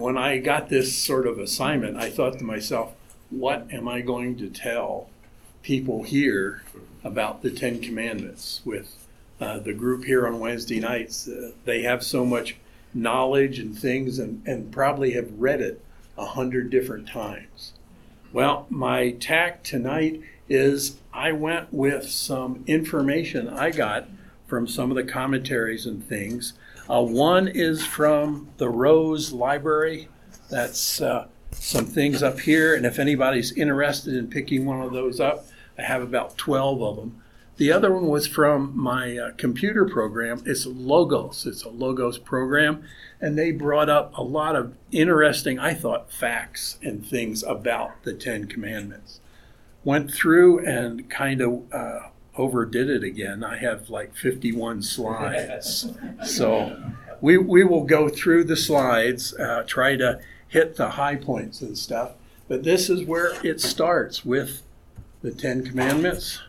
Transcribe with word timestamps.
When 0.00 0.16
I 0.16 0.38
got 0.38 0.68
this 0.68 0.96
sort 0.96 1.26
of 1.26 1.38
assignment, 1.38 1.96
I 1.96 2.08
thought 2.10 2.38
to 2.38 2.44
myself, 2.44 2.92
what 3.30 3.66
am 3.72 3.88
I 3.88 4.00
going 4.00 4.36
to 4.38 4.48
tell 4.48 5.08
people 5.62 6.04
here 6.04 6.62
about 7.02 7.42
the 7.42 7.50
Ten 7.50 7.80
Commandments 7.80 8.60
with 8.64 8.94
uh, 9.40 9.58
the 9.58 9.72
group 9.72 10.04
here 10.04 10.26
on 10.26 10.38
Wednesday 10.38 10.78
nights? 10.78 11.26
Uh, 11.26 11.50
they 11.64 11.82
have 11.82 12.04
so 12.04 12.24
much 12.24 12.56
knowledge 12.94 13.58
and 13.58 13.76
things 13.76 14.18
and, 14.18 14.40
and 14.46 14.72
probably 14.72 15.12
have 15.12 15.32
read 15.32 15.60
it 15.60 15.84
a 16.16 16.26
hundred 16.26 16.70
different 16.70 17.08
times. 17.08 17.72
Well, 18.32 18.66
my 18.70 19.10
tack 19.12 19.62
tonight 19.62 20.22
is 20.48 20.96
I 21.12 21.32
went 21.32 21.72
with 21.72 22.08
some 22.08 22.62
information 22.66 23.48
I 23.48 23.70
got 23.70 24.08
from 24.46 24.66
some 24.68 24.90
of 24.90 24.96
the 24.96 25.04
commentaries 25.04 25.86
and 25.86 26.06
things 26.06 26.54
uh, 26.88 27.02
one 27.02 27.48
is 27.48 27.84
from 27.84 28.48
the 28.56 28.68
Rose 28.68 29.32
Library. 29.32 30.08
That's 30.50 31.00
uh, 31.00 31.26
some 31.52 31.84
things 31.84 32.22
up 32.22 32.40
here, 32.40 32.74
and 32.74 32.86
if 32.86 32.98
anybody's 32.98 33.52
interested 33.52 34.14
in 34.14 34.28
picking 34.28 34.64
one 34.64 34.80
of 34.80 34.92
those 34.92 35.20
up, 35.20 35.46
I 35.78 35.82
have 35.82 36.02
about 36.02 36.38
12 36.38 36.82
of 36.82 36.96
them. 36.96 37.22
The 37.58 37.72
other 37.72 37.92
one 37.92 38.06
was 38.06 38.28
from 38.28 38.72
my 38.76 39.18
uh, 39.18 39.32
computer 39.32 39.84
program. 39.84 40.42
It's 40.46 40.64
Logos. 40.64 41.44
It's 41.44 41.64
a 41.64 41.68
Logos 41.68 42.16
program, 42.16 42.84
and 43.20 43.36
they 43.36 43.50
brought 43.50 43.90
up 43.90 44.16
a 44.16 44.22
lot 44.22 44.54
of 44.54 44.76
interesting, 44.92 45.58
I 45.58 45.74
thought, 45.74 46.12
facts 46.12 46.78
and 46.82 47.04
things 47.04 47.42
about 47.42 48.04
the 48.04 48.14
Ten 48.14 48.46
Commandments. 48.46 49.20
Went 49.82 50.12
through 50.12 50.64
and 50.64 51.10
kind 51.10 51.40
of 51.40 51.62
uh, 51.72 51.98
overdid 52.38 52.88
it 52.88 53.02
again. 53.02 53.44
I 53.44 53.58
have 53.58 53.90
like 53.90 54.14
51 54.14 54.82
slides. 54.82 55.92
so 56.24 56.80
we, 57.20 57.36
we 57.36 57.64
will 57.64 57.84
go 57.84 58.08
through 58.08 58.44
the 58.44 58.56
slides, 58.56 59.34
uh, 59.34 59.64
try 59.66 59.96
to 59.96 60.20
hit 60.46 60.76
the 60.76 60.90
high 60.90 61.16
points 61.16 61.60
and 61.60 61.76
stuff. 61.76 62.12
But 62.46 62.64
this 62.64 62.88
is 62.88 63.04
where 63.04 63.32
it 63.44 63.60
starts 63.60 64.24
with 64.24 64.62
the 65.20 65.32
Ten 65.32 65.64
Commandments. 65.64 66.40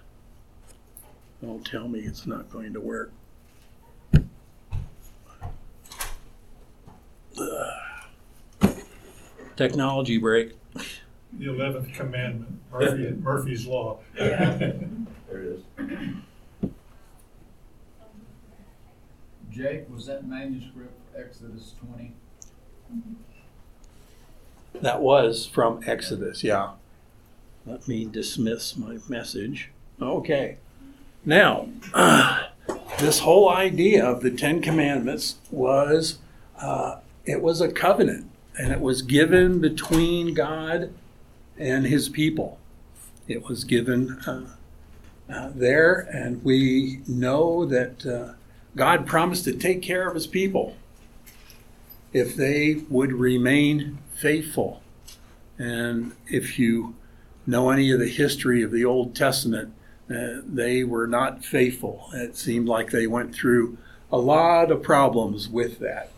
Don't 1.42 1.66
tell 1.66 1.88
me 1.88 2.00
it's 2.00 2.26
not 2.26 2.50
going 2.50 2.74
to 2.74 2.80
work. 2.80 3.12
Ugh. 7.38 8.76
Technology 9.56 10.18
break. 10.18 10.56
The 11.34 11.50
eleventh 11.50 11.94
commandment, 11.94 12.60
Murphy, 12.72 13.12
Murphy's 13.22 13.66
Law. 13.68 14.00
There 14.18 14.98
it 15.32 15.36
is. 15.36 15.62
Jake, 19.52 19.90
was 19.90 20.06
that 20.08 20.28
manuscript 20.28 20.94
for 21.12 21.22
Exodus 21.22 21.74
twenty? 21.84 22.14
That 24.82 25.02
was 25.02 25.46
from 25.46 25.82
Exodus, 25.86 26.44
yeah. 26.44 26.72
Let 27.66 27.88
me 27.88 28.06
dismiss 28.06 28.78
my 28.78 28.98
message. 29.08 29.70
Okay. 30.02 30.58
Now, 31.26 31.68
this 33.00 33.20
whole 33.20 33.50
idea 33.50 34.06
of 34.06 34.22
the 34.22 34.32
Ten 34.32 34.62
Commandments 34.62 35.36
was 35.52 36.20
uh, 36.60 37.00
it 37.26 37.42
was 37.42 37.62
a 37.62 37.72
covenant, 37.72 38.30
and 38.58 38.72
it 38.72 38.80
was 38.80 39.02
given 39.02 39.60
between 39.60 40.34
God 40.34 40.94
and 41.60 41.86
His 41.86 42.10
people. 42.10 42.58
It 43.28 43.44
was 43.48 43.64
given 43.64 44.20
uh, 44.26 44.48
uh, 45.32 45.52
there, 45.54 46.00
and 46.12 46.44
we 46.44 47.02
know 47.08 47.64
that 47.66 48.06
uh, 48.06 48.34
God 48.76 49.06
promised 49.06 49.44
to 49.44 49.54
take 49.54 49.82
care 49.82 50.08
of 50.08 50.16
his 50.16 50.26
people 50.28 50.76
if 52.14 52.36
they 52.36 52.82
would 52.90 53.14
remain 53.14 54.00
faithful. 54.16 54.82
And 55.58 56.14
if 56.28 56.58
you 56.58 56.96
know 57.46 57.70
any 57.70 57.92
of 57.92 58.00
the 58.00 58.08
history 58.08 58.64
of 58.64 58.72
the 58.72 58.86
Old 58.86 59.16
Testament, 59.16 59.74
uh, 60.10 60.42
they 60.46 60.84
were 60.84 61.08
not 61.08 61.46
faithful. 61.46 62.10
It 62.14 62.36
seemed 62.36 62.68
like 62.68 62.90
they 62.90 63.06
went 63.06 63.36
through 63.36 63.78
a 64.12 64.18
lot 64.18 64.72
of 64.72 64.82
problems 64.82 65.48
with 65.48 65.80
that. 65.80 66.12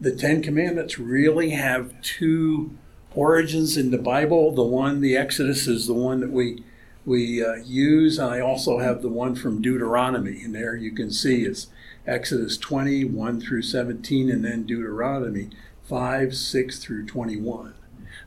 The 0.00 0.14
Ten 0.14 0.42
Commandments 0.42 0.98
really 0.98 1.50
have 1.50 2.00
two 2.00 2.76
origins 3.14 3.76
in 3.76 3.90
the 3.90 3.98
Bible. 3.98 4.52
The 4.52 4.62
one, 4.62 5.00
the 5.00 5.16
Exodus, 5.16 5.66
is 5.66 5.86
the 5.86 5.94
one 5.94 6.20
that 6.20 6.30
we 6.30 6.64
we 7.04 7.44
uh, 7.44 7.54
use. 7.56 8.18
I 8.18 8.40
also 8.40 8.78
have 8.78 9.02
the 9.02 9.08
one 9.08 9.34
from 9.34 9.62
Deuteronomy, 9.62 10.42
and 10.42 10.54
there 10.54 10.76
you 10.76 10.92
can 10.92 11.10
see 11.10 11.42
it's 11.42 11.68
Exodus 12.06 12.56
20, 12.58 13.04
1 13.04 13.40
through 13.40 13.62
17, 13.62 14.30
and 14.30 14.44
then 14.44 14.64
Deuteronomy 14.64 15.50
5, 15.84 16.36
6 16.36 16.78
through 16.78 17.06
21. 17.06 17.74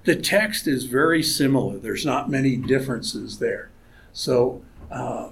The 0.05 0.15
text 0.15 0.67
is 0.67 0.85
very 0.85 1.23
similar. 1.23 1.77
There's 1.77 2.05
not 2.05 2.29
many 2.29 2.55
differences 2.55 3.39
there. 3.39 3.69
So 4.11 4.61
uh, 4.91 5.29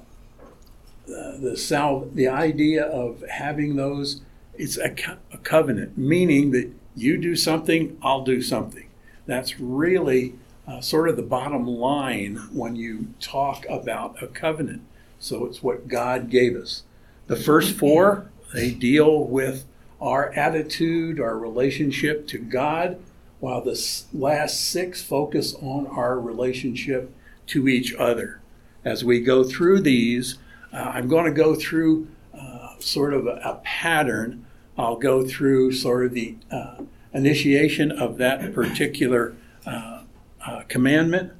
the 1.05 1.57
the, 1.57 2.09
the 2.13 2.27
idea 2.27 2.83
of 2.85 3.23
having 3.29 3.75
those, 3.75 4.21
it's 4.61 4.77
a, 4.77 4.91
co- 4.91 5.17
a 5.33 5.37
covenant, 5.39 5.97
meaning 5.97 6.51
that 6.51 6.71
you 6.95 7.17
do 7.17 7.35
something, 7.35 7.97
I'll 8.03 8.23
do 8.23 8.41
something. 8.41 8.87
That's 9.25 9.59
really 9.59 10.35
uh, 10.67 10.81
sort 10.81 11.09
of 11.09 11.15
the 11.15 11.23
bottom 11.23 11.65
line 11.65 12.35
when 12.53 12.75
you 12.75 13.07
talk 13.19 13.65
about 13.67 14.21
a 14.21 14.27
covenant. 14.27 14.83
So 15.19 15.45
it's 15.45 15.63
what 15.63 15.87
God 15.87 16.29
gave 16.29 16.55
us. 16.55 16.83
The 17.25 17.35
first 17.35 17.75
four, 17.75 18.29
they 18.53 18.71
deal 18.71 19.23
with 19.23 19.65
our 19.99 20.31
attitude, 20.33 21.19
our 21.19 21.37
relationship 21.37 22.27
to 22.27 22.37
God, 22.37 22.99
while 23.39 23.61
the 23.61 24.03
last 24.13 24.69
six 24.69 25.01
focus 25.01 25.55
on 25.55 25.87
our 25.87 26.19
relationship 26.19 27.11
to 27.47 27.67
each 27.67 27.95
other. 27.95 28.41
As 28.85 29.03
we 29.03 29.21
go 29.21 29.43
through 29.43 29.81
these, 29.81 30.37
uh, 30.71 30.91
I'm 30.93 31.07
going 31.07 31.25
to 31.25 31.31
go 31.31 31.55
through 31.55 32.07
uh, 32.39 32.75
sort 32.79 33.13
of 33.13 33.25
a, 33.25 33.41
a 33.43 33.61
pattern. 33.63 34.45
I'll 34.81 34.97
go 34.97 35.25
through 35.25 35.73
sort 35.73 36.05
of 36.05 36.13
the 36.13 36.35
uh, 36.51 36.83
initiation 37.13 37.91
of 37.91 38.17
that 38.17 38.53
particular 38.53 39.35
uh, 39.65 40.03
uh, 40.45 40.63
commandment. 40.67 41.33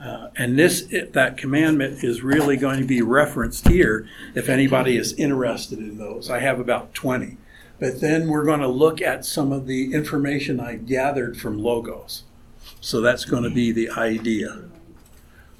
Uh, 0.00 0.28
and 0.36 0.58
this 0.58 0.86
that 1.12 1.38
commandment 1.38 2.04
is 2.04 2.22
really 2.22 2.56
going 2.56 2.80
to 2.80 2.86
be 2.86 3.00
referenced 3.00 3.66
here 3.68 4.06
if 4.34 4.48
anybody 4.48 4.96
is 4.96 5.14
interested 5.14 5.78
in 5.78 5.96
those. 5.96 6.28
I 6.30 6.40
have 6.40 6.60
about 6.60 6.92
20. 6.92 7.38
But 7.78 8.00
then 8.00 8.28
we're 8.28 8.44
going 8.44 8.60
to 8.60 8.68
look 8.68 9.02
at 9.02 9.24
some 9.24 9.52
of 9.52 9.66
the 9.66 9.92
information 9.92 10.60
I 10.60 10.76
gathered 10.76 11.38
from 11.38 11.58
Logos. 11.58 12.24
So 12.80 13.00
that's 13.00 13.24
going 13.24 13.42
to 13.42 13.50
be 13.50 13.72
the 13.72 13.90
idea. 13.90 14.64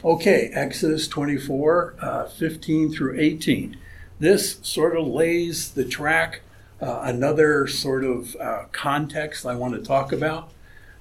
Okay, 0.05 0.51
Exodus 0.53 1.09
24, 1.09 1.95
uh, 2.01 2.27
15 2.27 2.93
through 2.93 3.19
18. 3.19 3.77
This 4.19 4.59
sort 4.63 4.97
of 4.97 5.07
lays 5.07 5.73
the 5.73 5.85
track, 5.85 6.43
uh, 6.81 7.01
another 7.03 7.67
sort 7.67 8.05
of 8.05 8.37
uh, 8.37 8.65
context 8.73 9.47
I 9.47 9.55
want 9.55 9.75
to 9.75 9.83
talk 9.83 10.13
about. 10.13 10.51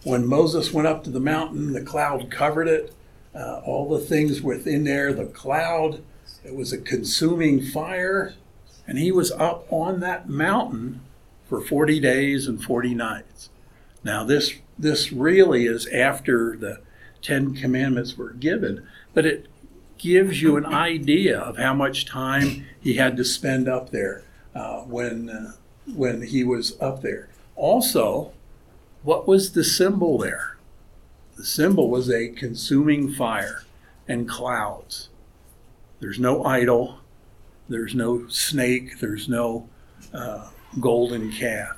When 0.04 0.26
Moses 0.26 0.72
went 0.72 0.88
up 0.88 1.04
to 1.04 1.10
the 1.10 1.20
mountain, 1.20 1.74
the 1.74 1.82
cloud 1.82 2.30
covered 2.30 2.68
it. 2.68 2.94
Uh, 3.34 3.62
all 3.66 3.90
the 3.90 4.00
things 4.00 4.42
within 4.42 4.86
there, 4.86 5.12
the 5.12 5.26
cloud, 5.26 6.02
it 6.46 6.56
was 6.56 6.72
a 6.72 6.78
consuming 6.78 7.62
fire, 7.62 8.36
and 8.88 8.98
he 8.98 9.12
was 9.12 9.32
up 9.32 9.66
on 9.70 10.00
that 10.00 10.30
mountain 10.30 11.02
for 11.50 11.60
40 11.60 12.00
days 12.00 12.48
and 12.48 12.64
40 12.64 12.96
nights. 12.96 13.50
Now, 14.04 14.24
this, 14.24 14.54
this 14.78 15.12
really 15.12 15.66
is 15.66 15.88
after 15.88 16.56
the 16.56 16.80
Ten 17.22 17.56
Commandments 17.56 18.16
were 18.16 18.34
given, 18.34 18.88
but 19.14 19.26
it 19.26 19.48
gives 19.98 20.42
you 20.42 20.58
an 20.58 20.66
idea 20.66 21.40
of 21.40 21.58
how 21.58 21.74
much 21.74 22.06
time 22.06 22.66
he 22.80 22.94
had 22.94 23.18
to 23.18 23.26
spend 23.26 23.68
up 23.68 23.90
there 23.90 24.24
uh, 24.54 24.82
when, 24.82 25.30
uh, 25.30 25.54
when 25.94 26.24
he 26.24 26.44
was 26.44 26.80
up 26.82 27.02
there. 27.02 27.30
Also, 27.56 28.32
what 29.04 29.28
was 29.28 29.52
the 29.52 29.64
symbol 29.64 30.18
there? 30.18 30.58
The 31.38 31.46
symbol 31.46 31.90
was 31.90 32.10
a 32.10 32.30
consuming 32.30 33.12
fire 33.12 33.64
and 34.08 34.28
clouds. 34.28 35.10
There's 36.00 36.20
no 36.20 36.44
idol, 36.44 37.00
there's 37.68 37.96
no 37.96 38.28
snake, 38.28 39.00
there's 39.00 39.28
no 39.28 39.70
uh, 40.14 40.50
golden 40.80 41.32
calf. 41.32 41.78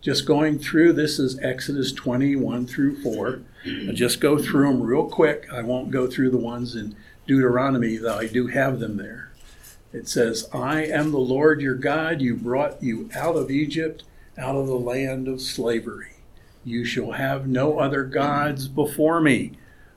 Just 0.00 0.26
going 0.26 0.58
through 0.58 0.94
this 0.94 1.18
is 1.18 1.38
Exodus 1.38 1.92
21 1.92 2.66
through 2.66 3.00
4. 3.02 3.42
I'll 3.86 3.94
just 3.94 4.20
go 4.20 4.36
through 4.36 4.66
them 4.66 4.82
real 4.82 5.08
quick. 5.08 5.46
I 5.52 5.62
won't 5.62 5.92
go 5.92 6.08
through 6.08 6.30
the 6.30 6.38
ones 6.38 6.74
in 6.74 6.96
Deuteronomy, 7.26 7.96
though 7.96 8.18
I 8.18 8.26
do 8.26 8.48
have 8.48 8.80
them 8.80 8.96
there. 8.96 9.31
It 9.92 10.08
says, 10.08 10.48
I 10.52 10.84
am 10.84 11.12
the 11.12 11.18
Lord 11.18 11.60
your 11.60 11.74
God. 11.74 12.20
You 12.20 12.34
brought 12.34 12.82
you 12.82 13.10
out 13.14 13.36
of 13.36 13.50
Egypt, 13.50 14.04
out 14.38 14.56
of 14.56 14.66
the 14.66 14.78
land 14.78 15.28
of 15.28 15.40
slavery. 15.40 16.14
You 16.64 16.84
shall 16.84 17.12
have 17.12 17.46
no 17.46 17.78
other 17.78 18.04
gods 18.04 18.68
before 18.68 19.20
me. 19.20 19.52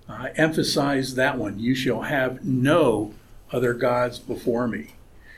I 0.10 0.30
emphasize 0.36 1.16
that 1.16 1.38
one. 1.38 1.60
You 1.60 1.76
shall 1.76 2.02
have 2.02 2.44
no 2.44 3.14
other 3.52 3.74
gods 3.74 4.20
before 4.20 4.68
me. 4.68 4.96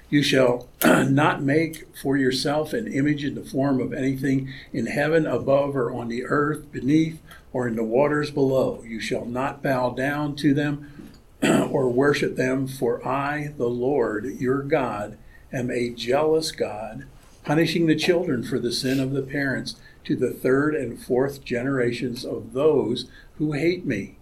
You 0.09 0.23
shall 0.23 0.67
not 0.83 1.43
make 1.43 1.95
for 1.95 2.17
yourself 2.17 2.73
an 2.73 2.87
image 2.87 3.23
in 3.23 3.35
the 3.35 3.43
form 3.43 3.81
of 3.81 3.93
anything 3.93 4.51
in 4.73 4.87
heaven 4.87 5.27
above 5.27 5.75
or 5.75 5.91
on 5.91 6.07
the 6.07 6.25
earth 6.25 6.71
beneath 6.71 7.21
or 7.53 7.67
in 7.67 7.75
the 7.75 7.83
waters 7.83 8.31
below. 8.31 8.83
You 8.87 8.99
shall 8.99 9.25
not 9.25 9.61
bow 9.61 9.91
down 9.91 10.35
to 10.37 10.53
them 10.53 10.96
or 11.43 11.89
worship 11.89 12.35
them, 12.35 12.67
for 12.67 13.05
I, 13.07 13.53
the 13.57 13.67
Lord 13.67 14.25
your 14.39 14.61
God, 14.61 15.17
am 15.53 15.69
a 15.69 15.89
jealous 15.89 16.51
God, 16.51 17.05
punishing 17.43 17.85
the 17.87 17.95
children 17.95 18.43
for 18.43 18.59
the 18.59 18.71
sin 18.71 18.99
of 18.99 19.11
the 19.11 19.21
parents 19.21 19.75
to 20.05 20.15
the 20.15 20.31
third 20.31 20.75
and 20.75 20.99
fourth 20.99 21.43
generations 21.43 22.25
of 22.25 22.53
those 22.53 23.09
who 23.37 23.51
hate 23.51 23.85
me, 23.85 24.17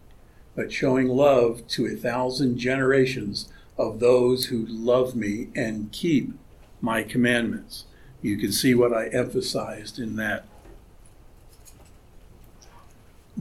but 0.56 0.74
showing 0.74 1.08
love 1.08 1.68
to 1.68 1.86
a 1.86 1.96
thousand 1.96 2.58
generations 2.58 3.52
of 3.78 4.00
those 4.00 4.46
who 4.46 4.66
love 4.68 5.16
me 5.16 5.50
and 5.56 5.92
keep 5.92 6.34
my 6.82 7.04
commandments. 7.04 7.86
You 8.22 8.38
can 8.38 8.52
see 8.52 8.74
what 8.74 8.94
I 8.94 9.08
emphasized 9.08 10.00
in 10.00 10.16
that. 10.16 10.46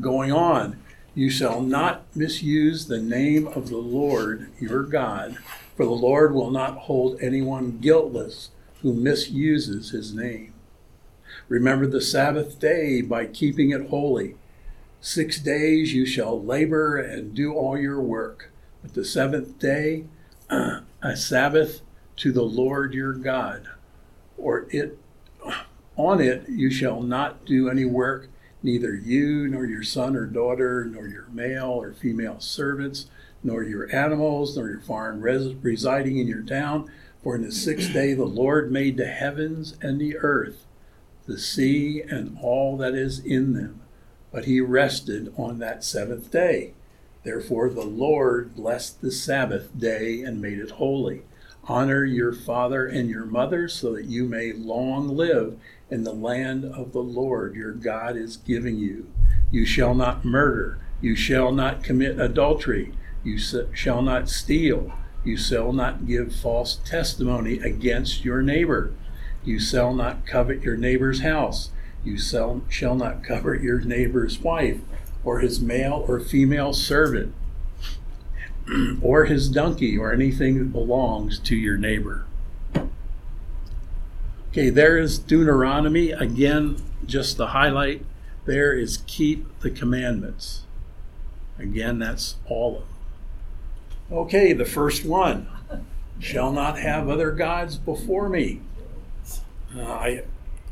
Going 0.01 0.33
on, 0.33 0.81
you 1.15 1.31
shall 1.31 1.61
not 1.61 2.05
misuse 2.15 2.87
the 2.87 3.01
name 3.01 3.47
of 3.49 3.69
the 3.69 3.79
Lord 3.79 4.51
your 4.61 4.83
God, 4.83 5.39
for 5.77 5.85
the 5.85 5.93
Lord 5.93 6.35
will 6.35 6.51
not 6.51 6.79
hold 6.79 7.21
anyone 7.21 7.79
guiltless 7.79 8.51
who 8.83 8.93
misuses 8.93 9.91
his 9.91 10.13
name. 10.13 10.55
Remember 11.49 11.87
the 11.87 12.01
Sabbath 12.01 12.59
day 12.59 13.01
by 13.01 13.27
keeping 13.27 13.71
it 13.71 13.89
holy. 13.91 14.35
Six 15.01 15.39
days 15.39 15.95
you 15.95 16.07
shall 16.07 16.43
labor 16.43 16.97
and 16.97 17.35
do 17.35 17.55
all 17.55 17.79
your 17.79 18.01
work, 18.01 18.51
but 18.83 18.95
the 18.95 19.05
seventh 19.05 19.59
day, 19.59 20.05
a 20.51 21.17
Sabbath 21.17 21.83
to 22.17 22.33
the 22.33 22.43
Lord 22.43 22.95
your 22.95 23.13
God. 23.13 23.69
Or 24.37 24.67
it 24.71 24.99
on 25.97 26.21
it 26.21 26.49
you 26.49 26.71
shall 26.71 27.03
not 27.03 27.45
do 27.45 27.69
any 27.69 27.85
work, 27.85 28.29
neither 28.65 28.95
you 28.95 29.47
nor 29.47 29.67
your 29.67 29.83
son 29.83 30.17
or 30.17 30.27
daughter, 30.27 30.85
nor 30.87 31.07
your 31.07 31.29
male 31.31 31.71
or 31.71 31.93
female 31.93 32.41
servants, 32.41 33.07
nor 33.43 33.63
your 33.63 33.95
animals, 33.95 34.57
nor 34.57 34.71
your 34.71 34.81
foreign 34.81 35.21
res- 35.21 35.55
residing 35.57 36.19
in 36.19 36.27
your 36.27 36.43
town. 36.43 36.91
For 37.23 37.37
in 37.37 37.43
the 37.43 37.53
sixth 37.53 37.93
day 37.93 38.15
the 38.15 38.25
Lord 38.25 38.73
made 38.73 38.97
the 38.97 39.07
heavens 39.07 39.77
and 39.81 40.01
the 40.01 40.17
earth, 40.17 40.65
the 41.27 41.39
sea 41.39 42.03
and 42.03 42.39
all 42.43 42.77
that 42.79 42.95
is 42.95 43.19
in 43.19 43.53
them. 43.53 43.81
But 44.33 44.47
he 44.47 44.61
rested 44.61 45.33
on 45.37 45.59
that 45.59 45.85
seventh 45.85 46.31
day. 46.31 46.73
Therefore 47.23 47.69
the 47.69 47.85
Lord 47.85 48.57
blessed 48.57 49.01
the 49.01 49.13
Sabbath 49.13 49.79
day 49.79 50.23
and 50.23 50.41
made 50.41 50.59
it 50.59 50.73
holy. 50.73 51.23
Honor 51.67 52.05
your 52.05 52.33
father 52.33 52.87
and 52.87 53.09
your 53.09 53.25
mother 53.25 53.69
so 53.69 53.95
that 53.95 54.05
you 54.05 54.25
may 54.25 54.53
long 54.53 55.09
live 55.09 55.59
in 55.95 56.03
the 56.03 56.13
land 56.13 56.65
of 56.65 56.93
the 56.93 57.03
Lord 57.03 57.55
your 57.55 57.71
God 57.71 58.17
is 58.17 58.37
giving 58.37 58.77
you. 58.77 59.11
You 59.53 59.65
shall 59.65 59.95
not 59.95 60.25
murder. 60.25 60.81
You 61.01 61.15
shall 61.15 61.53
not 61.53 61.85
commit 61.85 62.19
adultery. 62.19 62.93
You 63.23 63.39
shall 63.39 64.03
not 64.03 64.29
steal. 64.29 64.93
You 65.25 65.37
shall 65.37 65.73
not 65.73 66.07
give 66.07 66.35
false 66.35 66.81
testimony 66.85 67.61
against 67.61 68.25
your 68.25 68.43
neighbor. 68.43 68.93
You 69.45 69.61
shall 69.61 69.95
not 69.95 70.27
covet 70.27 70.63
your 70.63 70.77
neighbor's 70.77 71.21
house. 71.21 71.71
You 72.03 72.19
shall, 72.19 72.63
shall 72.69 72.97
not 72.97 73.23
covet 73.23 73.63
your 73.63 73.81
neighbor's 73.81 74.41
wife, 74.41 74.81
or 75.23 75.39
his 75.39 75.61
male 75.61 76.05
or 76.09 76.19
female 76.19 76.73
servant, 76.73 77.35
or 79.01 79.27
his 79.27 79.49
donkey, 79.49 79.97
or 79.97 80.13
anything 80.13 80.59
that 80.59 80.73
belongs 80.73 81.39
to 81.39 81.55
your 81.55 81.79
neighbor. 81.79 82.27
Okay, 84.55 84.71
there 84.71 84.97
is 84.99 85.19
Deuteronomy. 85.19 86.13
Again, 86.13 86.77
just 87.05 87.39
the 87.39 87.49
highlight 87.49 88.07
there 88.45 88.73
is 88.73 89.03
keep 89.09 89.49
the 89.63 89.71
commandments. 89.71 90.63
Again, 91.59 91.99
that's 91.99 92.37
all 92.47 92.77
of 92.77 92.83
them. 92.83 94.17
Okay, 94.17 94.53
the 94.53 94.65
first 94.65 95.05
one 95.05 95.49
shall 96.21 96.53
not 96.53 96.79
have 96.79 97.09
other 97.09 97.33
gods 97.33 97.79
before 97.79 98.29
me. 98.29 98.61
Uh, 99.77 99.83
I 99.83 100.25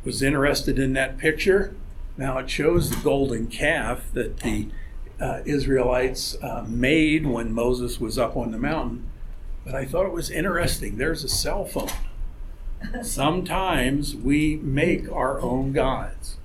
was 0.04 0.22
interested 0.22 0.78
in 0.78 0.92
that 0.92 1.18
picture. 1.18 1.74
Now 2.16 2.38
it 2.38 2.48
shows 2.48 2.88
the 2.88 3.02
golden 3.02 3.48
calf 3.48 4.04
that 4.12 4.36
the 4.36 4.68
uh, 5.20 5.40
Israelites 5.44 6.36
uh, 6.40 6.64
made 6.68 7.26
when 7.26 7.52
Moses 7.52 7.98
was 7.98 8.16
up 8.16 8.36
on 8.36 8.52
the 8.52 8.58
mountain. 8.58 9.10
But 9.64 9.74
I 9.74 9.86
thought 9.86 10.06
it 10.06 10.12
was 10.12 10.30
interesting. 10.30 10.98
There's 10.98 11.24
a 11.24 11.28
cell 11.28 11.64
phone. 11.64 11.90
Sometimes 13.02 14.14
we 14.14 14.56
make 14.56 15.10
our 15.10 15.40
own 15.40 15.72
gods 15.72 16.36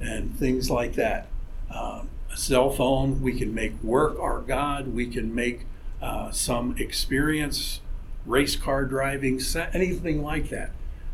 and 0.00 0.36
things 0.38 0.70
like 0.70 0.94
that. 0.94 1.28
Um, 1.70 2.08
a 2.32 2.36
cell 2.36 2.70
phone, 2.70 3.22
we 3.22 3.38
can 3.38 3.54
make 3.54 3.82
work 3.82 4.18
our 4.18 4.40
God. 4.40 4.88
We 4.88 5.06
can 5.06 5.34
make 5.34 5.66
uh, 6.02 6.30
some 6.30 6.76
experience, 6.78 7.80
race 8.26 8.56
car 8.56 8.84
driving, 8.84 9.40
anything 9.72 10.22
like 10.22 10.48
that. 10.50 10.70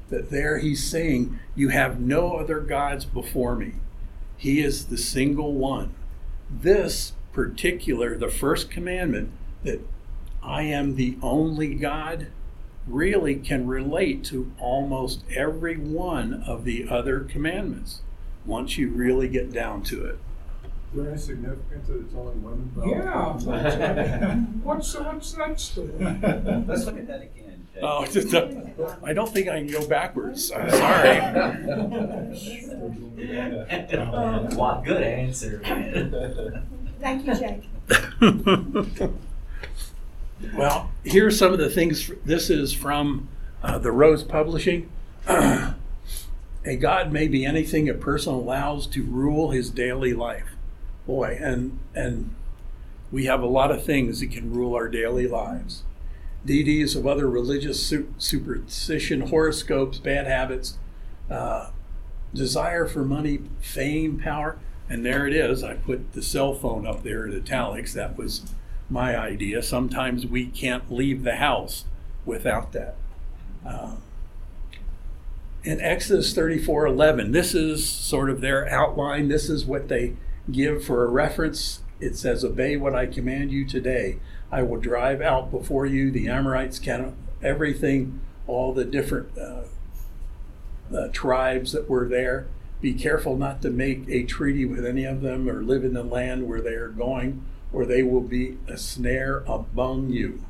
That 0.09 0.31
there 0.31 0.59
he's 0.59 0.89
saying, 0.89 1.39
You 1.55 1.69
have 1.69 2.01
no 2.01 2.37
other 2.37 2.61
gods 2.61 3.05
before 3.05 3.55
me. 3.55 3.75
He 4.37 4.61
is 4.61 4.87
the 4.87 4.99
single 4.99 5.53
one. 5.53 5.95
This 6.51 7.13
particular, 7.33 8.17
the 8.17 8.31
first 8.31 8.71
commandment, 8.71 9.31
that 9.63 9.81
I 10.43 10.63
am 10.63 10.97
the 10.97 11.17
only 11.23 11.75
God, 11.75 12.29
really 12.91 13.37
can 13.37 13.67
relate 13.67 14.25
to 14.25 14.53
almost 14.59 15.23
every 15.35 15.77
one 15.77 16.43
of 16.47 16.65
the 16.65 16.89
other 16.89 17.21
commandments 17.21 18.01
once 18.45 18.77
you 18.79 18.91
really 18.91 19.29
get 19.29 19.53
down 19.53 19.83
to 19.85 20.05
it. 20.07 20.19
Is 20.93 20.97
there 20.97 21.09
any 21.09 21.19
significance 21.19 21.87
that 21.87 22.01
it's 22.01 22.15
only 22.15 22.35
women? 22.35 22.73
Yeah. 22.85 23.35
What's, 24.65 24.93
what's 24.97 25.33
that 25.35 25.61
story? 25.61 25.93
Let's 25.99 26.85
look 26.85 26.99
at 26.99 27.07
that 27.07 27.23
again. 27.23 27.69
Jay. 27.73 27.81
Oh, 27.83 28.05
just, 28.11 28.35
uh, 28.35 28.49
I 29.05 29.13
don't 29.13 29.33
think 29.33 29.47
I 29.49 29.59
can 29.59 29.69
go 29.69 29.87
backwards. 29.87 30.51
I'm 30.51 30.69
sorry. 30.71 31.21
What 34.57 34.85
good 34.85 35.03
answer, 35.03 35.61
man. 35.63 36.67
Thank 37.01 37.27
you, 37.27 37.35
Jake. 37.35 37.63
Well, 40.55 40.91
here 41.05 41.27
are 41.27 41.31
some 41.31 41.53
of 41.53 41.59
the 41.59 41.71
things. 41.71 42.11
This 42.25 42.51
is 42.51 42.73
from 42.73 43.29
uh, 43.63 43.79
the 43.79 43.93
Rose 43.93 44.23
Publishing. 44.23 44.91
a 45.29 45.75
God 46.79 47.13
may 47.13 47.29
be 47.29 47.45
anything 47.45 47.89
a 47.89 47.95
person 47.95 48.33
allows 48.33 48.87
to 48.89 49.03
rule 49.03 49.51
his 49.51 49.71
daily 49.71 50.13
life. 50.13 50.57
Boy, 51.07 51.39
and 51.41 51.79
and 51.95 52.35
we 53.11 53.25
have 53.27 53.43
a 53.43 53.47
lot 53.47 53.71
of 53.71 53.85
things 53.85 54.21
that 54.21 54.31
can 54.31 54.53
rule 54.53 54.75
our 54.75 54.89
daily 54.89 55.27
lives. 55.27 55.83
Deities 56.45 56.97
of 56.97 57.07
other 57.07 57.29
religious 57.29 57.85
su- 57.85 58.13
superstition, 58.17 59.23
horoscopes, 59.23 59.99
bad 59.99 60.27
habits, 60.27 60.79
uh, 61.31 61.71
desire 62.33 62.87
for 62.87 63.05
money, 63.05 63.41
fame, 63.61 64.19
power. 64.19 64.59
And 64.89 65.05
there 65.05 65.27
it 65.27 65.35
is. 65.35 65.63
I 65.63 65.75
put 65.75 66.13
the 66.13 66.23
cell 66.23 66.55
phone 66.55 66.87
up 66.87 67.03
there 67.03 67.27
in 67.27 67.37
italics. 67.37 67.93
That 67.95 68.17
was 68.17 68.43
my 68.91 69.17
idea. 69.17 69.63
Sometimes 69.63 70.27
we 70.27 70.47
can't 70.47 70.91
leave 70.93 71.23
the 71.23 71.37
house 71.37 71.85
without 72.25 72.73
that. 72.73 72.97
Um, 73.65 74.03
in 75.63 75.81
Exodus 75.81 76.35
34 76.35 76.87
11, 76.87 77.33
this 77.33 77.55
is 77.55 77.89
sort 77.89 78.31
of 78.31 78.41
their 78.41 78.69
outline. 78.69 79.29
This 79.29 79.49
is 79.49 79.65
what 79.65 79.89
they 79.89 80.15
give 80.51 80.85
for 80.85 81.05
a 81.05 81.09
reference. 81.09 81.81
It 82.01 82.17
says, 82.17 82.45
Obey 82.45 82.77
what 82.77 82.95
I 82.95 83.07
command 83.07 83.53
you 83.53 83.67
today. 83.67 84.19
I 84.51 84.63
will 84.63 84.81
drive 84.81 85.21
out 85.21 85.51
before 85.51 85.87
you 85.87 86.11
the 86.11 86.29
Amorites, 86.29 86.79
can 86.79 87.15
everything, 87.43 88.21
all 88.47 88.73
the 88.73 88.85
different 88.85 89.37
uh, 89.39 89.63
uh, 90.95 91.09
tribes 91.13 91.73
that 91.73 91.89
were 91.89 92.09
there. 92.09 92.47
Be 92.81 92.95
careful 92.95 93.37
not 93.37 93.61
to 93.63 93.71
make 93.71 94.09
a 94.09 94.25
treaty 94.25 94.65
with 94.65 94.85
any 94.85 95.05
of 95.05 95.21
them 95.21 95.49
or 95.49 95.63
live 95.63 95.85
in 95.85 95.93
the 95.93 96.03
land 96.03 96.49
where 96.49 96.61
they 96.61 96.75
are 96.75 96.89
going, 96.89 97.45
or 97.73 97.85
they 97.85 98.03
will 98.03 98.21
be 98.21 98.59
a 98.69 98.77
snare 98.77 99.39
among 99.47 100.11
you. 100.11 100.43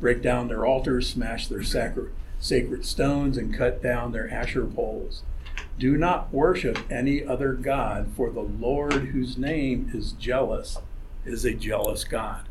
Break 0.00 0.22
down 0.22 0.48
their 0.48 0.64
altars, 0.64 1.08
smash 1.08 1.48
their 1.48 1.62
sacred, 1.62 2.12
sacred 2.38 2.84
stones, 2.84 3.36
and 3.36 3.56
cut 3.56 3.82
down 3.82 4.12
their 4.12 4.32
Asherah 4.32 4.66
poles. 4.66 5.22
Do 5.78 5.96
not 5.96 6.32
worship 6.32 6.78
any 6.90 7.24
other 7.24 7.52
God, 7.52 8.12
for 8.16 8.30
the 8.30 8.40
Lord, 8.40 8.92
whose 8.92 9.38
name 9.38 9.90
is 9.94 10.12
jealous, 10.12 10.78
is 11.24 11.44
a 11.44 11.54
jealous 11.54 12.04
God. 12.04 12.48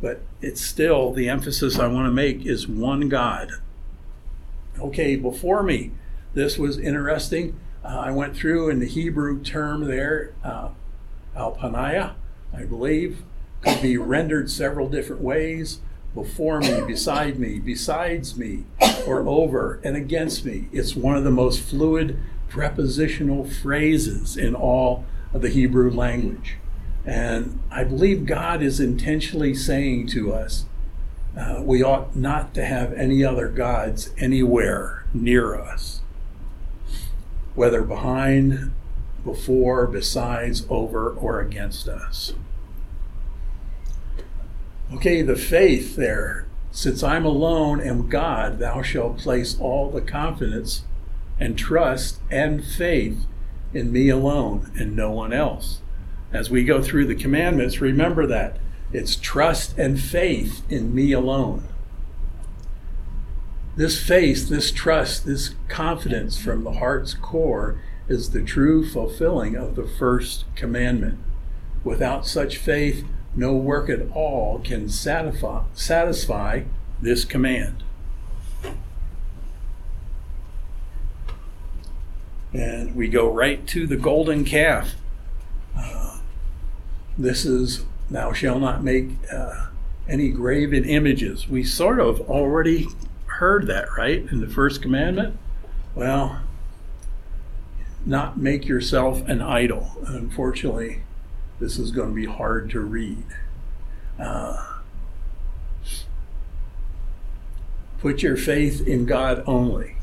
But 0.00 0.20
it's 0.40 0.60
still 0.60 1.12
the 1.12 1.28
emphasis 1.28 1.78
I 1.78 1.86
want 1.86 2.06
to 2.06 2.12
make 2.12 2.44
is 2.44 2.68
one 2.68 3.08
God. 3.08 3.50
Okay, 4.78 5.16
before 5.16 5.62
me, 5.62 5.92
this 6.34 6.58
was 6.58 6.78
interesting. 6.78 7.58
Uh, 7.82 7.98
I 7.98 8.10
went 8.10 8.36
through 8.36 8.68
in 8.68 8.78
the 8.78 8.86
Hebrew 8.86 9.42
term 9.42 9.84
there, 9.84 10.34
uh, 10.44 10.68
alpaniah, 11.34 12.14
I 12.56 12.64
believe, 12.64 13.22
could 13.60 13.82
be 13.82 13.96
rendered 13.96 14.50
several 14.50 14.88
different 14.88 15.22
ways. 15.22 15.80
before 16.16 16.60
me, 16.60 16.80
beside 16.80 17.38
me, 17.38 17.60
besides 17.60 18.36
me, 18.36 18.64
or 19.06 19.20
over 19.28 19.78
and 19.84 19.96
against 19.96 20.44
me. 20.44 20.66
It's 20.72 20.96
one 20.96 21.16
of 21.16 21.24
the 21.24 21.30
most 21.30 21.60
fluid 21.60 22.18
prepositional 22.48 23.44
phrases 23.44 24.36
in 24.36 24.54
all 24.54 25.04
of 25.32 25.42
the 25.42 25.50
Hebrew 25.50 25.90
language. 25.90 26.56
And 27.04 27.60
I 27.70 27.84
believe 27.84 28.24
God 28.24 28.62
is 28.62 28.80
intentionally 28.80 29.54
saying 29.54 30.08
to 30.08 30.32
us, 30.32 30.64
uh, 31.38 31.60
we 31.62 31.82
ought 31.82 32.16
not 32.16 32.54
to 32.54 32.64
have 32.64 32.94
any 32.94 33.22
other 33.22 33.48
gods 33.48 34.10
anywhere 34.16 35.04
near 35.12 35.54
us, 35.54 36.00
whether 37.54 37.82
behind, 37.82 38.72
before, 39.22 39.86
besides, 39.86 40.66
over, 40.70 41.10
or 41.10 41.40
against 41.40 41.88
us. 41.88 42.32
Okay, 44.92 45.20
the 45.20 45.36
faith 45.36 45.96
there. 45.96 46.46
Since 46.70 47.02
I'm 47.02 47.24
alone 47.24 47.80
am 47.80 48.08
God, 48.08 48.58
thou 48.58 48.82
shalt 48.82 49.18
place 49.18 49.58
all 49.58 49.90
the 49.90 50.00
confidence 50.00 50.84
and 51.40 51.58
trust 51.58 52.20
and 52.30 52.64
faith 52.64 53.26
in 53.74 53.90
me 53.90 54.08
alone 54.08 54.70
and 54.78 54.94
no 54.94 55.10
one 55.10 55.32
else. 55.32 55.80
As 56.32 56.50
we 56.50 56.64
go 56.64 56.80
through 56.82 57.06
the 57.06 57.14
commandments, 57.14 57.80
remember 57.80 58.26
that. 58.26 58.58
It's 58.92 59.16
trust 59.16 59.76
and 59.76 60.00
faith 60.00 60.62
in 60.70 60.94
me 60.94 61.12
alone. 61.12 61.64
This 63.74 64.00
faith, 64.00 64.48
this 64.48 64.70
trust, 64.70 65.26
this 65.26 65.54
confidence 65.68 66.38
from 66.38 66.62
the 66.62 66.74
heart's 66.74 67.12
core 67.12 67.80
is 68.08 68.30
the 68.30 68.42
true 68.42 68.88
fulfilling 68.88 69.56
of 69.56 69.74
the 69.74 69.86
first 69.86 70.44
commandment. 70.54 71.18
Without 71.82 72.26
such 72.26 72.56
faith, 72.56 73.04
no 73.36 73.54
work 73.54 73.90
at 73.90 74.10
all 74.12 74.58
can 74.60 74.88
satisfy, 74.88 75.62
satisfy 75.74 76.62
this 77.00 77.24
command. 77.24 77.84
And 82.52 82.96
we 82.96 83.08
go 83.08 83.30
right 83.30 83.66
to 83.68 83.86
the 83.86 83.96
golden 83.96 84.44
calf. 84.44 84.94
Uh, 85.76 86.20
this 87.18 87.44
is, 87.44 87.84
thou 88.10 88.32
shalt 88.32 88.60
not 88.60 88.82
make 88.82 89.10
uh, 89.30 89.66
any 90.08 90.30
graven 90.30 90.84
images. 90.84 91.48
We 91.48 91.62
sort 91.64 92.00
of 92.00 92.22
already 92.30 92.86
heard 93.26 93.66
that, 93.66 93.88
right, 93.96 94.24
in 94.30 94.40
the 94.40 94.48
first 94.48 94.80
commandment? 94.80 95.36
Well, 95.94 96.40
not 98.06 98.38
make 98.38 98.66
yourself 98.66 99.26
an 99.28 99.42
idol. 99.42 99.90
Unfortunately, 100.06 101.02
this 101.58 101.78
is 101.78 101.90
going 101.90 102.08
to 102.08 102.14
be 102.14 102.26
hard 102.26 102.70
to 102.70 102.80
read. 102.80 103.24
Uh, 104.18 104.74
put 107.98 108.22
your 108.22 108.36
faith 108.36 108.86
in 108.86 109.06
God 109.06 109.42
only. 109.46 109.96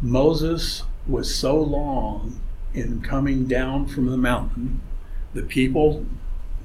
Moses 0.00 0.82
was 1.06 1.34
so 1.34 1.60
long 1.60 2.40
in 2.72 3.00
coming 3.00 3.46
down 3.46 3.86
from 3.86 4.06
the 4.06 4.16
mountain, 4.16 4.80
the 5.32 5.42
people 5.42 6.04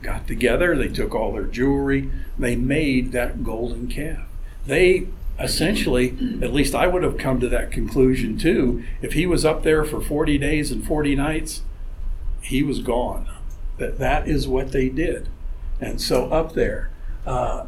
got 0.02 0.28
together, 0.28 0.76
they 0.76 0.88
took 0.88 1.14
all 1.14 1.34
their 1.34 1.44
jewelry, 1.44 2.10
they 2.38 2.56
made 2.56 3.12
that 3.12 3.44
golden 3.44 3.88
calf. 3.88 4.28
They 4.66 5.08
essentially, 5.40 6.40
at 6.42 6.54
least 6.54 6.76
I 6.76 6.88
would 6.88 7.04
have 7.04 7.18
come 7.18 7.40
to 7.40 7.50
that 7.50 7.72
conclusion 7.72 8.38
too, 8.38 8.84
if 9.02 9.14
he 9.14 9.26
was 9.26 9.46
up 9.46 9.64
there 9.64 9.86
for 9.86 10.02
40 10.02 10.38
days 10.38 10.72
and 10.72 10.86
40 10.86 11.16
nights, 11.16 11.62
he 12.42 12.64
was 12.64 12.80
gone. 12.80 13.30
That 13.79 13.98
that 13.98 14.27
is 14.27 14.48
what 14.48 14.71
they 14.71 14.89
did. 14.89 15.29
And 15.81 16.01
so 16.01 16.25
up 16.25 16.53
there, 16.53 16.91
uh, 17.25 17.65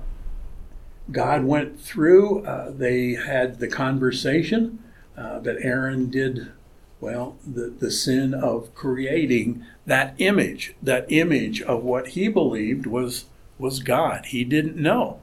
God 1.12 1.44
went 1.44 1.80
through, 1.80 2.46
uh, 2.46 2.72
they 2.72 3.14
had 3.14 3.60
the 3.60 3.68
conversation 3.68 4.80
uh, 5.18 5.40
that 5.40 5.58
Aaron 5.62 6.10
did, 6.10 6.52
well, 7.00 7.38
the, 7.46 7.68
the 7.68 7.92
sin 7.92 8.34
of 8.34 8.74
creating 8.76 9.66
that 9.86 10.16
image, 10.18 10.76
that 10.82 11.06
image 11.10 11.62
of 11.62 11.84
what 11.84 12.10
he 12.10 12.28
believed 12.28 12.86
was, 12.86 13.26
was 13.58 13.80
God. 13.80 14.26
He 14.28 14.44
didn't 14.44 14.78
know. 14.78 15.20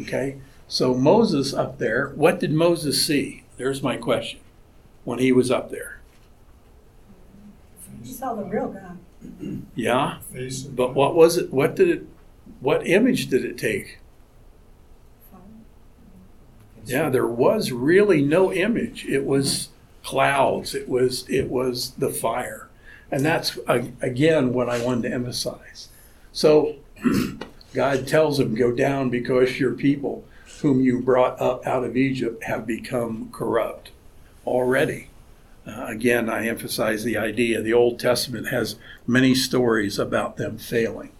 Okay? 0.00 0.40
So 0.68 0.94
Moses 0.94 1.52
up 1.52 1.78
there, 1.78 2.08
what 2.14 2.40
did 2.40 2.52
Moses 2.52 3.04
see? 3.04 3.44
There's 3.56 3.82
my 3.82 3.96
question. 3.96 4.40
When 5.04 5.18
he 5.18 5.32
was 5.32 5.50
up 5.50 5.70
there. 5.70 6.00
You 8.04 8.12
saw 8.12 8.34
the 8.34 8.44
real 8.44 8.68
God. 8.68 8.98
Yeah? 9.74 10.18
Face 10.32 10.64
of 10.64 10.76
But 10.76 10.94
what 10.94 11.14
was 11.14 11.36
it? 11.36 11.52
What 11.52 11.76
did 11.76 11.88
it? 11.88 12.06
What 12.60 12.86
image 12.86 13.28
did 13.28 13.44
it 13.44 13.58
take? 13.58 13.98
Yeah, 16.84 17.08
there 17.08 17.26
was 17.26 17.72
really 17.72 18.22
no 18.22 18.52
image. 18.52 19.04
It 19.04 19.24
was 19.24 19.68
clouds. 20.02 20.74
It 20.74 20.88
was 20.88 21.28
it 21.28 21.48
was 21.50 21.92
the 21.92 22.10
fire, 22.10 22.68
and 23.10 23.24
that's 23.24 23.58
again 23.68 24.52
what 24.52 24.68
I 24.68 24.82
wanted 24.84 25.08
to 25.08 25.14
emphasize. 25.14 25.88
So 26.32 26.76
God 27.74 28.08
tells 28.08 28.40
him, 28.40 28.54
"Go 28.54 28.72
down 28.72 29.10
because 29.10 29.60
your 29.60 29.72
people, 29.72 30.24
whom 30.62 30.80
you 30.80 31.00
brought 31.00 31.40
up 31.40 31.66
out 31.66 31.84
of 31.84 31.96
Egypt, 31.96 32.44
have 32.44 32.66
become 32.66 33.28
corrupt 33.30 33.90
already." 34.46 35.09
Uh, 35.66 35.86
again, 35.86 36.28
I 36.28 36.46
emphasize 36.46 37.04
the 37.04 37.16
idea. 37.16 37.60
The 37.60 37.72
Old 37.72 37.98
Testament 37.98 38.48
has 38.48 38.76
many 39.06 39.34
stories 39.34 39.98
about 39.98 40.36
them 40.36 40.58
failing. 40.58 41.12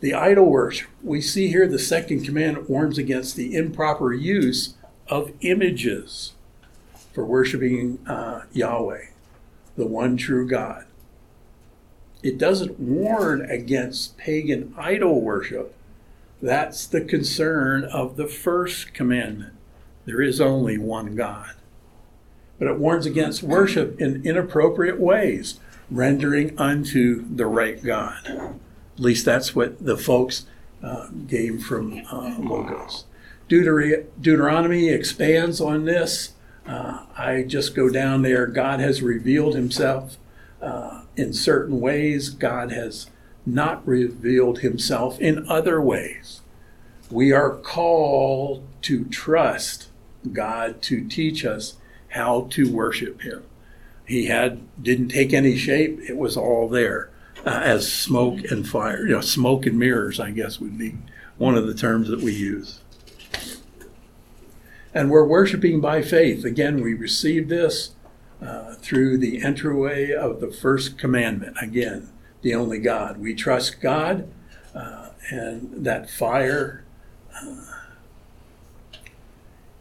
The 0.00 0.14
idol 0.14 0.46
worship. 0.50 0.88
We 1.02 1.20
see 1.20 1.48
here 1.48 1.66
the 1.66 1.78
second 1.78 2.24
commandment 2.24 2.70
warns 2.70 2.98
against 2.98 3.36
the 3.36 3.54
improper 3.54 4.12
use 4.12 4.74
of 5.08 5.32
images 5.40 6.34
for 7.12 7.24
worshiping 7.24 7.98
uh, 8.06 8.42
Yahweh, 8.52 9.06
the 9.76 9.86
one 9.86 10.16
true 10.16 10.46
God. 10.46 10.84
It 12.22 12.38
doesn't 12.38 12.78
warn 12.78 13.42
against 13.42 14.16
pagan 14.16 14.74
idol 14.76 15.20
worship. 15.20 15.74
That's 16.40 16.86
the 16.86 17.00
concern 17.00 17.84
of 17.84 18.16
the 18.16 18.28
first 18.28 18.94
commandment. 18.94 19.54
There 20.04 20.22
is 20.22 20.40
only 20.40 20.78
one 20.78 21.16
God. 21.16 21.54
But 22.58 22.68
it 22.68 22.78
warns 22.78 23.06
against 23.06 23.42
worship 23.42 24.00
in 24.00 24.24
inappropriate 24.24 24.98
ways, 24.98 25.60
rendering 25.90 26.58
unto 26.58 27.24
the 27.34 27.46
right 27.46 27.82
God. 27.82 28.26
At 28.26 29.00
least 29.00 29.24
that's 29.24 29.54
what 29.54 29.84
the 29.84 29.96
folks 29.96 30.46
uh, 30.82 31.08
gave 31.26 31.62
from 31.62 32.02
uh, 32.10 32.36
Logos. 32.38 33.04
Deuter- 33.48 34.06
Deuteronomy 34.20 34.88
expands 34.88 35.60
on 35.60 35.84
this. 35.84 36.32
Uh, 36.66 37.06
I 37.16 37.44
just 37.46 37.74
go 37.74 37.88
down 37.88 38.22
there. 38.22 38.46
God 38.46 38.80
has 38.80 39.02
revealed 39.02 39.54
himself 39.54 40.18
uh, 40.60 41.02
in 41.16 41.32
certain 41.32 41.80
ways, 41.80 42.30
God 42.30 42.72
has 42.72 43.08
not 43.46 43.86
revealed 43.86 44.60
himself 44.60 45.20
in 45.20 45.48
other 45.48 45.80
ways. 45.80 46.40
We 47.10 47.32
are 47.32 47.50
called 47.50 48.66
to 48.82 49.04
trust 49.04 49.88
God 50.32 50.82
to 50.82 51.06
teach 51.08 51.44
us 51.44 51.76
how 52.08 52.48
to 52.50 52.72
worship 52.72 53.22
him. 53.22 53.44
He 54.06 54.26
had 54.26 54.60
didn't 54.82 55.08
take 55.08 55.32
any 55.32 55.56
shape; 55.56 56.00
it 56.08 56.16
was 56.16 56.36
all 56.36 56.68
there 56.68 57.10
uh, 57.44 57.60
as 57.62 57.90
smoke 57.90 58.40
and 58.50 58.66
fire. 58.66 59.06
You 59.06 59.14
know, 59.14 59.20
smoke 59.20 59.66
and 59.66 59.78
mirrors, 59.78 60.18
I 60.18 60.30
guess, 60.30 60.60
would 60.60 60.78
be 60.78 60.96
one 61.36 61.56
of 61.56 61.66
the 61.66 61.74
terms 61.74 62.08
that 62.08 62.20
we 62.20 62.32
use. 62.32 62.80
And 64.94 65.10
we're 65.10 65.26
worshiping 65.26 65.80
by 65.80 66.02
faith. 66.02 66.44
Again, 66.44 66.82
we 66.82 66.94
receive 66.94 67.48
this 67.48 67.94
uh, 68.42 68.74
through 68.74 69.18
the 69.18 69.42
entryway 69.42 70.12
of 70.12 70.40
the 70.40 70.50
first 70.50 70.98
commandment. 70.98 71.56
Again, 71.60 72.08
the 72.42 72.54
only 72.54 72.78
God. 72.78 73.18
We 73.18 73.34
trust 73.34 73.80
God, 73.80 74.28
uh, 74.74 75.10
and 75.30 75.84
that 75.84 76.08
fire 76.08 76.84
uh, 77.34 77.64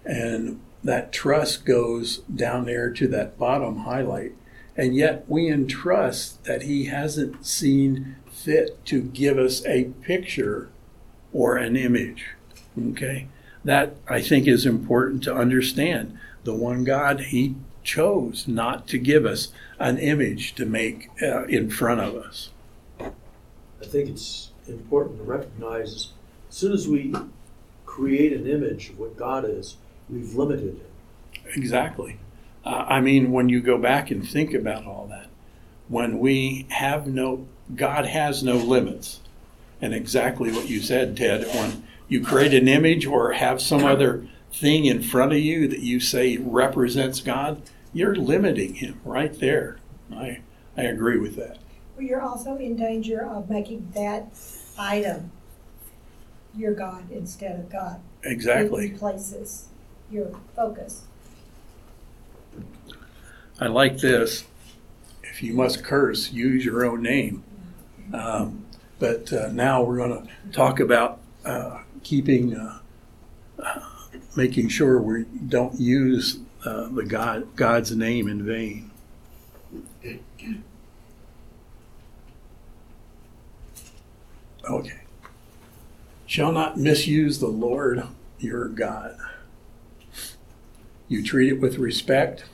and 0.06 0.60
that 0.88 1.12
trust 1.12 1.66
goes 1.66 2.20
down 2.34 2.64
there 2.64 2.90
to 2.90 3.10
that 3.10 3.38
bottom 3.38 3.80
highlight. 3.80 4.32
And 4.78 4.96
yet 4.96 5.26
we 5.28 5.50
entrust 5.50 6.46
that 6.46 6.62
He 6.62 6.86
hasn't 6.86 7.46
seen 7.46 8.16
fit 8.32 8.86
to 8.86 9.02
give 9.02 9.38
us 9.38 9.66
a 9.66 9.92
picture 10.02 10.70
or 11.34 11.58
an 11.58 11.76
image. 11.76 12.28
Okay? 12.80 13.28
That 13.66 13.98
I 14.08 14.22
think 14.22 14.48
is 14.48 14.66
important 14.66 15.24
to 15.24 15.36
understand. 15.36 16.18
The 16.46 16.56
one 16.56 16.86
God, 16.86 17.20
He 17.20 17.56
chose 17.84 18.48
not 18.48 18.88
to 18.88 18.98
give 18.98 19.26
us 19.26 19.50
an 19.80 19.98
image 19.98 20.56
to 20.56 20.66
make 20.66 21.10
uh, 21.22 21.44
in 21.48 21.70
front 21.70 22.00
of 22.00 22.16
us. 22.16 22.52
I 23.02 23.86
think 23.86 24.10
it's 24.10 24.52
important 24.70 25.18
to 25.18 25.24
recognize 25.24 26.14
as 26.50 26.56
soon 26.56 26.72
as 26.72 26.88
we 26.88 27.14
create 27.86 28.32
an 28.32 28.48
image 28.48 28.92
of 28.92 29.00
what 29.00 29.18
God 29.18 29.44
is, 29.44 29.76
we've 30.10 30.34
limited 30.34 30.76
him. 30.76 30.82
Exactly. 31.56 32.20
Uh, 32.66 32.86
I 32.88 33.02
mean, 33.02 33.32
when 33.32 33.50
you 33.50 33.62
go 33.62 33.78
back 33.78 34.12
and 34.12 34.28
think 34.28 34.54
about 34.54 34.86
all 34.86 35.08
that, 35.10 35.28
when 35.88 36.20
we 36.20 36.66
have 36.70 37.08
no, 37.08 37.48
God 37.76 38.06
has 38.06 38.44
no 38.44 38.58
limits. 38.58 39.22
And 39.82 39.94
exactly 39.94 40.52
what 40.52 40.68
you 40.68 40.82
said, 40.82 41.16
Ted, 41.16 41.46
when 41.56 41.84
you 42.08 42.24
create 42.24 42.54
an 42.54 42.68
image 42.68 43.06
or 43.06 43.34
have 43.34 43.62
some 43.62 43.86
other 43.86 44.28
thing 44.52 44.86
in 44.86 45.02
front 45.02 45.34
of 45.34 45.38
you 45.40 45.68
that 45.68 45.80
you 45.80 46.00
say 46.00 46.38
represents 46.38 47.22
God, 47.22 47.62
you're 47.94 48.16
limiting 48.16 48.76
him 48.76 49.00
right 49.06 49.38
there. 49.40 49.78
I, 50.14 50.42
I 50.76 50.84
agree 50.84 51.20
with 51.20 51.36
that. 51.36 51.58
Well, 51.96 52.06
you're 52.06 52.22
also 52.22 52.58
in 52.58 52.76
danger 52.76 53.26
of 53.26 53.50
making 53.50 53.92
that 53.96 54.28
item 54.78 55.32
your 56.56 56.74
God 56.74 57.10
instead 57.12 57.60
of 57.60 57.70
God. 57.72 58.02
It 58.24 58.32
Exactly. 58.32 58.92
replaces 58.92 59.68
your 60.12 60.32
focus. 60.56 61.06
I 63.60 63.68
like 63.68 63.98
this. 63.98 64.46
If 65.24 65.42
you 65.44 65.54
must 65.54 65.84
curse, 65.84 66.32
use 66.32 66.64
your 66.64 66.86
own 66.86 67.02
name. 67.02 67.44
Um, 68.14 68.66
but 69.00 69.32
uh, 69.34 69.50
now 69.52 69.84
we're 69.84 69.98
going 69.98 70.28
to 70.28 70.52
talk 70.52 70.80
about 70.80 71.20
uh, 71.46 71.82
keeping, 72.04 72.56
uh, 72.56 72.80
making 74.36 74.70
sure 74.70 75.02
we 75.02 75.24
don't 75.24 75.80
use 75.80 76.40
uh, 76.66 76.88
the 76.90 77.04
God 77.04 77.56
God's 77.56 77.96
name 77.96 78.28
in 78.28 78.46
vain. 78.46 78.92
Okay. 84.70 85.00
Shall 86.26 86.52
not 86.52 86.78
misuse 86.78 87.40
the 87.40 87.48
Lord 87.48 88.04
your 88.40 88.68
God. 88.68 89.18
You 91.08 91.24
treat 91.24 91.50
it 91.50 91.62
with 91.62 91.78
respect 91.78 92.46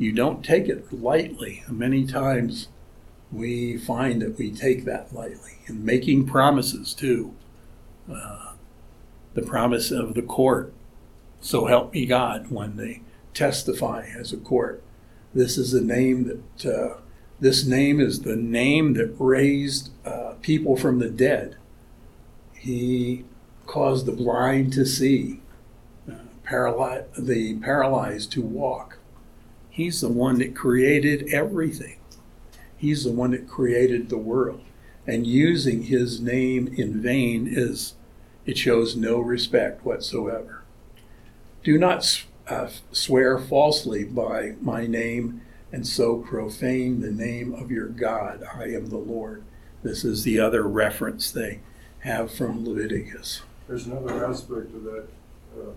you 0.00 0.12
don't 0.12 0.42
take 0.42 0.66
it 0.66 0.90
lightly. 0.90 1.62
Many 1.68 2.06
times 2.06 2.68
we 3.30 3.76
find 3.76 4.22
that 4.22 4.38
we 4.38 4.50
take 4.50 4.86
that 4.86 5.14
lightly 5.14 5.58
and 5.66 5.84
making 5.84 6.26
promises 6.26 6.94
too. 6.94 7.34
Uh, 8.10 8.54
the 9.34 9.42
promise 9.42 9.90
of 9.90 10.14
the 10.14 10.22
court. 10.22 10.72
So 11.42 11.66
help 11.66 11.92
me 11.92 12.06
God 12.06 12.50
when 12.50 12.78
they 12.78 13.02
testify 13.34 14.06
as 14.18 14.32
a 14.32 14.38
court. 14.38 14.82
This 15.34 15.58
is 15.58 15.74
a 15.74 15.82
name 15.82 16.24
that, 16.24 16.74
uh, 16.74 16.96
this 17.38 17.66
name 17.66 18.00
is 18.00 18.22
the 18.22 18.36
name 18.36 18.94
that 18.94 19.14
raised 19.18 19.90
uh, 20.06 20.34
people 20.40 20.78
from 20.78 20.98
the 20.98 21.10
dead. 21.10 21.56
He 22.54 23.26
caused 23.66 24.06
the 24.06 24.12
blind 24.12 24.72
to 24.72 24.86
see, 24.86 25.39
the 26.50 27.58
paralyzed 27.62 28.32
to 28.32 28.42
walk. 28.42 28.98
He's 29.68 30.00
the 30.00 30.08
one 30.08 30.38
that 30.38 30.54
created 30.54 31.32
everything. 31.32 31.98
He's 32.76 33.04
the 33.04 33.12
one 33.12 33.30
that 33.32 33.48
created 33.48 34.08
the 34.08 34.18
world. 34.18 34.62
And 35.06 35.26
using 35.26 35.84
his 35.84 36.20
name 36.20 36.68
in 36.68 37.00
vain 37.00 37.46
is, 37.50 37.94
it 38.46 38.58
shows 38.58 38.96
no 38.96 39.18
respect 39.18 39.84
whatsoever. 39.84 40.64
Do 41.62 41.78
not 41.78 42.24
uh, 42.48 42.68
swear 42.92 43.38
falsely 43.38 44.04
by 44.04 44.54
my 44.60 44.86
name 44.86 45.42
and 45.72 45.86
so 45.86 46.16
profane 46.16 47.00
the 47.00 47.10
name 47.10 47.54
of 47.54 47.70
your 47.70 47.86
God. 47.86 48.42
I 48.54 48.64
am 48.64 48.86
the 48.86 48.96
Lord. 48.96 49.44
This 49.82 50.04
is 50.04 50.24
the 50.24 50.40
other 50.40 50.64
reference 50.64 51.30
they 51.30 51.60
have 52.00 52.32
from 52.32 52.66
Leviticus. 52.66 53.42
There's 53.68 53.86
another 53.86 54.26
aspect 54.26 54.74
of 54.74 54.82
that, 54.84 55.08
uh, 55.56 55.70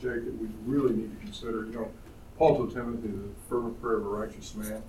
Jake, 0.00 0.24
that 0.24 0.38
we 0.40 0.48
really 0.64 0.94
need 0.94 1.18
to 1.18 1.24
consider. 1.24 1.66
You 1.66 1.72
know, 1.72 1.88
Paul 2.36 2.56
told 2.56 2.72
Timothy, 2.74 3.08
the 3.08 3.28
fervent 3.48 3.80
prayer 3.80 3.96
of 3.98 4.06
a 4.06 4.08
righteous 4.08 4.54
man 4.54 4.82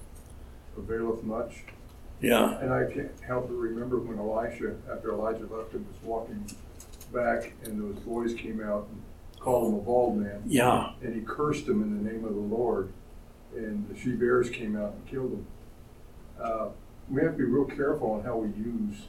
availeth 0.78 1.24
much. 1.24 1.64
Yeah, 2.22 2.60
And 2.60 2.74
I 2.74 2.84
can't 2.92 3.12
help 3.26 3.48
but 3.48 3.56
remember 3.56 3.98
when 3.98 4.20
Elisha, 4.20 4.76
after 4.92 5.12
Elijah 5.14 5.46
left 5.48 5.72
him, 5.74 5.88
was 5.88 6.04
walking 6.04 6.46
back 7.14 7.54
and 7.64 7.80
those 7.82 7.98
boys 8.04 8.34
came 8.34 8.62
out 8.62 8.88
and 8.92 9.02
called 9.40 9.70
him 9.74 9.80
a 9.80 9.82
bald 9.82 10.18
man. 10.18 10.44
yeah, 10.46 10.92
And 11.02 11.16
he 11.16 11.22
cursed 11.22 11.66
him 11.66 11.82
in 11.82 12.04
the 12.04 12.12
name 12.12 12.26
of 12.26 12.34
the 12.36 12.42
Lord. 12.42 12.92
And 13.56 13.88
the 13.88 13.98
she 13.98 14.12
bears 14.12 14.50
came 14.50 14.76
out 14.76 14.94
and 14.94 15.08
killed 15.08 15.32
him. 15.32 15.48
Uh, 16.40 16.68
we 17.10 17.22
have 17.22 17.32
to 17.32 17.38
be 17.38 17.46
real 17.46 17.66
careful 17.66 18.12
on 18.12 18.24
how 18.24 18.36
we 18.36 18.50
use 18.50 19.08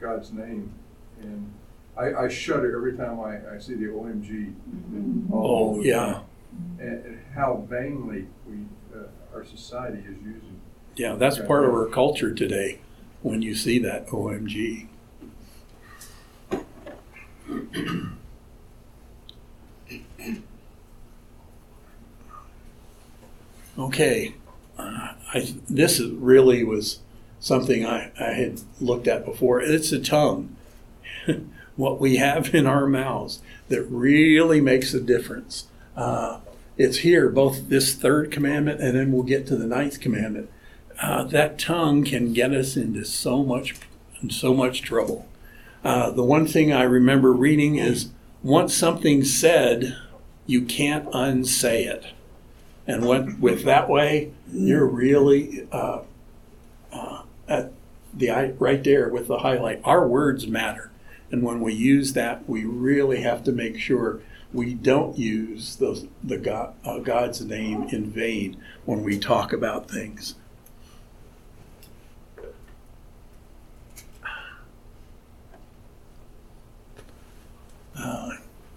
God's 0.00 0.32
name. 0.32 0.72
And 1.20 1.52
I, 1.96 2.24
I 2.24 2.28
shudder 2.28 2.76
every 2.76 2.96
time 2.96 3.20
I, 3.20 3.54
I 3.54 3.58
see 3.58 3.74
the 3.74 3.86
OMG. 3.86 4.52
all 5.30 5.76
oh, 5.78 5.82
yeah, 5.82 6.20
And, 6.78 7.04
and 7.04 7.20
how 7.34 7.64
vainly 7.68 8.26
we, 8.48 8.64
uh, 8.94 9.04
our 9.32 9.44
society 9.44 9.98
is 9.98 10.16
using. 10.16 10.60
yeah. 10.96 11.14
That's 11.14 11.38
part 11.38 11.64
of 11.64 11.70
our 11.72 11.86
culture 11.86 12.34
today 12.34 12.80
when 13.22 13.42
you 13.42 13.54
see 13.54 13.78
that 13.80 14.08
OMG. 14.08 14.88
Okay, 23.76 24.34
uh, 24.78 25.14
I, 25.32 25.54
this 25.68 25.98
is 25.98 26.12
really 26.12 26.62
was 26.62 27.00
something 27.40 27.84
I, 27.84 28.12
I 28.18 28.32
had 28.34 28.60
looked 28.80 29.08
at 29.08 29.24
before. 29.24 29.60
It's 29.60 29.90
the 29.90 29.98
tongue, 29.98 30.54
what 31.76 32.00
we 32.00 32.16
have 32.16 32.54
in 32.54 32.66
our 32.66 32.86
mouths 32.86 33.40
that 33.68 33.82
really 33.82 34.60
makes 34.60 34.94
a 34.94 35.00
difference. 35.00 35.66
Uh, 35.96 36.38
it's 36.76 36.98
here, 36.98 37.28
both 37.28 37.68
this 37.68 37.94
third 37.94 38.30
commandment 38.30 38.80
and 38.80 38.96
then 38.96 39.12
we'll 39.12 39.22
get 39.22 39.46
to 39.46 39.56
the 39.56 39.66
ninth 39.66 40.00
commandment. 40.00 40.50
Uh, 41.00 41.24
that 41.24 41.58
tongue 41.58 42.04
can 42.04 42.32
get 42.32 42.52
us 42.52 42.76
into 42.76 43.04
so 43.04 43.42
much, 43.42 43.74
so 44.28 44.54
much 44.54 44.82
trouble. 44.82 45.26
Uh, 45.82 46.10
the 46.10 46.24
one 46.24 46.46
thing 46.46 46.72
I 46.72 46.82
remember 46.82 47.32
reading 47.32 47.76
is 47.76 48.10
once 48.42 48.74
something's 48.74 49.36
said, 49.36 49.96
you 50.46 50.62
can't 50.62 51.08
unsay 51.12 51.84
it. 51.84 52.06
And 52.86 53.06
with 53.40 53.64
that 53.64 53.88
way, 53.88 54.32
you're 54.52 54.86
really 54.86 55.66
uh, 55.72 56.00
uh, 56.92 57.22
at 57.48 57.72
the 58.12 58.54
right 58.58 58.84
there 58.84 59.08
with 59.08 59.26
the 59.26 59.38
highlight. 59.38 59.80
Our 59.84 60.06
words 60.06 60.46
matter, 60.46 60.90
and 61.34 61.42
when 61.42 61.58
we 61.58 61.74
use 61.74 62.12
that, 62.12 62.48
we 62.48 62.64
really 62.64 63.22
have 63.22 63.42
to 63.42 63.50
make 63.50 63.76
sure 63.76 64.20
we 64.52 64.72
don't 64.72 65.18
use 65.18 65.74
those 65.74 66.06
the 66.22 66.38
God, 66.38 66.74
uh, 66.84 67.00
God's 67.00 67.44
name 67.44 67.88
in 67.90 68.08
vain 68.08 68.56
when 68.84 69.02
we 69.02 69.18
talk 69.18 69.52
about 69.52 69.90
things. 69.90 70.36
Uh, 77.98 78.30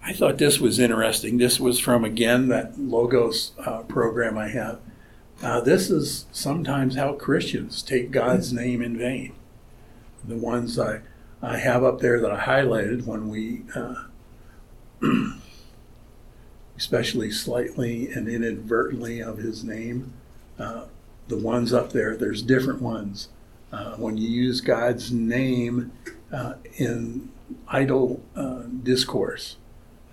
I 0.03 0.13
thought 0.13 0.39
this 0.39 0.59
was 0.59 0.79
interesting. 0.79 1.37
This 1.37 1.59
was 1.59 1.79
from, 1.79 2.03
again, 2.03 2.47
that 2.47 2.79
Logos 2.79 3.51
uh, 3.63 3.83
program 3.83 4.35
I 4.35 4.47
have. 4.47 4.79
Uh, 5.43 5.61
this 5.61 5.91
is 5.91 6.25
sometimes 6.31 6.95
how 6.95 7.13
Christians 7.13 7.83
take 7.83 8.09
God's 8.09 8.51
name 8.51 8.81
in 8.81 8.97
vain. 8.97 9.33
The 10.27 10.37
ones 10.37 10.79
I, 10.79 11.01
I 11.41 11.57
have 11.57 11.83
up 11.83 11.99
there 11.99 12.19
that 12.19 12.31
I 12.31 12.39
highlighted 12.39 13.05
when 13.05 13.29
we, 13.29 13.63
uh, 13.75 14.05
especially 16.77 17.31
slightly 17.31 18.09
and 18.11 18.27
inadvertently 18.27 19.21
of 19.21 19.37
his 19.37 19.63
name, 19.63 20.13
uh, 20.57 20.85
the 21.27 21.37
ones 21.37 21.73
up 21.73 21.91
there, 21.91 22.15
there's 22.15 22.41
different 22.41 22.81
ones. 22.81 23.29
Uh, 23.71 23.95
when 23.95 24.17
you 24.17 24.29
use 24.29 24.61
God's 24.61 25.11
name 25.11 25.91
uh, 26.31 26.53
in 26.77 27.29
idle 27.67 28.21
uh, 28.35 28.63
discourse, 28.81 29.57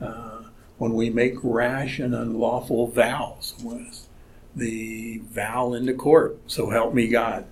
uh, 0.01 0.43
when 0.77 0.95
we 0.95 1.09
make 1.09 1.37
rash 1.43 1.99
and 1.99 2.15
unlawful 2.15 2.89
vows, 2.89 3.55
the 4.55 5.19
vow 5.31 5.73
in 5.73 5.87
the 5.87 5.95
court, 5.95 6.39
so 6.47 6.71
help 6.71 6.95
me 6.95 7.09
God, 7.09 7.47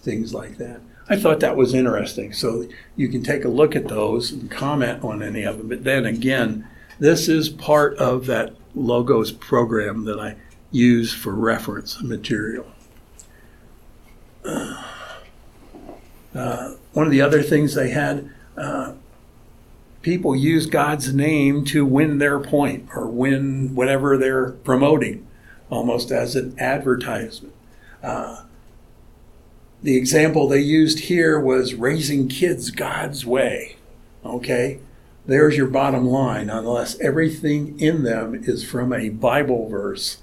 things 0.00 0.34
like 0.34 0.58
that. 0.58 0.80
I 1.08 1.16
thought 1.16 1.40
that 1.40 1.56
was 1.56 1.74
interesting. 1.74 2.32
So 2.32 2.66
you 2.96 3.08
can 3.08 3.22
take 3.22 3.44
a 3.44 3.48
look 3.48 3.76
at 3.76 3.88
those 3.88 4.32
and 4.32 4.50
comment 4.50 5.04
on 5.04 5.22
any 5.22 5.44
of 5.44 5.58
them. 5.58 5.68
But 5.68 5.84
then 5.84 6.04
again, 6.04 6.68
this 6.98 7.28
is 7.28 7.48
part 7.48 7.96
of 7.98 8.26
that 8.26 8.54
Logos 8.74 9.32
program 9.32 10.04
that 10.04 10.18
I 10.18 10.36
use 10.70 11.12
for 11.12 11.32
reference 11.32 12.02
material. 12.02 12.66
Uh, 16.34 16.74
one 16.92 17.06
of 17.06 17.12
the 17.12 17.20
other 17.20 17.42
things 17.42 17.74
they 17.74 17.90
had, 17.90 18.30
uh, 18.56 18.92
people 20.02 20.36
use 20.36 20.66
God's 20.66 21.14
name 21.14 21.64
to 21.66 21.86
win 21.86 22.18
their 22.18 22.38
point 22.38 22.88
or 22.94 23.06
win 23.06 23.74
whatever 23.74 24.16
they're 24.16 24.52
promoting, 24.52 25.26
almost 25.70 26.10
as 26.10 26.36
an 26.36 26.58
advertisement. 26.58 27.54
Uh, 28.02 28.42
the 29.82 29.96
example 29.96 30.48
they 30.48 30.60
used 30.60 31.00
here 31.00 31.38
was 31.38 31.74
raising 31.74 32.28
kids 32.28 32.70
God's 32.70 33.24
way. 33.24 33.76
Okay? 34.24 34.80
There's 35.26 35.56
your 35.56 35.66
bottom 35.66 36.06
line, 36.06 36.50
unless 36.50 36.98
everything 37.00 37.78
in 37.80 38.04
them 38.04 38.34
is 38.34 38.64
from 38.64 38.92
a 38.92 39.08
Bible 39.08 39.68
verse. 39.68 40.18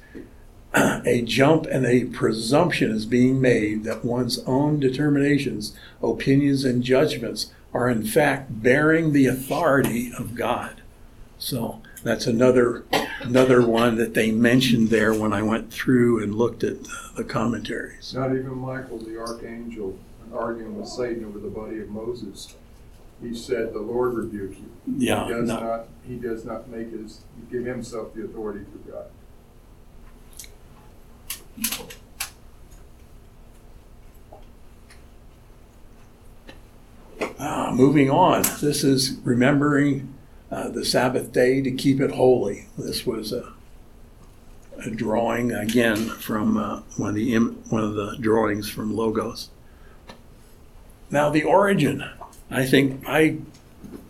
A 0.75 1.21
jump 1.21 1.67
and 1.67 1.85
a 1.85 2.05
presumption 2.05 2.89
is 2.89 3.05
being 3.05 3.39
made 3.39 3.83
that 3.83 4.03
one's 4.03 4.39
own 4.47 4.79
determinations, 4.79 5.77
opinions, 6.01 6.65
and 6.65 6.81
judgments 6.81 7.51
are 7.73 7.89
in 7.89 8.03
fact 8.03 8.63
bearing 8.63 9.13
the 9.13 9.27
authority 9.27 10.11
of 10.17 10.33
God. 10.33 10.81
So 11.43 11.82
that's 12.03 12.25
another 12.25 12.86
another 13.19 13.67
one 13.67 13.97
that 13.97 14.13
they 14.13 14.32
mentioned 14.32 14.88
there 14.91 15.13
when 15.13 15.34
I 15.34 15.41
went 15.41 15.73
through 15.73 16.23
and 16.23 16.34
looked 16.34 16.63
at 16.63 16.77
the 17.17 17.25
commentaries. 17.25 18.13
Not 18.13 18.29
even 18.29 18.56
Michael, 18.56 18.97
the 18.99 19.19
archangel, 19.19 19.99
arguing 20.34 20.77
with 20.79 20.88
Satan 20.88 21.25
over 21.25 21.39
the 21.39 21.49
body 21.49 21.82
of 21.82 21.89
Moses. 21.89 22.56
He 23.21 23.36
said, 23.36 23.73
"The 23.73 23.82
Lord 23.82 24.13
rebuke 24.13 24.58
you." 24.58 24.69
Yeah, 24.97 25.25
He 25.27 25.34
does 25.34 25.47
not- 25.49 25.62
not, 25.63 25.88
he 26.08 26.15
does 26.15 26.45
not 26.45 26.69
make 26.69 26.91
his, 26.91 27.19
give 27.51 27.65
himself 27.65 28.13
the 28.13 28.23
authority 28.23 28.62
to 28.63 28.91
God. 28.91 29.06
Uh, 37.39 37.71
moving 37.73 38.10
on, 38.10 38.43
this 38.62 38.84
is 38.84 39.17
remembering 39.23 40.12
uh, 40.53 40.69
the 40.69 40.85
Sabbath 40.85 41.31
day 41.31 41.61
to 41.61 41.71
keep 41.71 41.99
it 41.99 42.11
holy. 42.11 42.67
This 42.77 43.07
was 43.07 43.31
a, 43.31 43.53
a 44.77 44.91
drawing 44.91 45.51
again 45.51 45.97
from 45.97 46.57
uh, 46.57 46.81
one 46.95 47.09
of 47.09 47.15
the 47.15 47.33
im- 47.33 47.63
one 47.69 47.83
of 47.83 47.95
the 47.95 48.15
drawings 48.19 48.69
from 48.69 48.95
Logos. 48.95 49.49
Now 51.09 51.29
the 51.29 51.43
origin, 51.43 52.07
I 52.51 52.65
think 52.65 53.03
I 53.07 53.37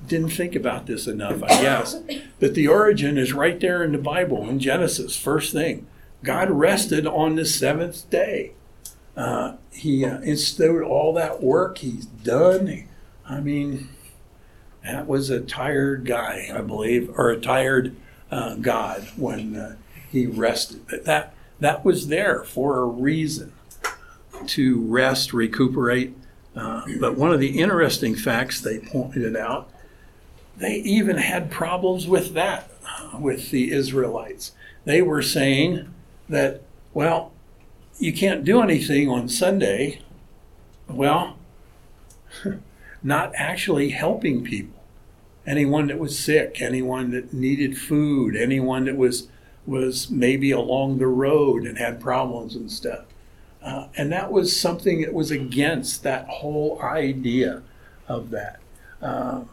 didn't 0.05 0.31
think 0.31 0.53
about 0.53 0.85
this 0.85 1.07
enough. 1.07 1.41
I 1.41 1.61
guess, 1.61 1.95
but 2.41 2.55
the 2.55 2.67
origin 2.67 3.17
is 3.17 3.31
right 3.31 3.59
there 3.59 3.81
in 3.81 3.93
the 3.93 3.97
Bible 3.97 4.49
in 4.49 4.59
Genesis. 4.59 5.15
First 5.15 5.53
thing, 5.53 5.87
God 6.23 6.51
rested 6.51 7.07
on 7.07 7.35
the 7.35 7.45
seventh 7.45 8.09
day. 8.09 8.51
Uh, 9.15 9.55
he 9.71 10.03
uh, 10.03 10.19
instituted 10.21 10.83
all 10.83 11.13
that 11.13 11.41
work 11.41 11.77
He's 11.77 12.05
done. 12.05 12.85
I 13.29 13.39
mean, 13.39 13.89
that 14.83 15.07
was 15.07 15.29
a 15.29 15.39
tired 15.39 16.05
guy, 16.05 16.49
I 16.53 16.61
believe, 16.61 17.11
or 17.17 17.29
a 17.29 17.39
tired 17.39 17.95
uh, 18.29 18.55
God 18.55 19.07
when 19.15 19.55
uh, 19.55 19.75
he 20.11 20.25
rested. 20.25 20.85
That 21.05 21.33
that 21.59 21.85
was 21.85 22.07
there 22.07 22.43
for 22.43 22.79
a 22.79 22.85
reason 22.85 23.53
to 24.47 24.81
rest, 24.81 25.33
recuperate. 25.33 26.15
Uh, 26.55 26.83
but 26.99 27.17
one 27.17 27.31
of 27.31 27.39
the 27.39 27.59
interesting 27.59 28.15
facts 28.15 28.59
they 28.59 28.79
pointed 28.79 29.35
out, 29.35 29.69
they 30.57 30.75
even 30.75 31.17
had 31.17 31.49
problems 31.49 32.07
with 32.07 32.33
that 32.33 32.69
with 33.19 33.51
the 33.51 33.71
Israelites. 33.71 34.51
They 34.85 35.01
were 35.01 35.21
saying 35.21 35.93
that, 36.29 36.61
well, 36.93 37.31
you 37.99 38.13
can't 38.13 38.43
do 38.43 38.61
anything 38.61 39.09
on 39.09 39.29
Sunday. 39.29 40.01
Well, 40.87 41.37
not 43.03 43.31
actually 43.35 43.89
helping 43.89 44.43
people. 44.43 44.72
Anyone 45.45 45.87
that 45.87 45.99
was 45.99 46.17
sick, 46.17 46.61
anyone 46.61 47.11
that 47.11 47.33
needed 47.33 47.77
food, 47.77 48.35
anyone 48.35 48.85
that 48.85 48.95
was 48.95 49.27
was 49.65 50.09
maybe 50.09 50.51
along 50.51 50.97
the 50.97 51.07
road 51.07 51.63
and 51.63 51.77
had 51.77 51.99
problems 51.99 52.55
and 52.55 52.69
stuff. 52.69 53.05
Uh, 53.61 53.87
and 53.95 54.11
that 54.11 54.31
was 54.31 54.59
something 54.59 55.01
that 55.01 55.13
was 55.13 55.31
against 55.31 56.03
that 56.03 56.27
whole 56.27 56.81
idea 56.81 57.63
of 58.09 58.29
that. 58.31 58.59
Uh, 59.01 59.43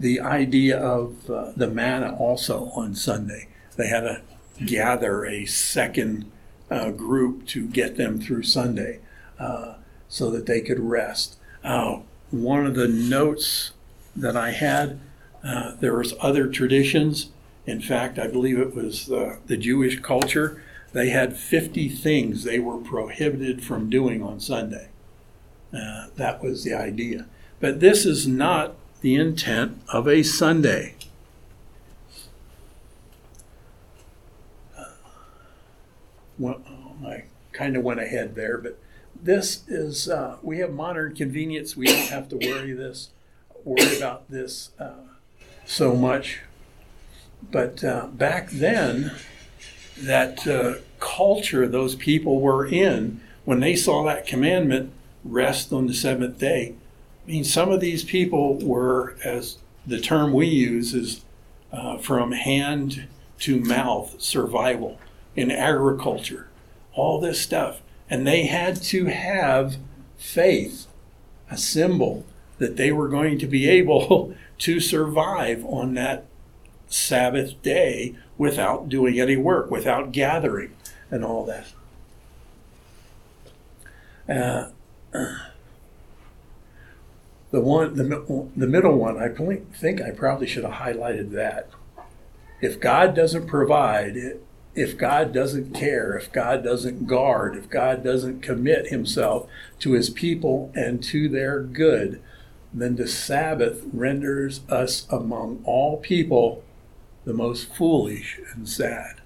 the 0.00 0.18
idea 0.18 0.78
of 0.78 1.30
uh, 1.30 1.52
the 1.54 1.68
manna 1.68 2.16
also 2.16 2.70
on 2.70 2.94
Sunday. 2.94 3.48
They 3.76 3.86
had 3.86 4.00
to 4.00 4.22
gather 4.64 5.24
a 5.24 5.44
second 5.44 6.30
uh, 6.70 6.90
group 6.90 7.46
to 7.48 7.66
get 7.66 7.96
them 7.96 8.20
through 8.20 8.44
Sunday 8.44 9.00
uh, 9.38 9.74
so 10.10 10.30
that 10.30 10.44
they 10.44 10.60
could 10.60 10.80
rest. 10.80 11.38
Uh, 11.64 12.00
one 12.30 12.66
of 12.66 12.74
the 12.74 12.88
notes 12.88 13.70
that 14.14 14.36
I 14.36 14.50
had, 14.50 15.00
uh, 15.42 15.76
there 15.80 15.96
was 15.96 16.12
other 16.20 16.48
traditions. 16.48 17.30
In 17.64 17.80
fact, 17.80 18.18
I 18.18 18.26
believe 18.26 18.58
it 18.58 18.74
was 18.74 19.06
the, 19.06 19.38
the 19.46 19.56
Jewish 19.56 20.00
culture. 20.00 20.62
They 20.92 21.10
had 21.10 21.36
50 21.36 21.88
things 21.88 22.42
they 22.42 22.58
were 22.58 22.78
prohibited 22.78 23.62
from 23.62 23.88
doing 23.88 24.20
on 24.22 24.40
Sunday. 24.40 24.88
Uh, 25.72 26.08
that 26.16 26.42
was 26.42 26.64
the 26.64 26.74
idea. 26.74 27.26
But 27.60 27.78
this 27.78 28.04
is 28.04 28.26
not 28.26 28.74
the 29.02 29.14
intent 29.14 29.80
of 29.92 30.08
a 30.08 30.24
Sunday. 30.24 30.96
Well, 36.36 36.62
oh, 36.68 37.06
I 37.06 37.24
kind 37.52 37.76
of 37.76 37.84
went 37.84 38.00
ahead 38.00 38.34
there, 38.34 38.56
but 38.56 38.78
this 39.22 39.62
is 39.68 40.08
uh, 40.08 40.38
we 40.42 40.58
have 40.58 40.72
modern 40.72 41.14
convenience. 41.14 41.76
We 41.76 41.86
don't 41.86 42.08
have 42.08 42.28
to 42.30 42.36
worry 42.36 42.72
this, 42.72 43.10
worry 43.64 43.96
about 43.96 44.30
this 44.30 44.70
uh, 44.78 45.04
so 45.66 45.94
much. 45.94 46.40
But 47.50 47.82
uh, 47.82 48.08
back 48.08 48.50
then, 48.50 49.12
that 49.98 50.46
uh, 50.46 50.74
culture 50.98 51.66
those 51.66 51.94
people 51.94 52.40
were 52.40 52.66
in 52.66 53.20
when 53.44 53.60
they 53.60 53.74
saw 53.74 54.04
that 54.04 54.26
commandment, 54.26 54.92
rest 55.24 55.72
on 55.72 55.86
the 55.86 55.94
seventh 55.94 56.38
day. 56.38 56.74
I 57.26 57.30
mean, 57.30 57.44
some 57.44 57.70
of 57.70 57.80
these 57.80 58.04
people 58.04 58.58
were, 58.58 59.16
as 59.24 59.58
the 59.86 60.00
term 60.00 60.32
we 60.32 60.46
use 60.46 60.94
is 60.94 61.24
uh, 61.72 61.98
from 61.98 62.32
hand 62.32 63.06
to 63.40 63.60
mouth 63.60 64.20
survival 64.20 64.98
in 65.36 65.50
agriculture, 65.50 66.48
all 66.94 67.20
this 67.20 67.40
stuff. 67.40 67.80
And 68.10 68.26
they 68.26 68.46
had 68.46 68.82
to 68.82 69.06
have 69.06 69.76
faith, 70.18 70.88
a 71.48 71.56
symbol 71.56 72.26
that 72.58 72.76
they 72.76 72.90
were 72.90 73.08
going 73.08 73.38
to 73.38 73.46
be 73.46 73.68
able 73.78 74.34
to 74.58 74.80
survive 74.80 75.64
on 75.64 75.94
that 75.94 76.26
Sabbath 76.88 77.62
day 77.62 78.16
without 78.36 78.88
doing 78.88 79.20
any 79.20 79.36
work, 79.36 79.70
without 79.70 80.10
gathering 80.10 80.74
and 81.10 81.24
all 81.24 81.46
that. 81.46 81.66
Uh, 84.28 84.70
the 87.50 87.60
one, 87.60 87.94
the, 87.94 88.48
the 88.56 88.66
middle 88.66 88.96
one, 88.96 89.16
I 89.18 89.28
think 89.28 90.02
I 90.02 90.10
probably 90.10 90.46
should 90.46 90.64
have 90.64 90.74
highlighted 90.74 91.30
that. 91.30 91.70
If 92.60 92.80
God 92.80 93.14
doesn't 93.14 93.46
provide, 93.46 94.38
if 94.80 94.96
God 94.96 95.32
doesn't 95.34 95.74
care, 95.74 96.16
if 96.16 96.32
God 96.32 96.64
doesn't 96.64 97.06
guard, 97.06 97.54
if 97.54 97.68
God 97.68 98.02
doesn't 98.02 98.40
commit 98.40 98.86
himself 98.86 99.46
to 99.80 99.92
his 99.92 100.08
people 100.08 100.72
and 100.74 101.02
to 101.04 101.28
their 101.28 101.60
good, 101.60 102.22
then 102.72 102.96
the 102.96 103.06
Sabbath 103.06 103.82
renders 103.92 104.62
us 104.70 105.06
among 105.10 105.62
all 105.64 105.98
people 105.98 106.64
the 107.26 107.34
most 107.34 107.74
foolish 107.74 108.40
and 108.54 108.66
sad. 108.66 109.20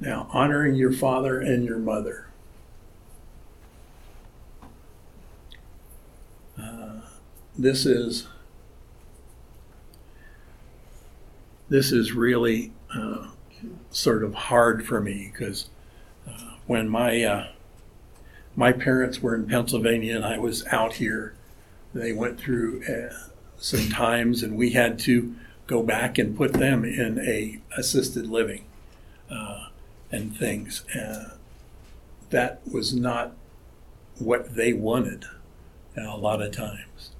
Now, 0.00 0.26
honoring 0.32 0.74
your 0.74 0.90
father 0.90 1.40
and 1.40 1.64
your 1.64 1.78
mother. 1.78 2.26
Uh, 6.60 7.00
this 7.62 7.86
is 7.86 8.26
this 11.68 11.92
is 11.92 12.12
really 12.12 12.72
uh, 12.94 13.28
sort 13.90 14.24
of 14.24 14.34
hard 14.34 14.84
for 14.84 15.00
me 15.00 15.30
because 15.32 15.70
uh, 16.28 16.56
when 16.66 16.88
my 16.88 17.22
uh, 17.22 17.48
my 18.56 18.72
parents 18.72 19.22
were 19.22 19.34
in 19.34 19.46
Pennsylvania 19.46 20.16
and 20.16 20.24
I 20.24 20.38
was 20.38 20.66
out 20.66 20.94
here, 20.94 21.34
they 21.94 22.12
went 22.12 22.38
through 22.38 22.82
uh, 22.84 23.30
some 23.56 23.88
times 23.88 24.42
and 24.42 24.56
we 24.56 24.70
had 24.70 24.98
to 25.00 25.34
go 25.66 25.82
back 25.82 26.18
and 26.18 26.36
put 26.36 26.54
them 26.54 26.84
in 26.84 27.20
a 27.20 27.60
assisted 27.78 28.26
living 28.26 28.64
uh, 29.30 29.68
and 30.10 30.36
things. 30.36 30.84
That 32.30 32.60
was 32.70 32.94
not 32.94 33.32
what 34.18 34.56
they 34.56 34.72
wanted 34.72 35.26
a 35.96 36.16
lot 36.16 36.42
of 36.42 36.50
times. 36.50 37.11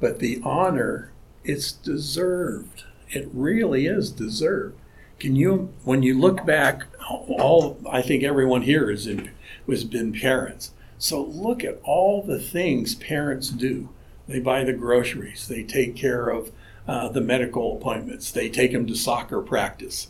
But 0.00 0.18
the 0.18 0.40
honor, 0.44 1.10
it's 1.44 1.72
deserved. 1.72 2.84
It 3.10 3.28
really 3.32 3.86
is 3.86 4.10
deserved. 4.10 4.76
Can 5.18 5.34
you, 5.34 5.72
when 5.84 6.02
you 6.02 6.18
look 6.18 6.46
back, 6.46 6.84
all 7.08 7.78
I 7.90 8.02
think 8.02 8.22
everyone 8.22 8.62
here 8.62 8.90
is 8.90 9.06
in, 9.06 9.30
has 9.68 9.84
been 9.84 10.12
parents. 10.12 10.72
So 10.98 11.22
look 11.22 11.64
at 11.64 11.80
all 11.82 12.22
the 12.22 12.38
things 12.38 12.94
parents 12.94 13.50
do. 13.50 13.88
They 14.28 14.40
buy 14.40 14.64
the 14.64 14.72
groceries. 14.72 15.48
They 15.48 15.62
take 15.62 15.96
care 15.96 16.28
of 16.28 16.52
uh, 16.86 17.08
the 17.08 17.20
medical 17.20 17.76
appointments. 17.76 18.30
They 18.30 18.48
take 18.48 18.72
them 18.72 18.86
to 18.86 18.94
soccer 18.94 19.40
practice. 19.40 20.08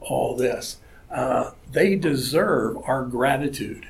All 0.00 0.36
this. 0.36 0.78
Uh, 1.10 1.52
they 1.70 1.96
deserve 1.96 2.76
our 2.84 3.04
gratitude. 3.04 3.88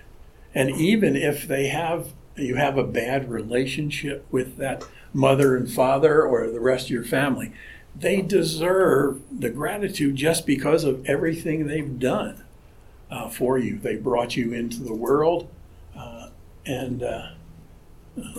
And 0.54 0.70
even 0.70 1.16
if 1.16 1.48
they 1.48 1.68
have 1.68 2.08
you 2.36 2.56
have 2.56 2.76
a 2.76 2.84
bad 2.84 3.30
relationship 3.30 4.26
with 4.30 4.56
that 4.56 4.84
mother 5.14 5.56
and 5.56 5.70
father 5.70 6.22
or 6.22 6.50
the 6.50 6.60
rest 6.60 6.86
of 6.86 6.90
your 6.90 7.04
family, 7.04 7.52
they 7.96 8.20
deserve 8.20 9.22
the 9.30 9.48
gratitude 9.48 10.16
just 10.16 10.44
because 10.44 10.84
of 10.84 11.06
everything 11.06 11.66
they've 11.66 11.98
done 11.98 12.44
uh, 13.10 13.28
for 13.28 13.56
you. 13.56 13.78
They 13.78 13.96
brought 13.96 14.36
you 14.36 14.52
into 14.52 14.82
the 14.82 14.94
world. 14.94 15.48
Uh, 15.96 16.30
and 16.66 17.02
uh, 17.02 17.28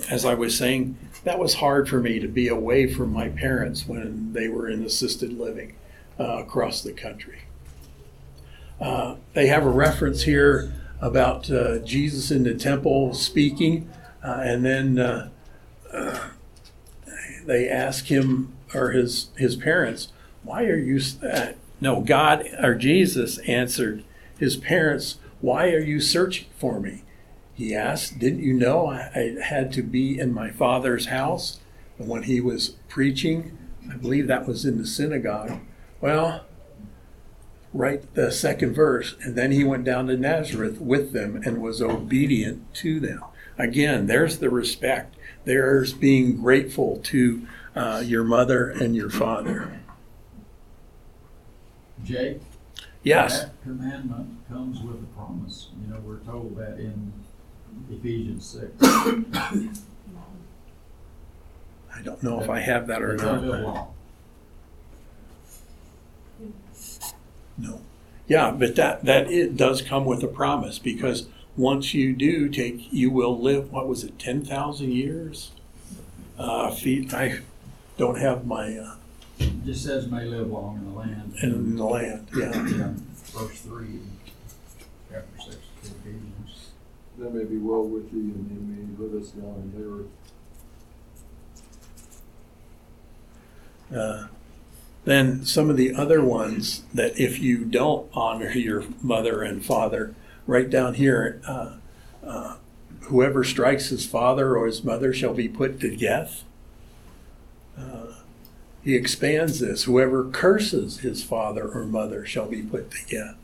as 0.10 0.26
I 0.26 0.34
was 0.34 0.58
saying, 0.58 0.98
that 1.24 1.40
was 1.40 1.56
hard 1.56 1.88
for 1.88 2.00
me 2.00 2.20
to 2.20 2.28
be 2.28 2.48
away 2.50 2.92
from 2.92 3.12
my 3.12 3.30
parents 3.30 3.88
when 3.88 4.34
they 4.34 4.50
were 4.50 4.68
in 4.70 4.84
assisted 4.84 5.34
living 5.34 5.76
uh, 6.20 6.38
across 6.38 6.82
the 6.82 6.94
country. 6.94 7.44
Uh, 8.80 9.16
they 9.34 9.48
have 9.48 9.66
a 9.66 9.70
reference 9.70 10.24
here 10.24 10.74
about 11.02 11.50
uh, 11.50 11.80
Jesus 11.80 12.32
in 12.32 12.44
the 12.44 12.54
temple 12.54 13.14
speaking, 13.14 13.90
uh, 14.24 14.42
and 14.42 14.66
then 14.66 15.00
uh, 15.00 15.04
uh, 15.04 15.30
they 17.45 17.69
ask 17.69 18.05
him 18.05 18.53
or 18.73 18.91
his 18.91 19.27
his 19.38 19.55
parents, 19.55 20.10
"Why 20.43 20.65
are 20.65 20.77
you?" 20.77 20.99
Uh, 21.23 21.53
no, 21.81 22.01
God 22.01 22.47
or 22.62 22.75
Jesus 22.75 23.38
answered 23.39 24.03
his 24.38 24.55
parents, 24.55 25.17
"Why 25.41 25.71
are 25.71 25.79
you 25.79 25.99
searching 25.99 26.47
for 26.58 26.79
me?" 26.79 27.03
He 27.53 27.73
asked, 27.73 28.19
"Didn't 28.19 28.43
you 28.43 28.53
know 28.53 28.88
I, 28.88 29.12
I 29.15 29.43
had 29.43 29.71
to 29.73 29.81
be 29.81 30.19
in 30.19 30.34
my 30.34 30.49
Father's 30.49 31.08
house?" 31.08 31.60
And 31.97 32.08
when 32.08 32.23
he 32.23 32.41
was 32.41 32.75
preaching, 32.89 33.58
I 33.91 33.95
believe 33.95 34.27
that 34.27 34.47
was 34.47 34.65
in 34.65 34.77
the 34.77 34.88
synagogue. 34.88 35.60
Well, 36.01 36.45
right 37.73 38.01
the 38.15 38.31
second 38.31 38.73
verse, 38.73 39.15
and 39.21 39.36
then 39.36 39.51
he 39.51 39.63
went 39.63 39.84
down 39.84 40.08
to 40.08 40.17
Nazareth 40.17 40.79
with 40.79 41.12
them 41.12 41.41
and 41.45 41.62
was 41.62 41.81
obedient 41.81 42.73
to 42.75 42.99
them. 42.99 43.21
Again, 43.58 44.08
there's 44.08 44.39
the 44.39 44.49
respect. 44.49 45.14
There's 45.45 45.93
being 45.93 46.41
grateful 46.41 46.99
to 47.05 47.47
uh, 47.75 48.03
your 48.05 48.23
mother 48.23 48.69
and 48.69 48.95
your 48.95 49.10
father. 49.10 49.79
Jake? 52.03 52.41
Yes. 53.03 53.43
That 53.43 53.62
commandment 53.63 54.47
comes 54.49 54.81
with 54.81 54.95
a 54.95 55.05
promise. 55.15 55.69
You 55.81 55.93
know, 55.93 55.99
we're 56.01 56.19
told 56.19 56.58
that 56.58 56.79
in 56.79 57.13
Ephesians 57.91 58.45
six. 58.45 58.71
I 58.81 59.69
don't 62.03 62.21
know 62.23 62.41
if 62.41 62.49
I 62.49 62.60
have 62.60 62.88
that 62.88 63.01
or 63.01 63.15
not. 63.15 63.88
No. 67.58 67.81
Yeah, 68.27 68.51
but 68.51 68.75
that 68.75 69.05
that 69.05 69.31
it 69.31 69.55
does 69.55 69.81
come 69.81 70.03
with 70.05 70.21
a 70.23 70.27
promise 70.27 70.79
because 70.79 71.27
once 71.58 71.94
you 71.94 72.13
do 72.13 72.50
take, 72.50 72.91
you 72.91 73.10
will 73.12 73.39
live. 73.39 73.72
What 73.72 73.88
was 73.88 74.04
it, 74.04 74.20
ten 74.20 74.44
thousand 74.44 74.91
years? 74.91 75.52
Uh, 76.38 76.70
feet. 76.72 77.13
I 77.13 77.39
don't 77.98 78.20
have 78.20 78.46
my 78.46 78.78
uh, 78.78 78.96
It 79.39 79.63
just 79.65 79.86
says 79.86 80.08
may 80.12 80.26
live 80.26 80.52
long 80.52 80.76
in 80.78 80.86
the 80.86 80.91
land. 81.00 81.34
in 81.41 81.76
the 81.78 81.86
land. 81.86 82.28
Yeah. 82.36 82.52
Yeah, 82.68 82.94
Verse 83.32 83.60
three, 83.62 84.02
chapter 85.10 85.39
six 85.41 85.56
of 85.84 85.91
Ephesians. 85.91 86.72
That 87.18 87.34
may 87.34 87.46
be 87.46 87.58
well 87.58 87.84
with 87.84 88.12
thee, 88.12 88.20
and 88.20 88.50
they 88.50 88.60
may 88.76 88.84
live 89.08 89.15
us 89.24 89.32
long 89.36 89.72
in 89.74 89.82
the 89.82 89.88
earth. 93.96 93.96
Uh, 93.96 94.28
then 95.06 95.46
some 95.46 95.70
of 95.70 95.78
the 95.78 95.94
other 95.94 96.22
ones 96.24 96.82
that 96.94 97.18
if 97.20 97.39
you 97.39 97.63
don't 97.63 98.10
honor 98.13 98.50
your 98.52 98.84
mother 99.02 99.44
and 99.44 99.63
father, 99.63 100.13
right 100.47 100.69
down 100.69 100.95
here, 100.95 101.41
uh, 101.47 101.73
uh, 102.23 102.55
whoever 103.01 103.43
strikes 103.43 103.89
his 103.89 104.05
father 104.05 104.55
or 104.55 104.65
his 104.65 104.84
mother 104.84 105.13
shall 105.13 105.34
be 105.34 105.47
put 105.47 105.79
to 105.79 105.95
death. 105.95 106.43
Uh, 107.77 108.13
he 108.84 108.95
expands 108.95 109.60
this 109.60 109.84
whoever 109.84 110.23
curses 110.25 110.99
his 110.99 111.23
father 111.23 111.67
or 111.67 111.86
mother 111.86 112.25
shall 112.25 112.47
be 112.47 112.62
put 112.62 112.91
to 112.91 113.05
death. 113.08 113.36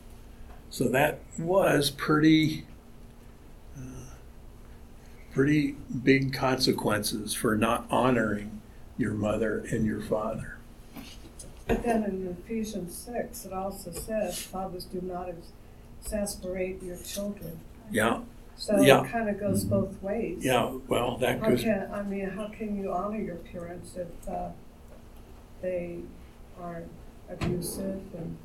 So 0.69 0.85
that 0.89 1.19
was 1.37 1.89
pretty, 1.89 2.65
uh, 3.77 4.13
pretty 5.33 5.75
big 6.03 6.33
consequences 6.33 7.33
for 7.33 7.55
not 7.55 7.85
honoring 7.89 8.61
your 8.97 9.13
mother 9.13 9.65
and 9.71 9.85
your 9.85 10.01
father. 10.01 10.57
But 11.67 11.83
then 11.83 12.03
in 12.03 12.37
Ephesians 12.45 12.95
six, 12.95 13.45
it 13.45 13.53
also 13.53 13.91
says, 13.91 14.41
fathers 14.41 14.85
do 14.85 15.01
not 15.01 15.27
exasperate 16.03 16.81
your 16.83 16.97
children. 16.97 17.59
Yeah, 17.91 18.21
So 18.55 18.79
Yeah. 18.79 19.03
it 19.03 19.09
kind 19.11 19.29
of 19.29 19.39
goes 19.39 19.63
both 19.63 20.01
ways. 20.03 20.43
yeah. 20.43 20.71
Well, 20.87 21.17
that 21.17 21.39
How 21.39 21.49
goes. 21.49 21.63
can, 21.63 21.89
I 21.91 22.03
mean, 22.03 22.29
how 22.29 22.47
can 22.47 22.77
you 22.77 22.91
honor 22.91 23.19
your 23.19 23.37
parents 23.37 23.95
if, 23.97 24.29
uh, 24.29 24.49
they 25.61 25.99
aren't 26.59 26.89
abusive 27.29 28.01
and, 28.17 28.37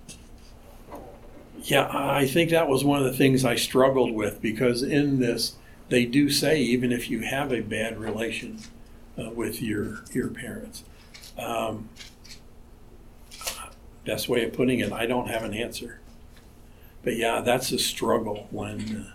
Yeah, 1.62 1.88
I 1.90 2.26
think 2.26 2.50
that 2.50 2.68
was 2.68 2.84
one 2.84 2.98
of 2.98 3.06
the 3.06 3.16
things 3.16 3.44
I 3.44 3.56
struggled 3.56 4.12
with 4.12 4.40
because 4.42 4.82
in 4.82 5.18
this, 5.20 5.56
they 5.88 6.04
do 6.04 6.28
say 6.30 6.60
even 6.60 6.92
if 6.92 7.10
you 7.10 7.20
have 7.20 7.50
a 7.52 7.60
bad 7.60 7.98
relation 7.98 8.58
uh, 9.18 9.30
with 9.30 9.62
your 9.62 10.00
your 10.12 10.28
parents, 10.28 10.84
um, 11.38 11.88
best 14.04 14.28
way 14.28 14.44
of 14.44 14.52
putting 14.52 14.80
it, 14.80 14.92
I 14.92 15.06
don't 15.06 15.28
have 15.28 15.42
an 15.44 15.54
answer. 15.54 15.98
But 17.06 17.16
yeah, 17.16 17.40
that's 17.40 17.70
a 17.70 17.78
struggle 17.78 18.48
when 18.50 19.12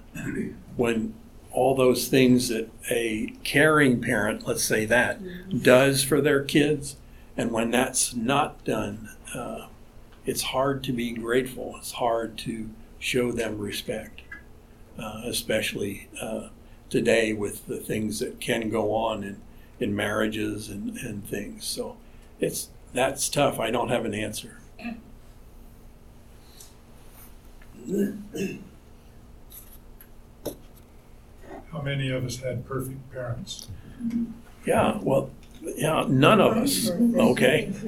when 0.78 1.14
all 1.52 1.76
those 1.76 2.08
things 2.08 2.48
that 2.48 2.70
a 2.90 3.34
caring 3.44 4.00
parent, 4.02 4.48
let's 4.48 4.64
say 4.64 4.86
that, 4.86 5.20
does 5.62 6.02
for 6.02 6.22
their 6.22 6.42
kids, 6.42 6.96
and 7.36 7.52
when 7.52 7.70
that's 7.70 8.16
not 8.16 8.64
done. 8.64 9.10
Uh, 9.36 9.68
it's 10.26 10.42
hard 10.42 10.86
to 10.86 10.94
be 10.94 11.12
grateful. 11.12 11.76
It's 11.80 11.92
hard 11.92 12.38
to 12.40 12.70
show 12.98 13.34
them 13.34 13.58
respect, 13.58 14.22
uh, 14.98 15.24
especially 15.26 16.08
uh, 16.22 16.48
today 16.90 17.34
with 17.34 17.68
the 17.68 17.82
things 17.82 18.20
that 18.20 18.40
can 18.40 18.70
go 18.70 18.96
on 18.96 19.22
in, 19.22 19.42
in 19.82 19.94
marriages 19.94 20.70
and, 20.70 20.96
and 21.00 21.28
things. 21.28 21.66
So 21.66 21.98
it's 22.40 22.70
that's 22.94 23.28
tough. 23.28 23.60
I 23.60 23.70
don't 23.70 23.90
have 23.90 24.06
an 24.06 24.14
answer. 24.14 24.60
How 31.72 31.82
many 31.82 32.10
of 32.12 32.26
us 32.26 32.38
had 32.38 32.66
perfect 32.66 33.12
parents? 33.12 33.68
Yeah, 34.66 35.00
well, 35.02 35.30
yeah, 35.62 36.06
none 36.08 36.42
of 36.42 36.58
us. 36.58 36.90
Okay. 36.90 37.72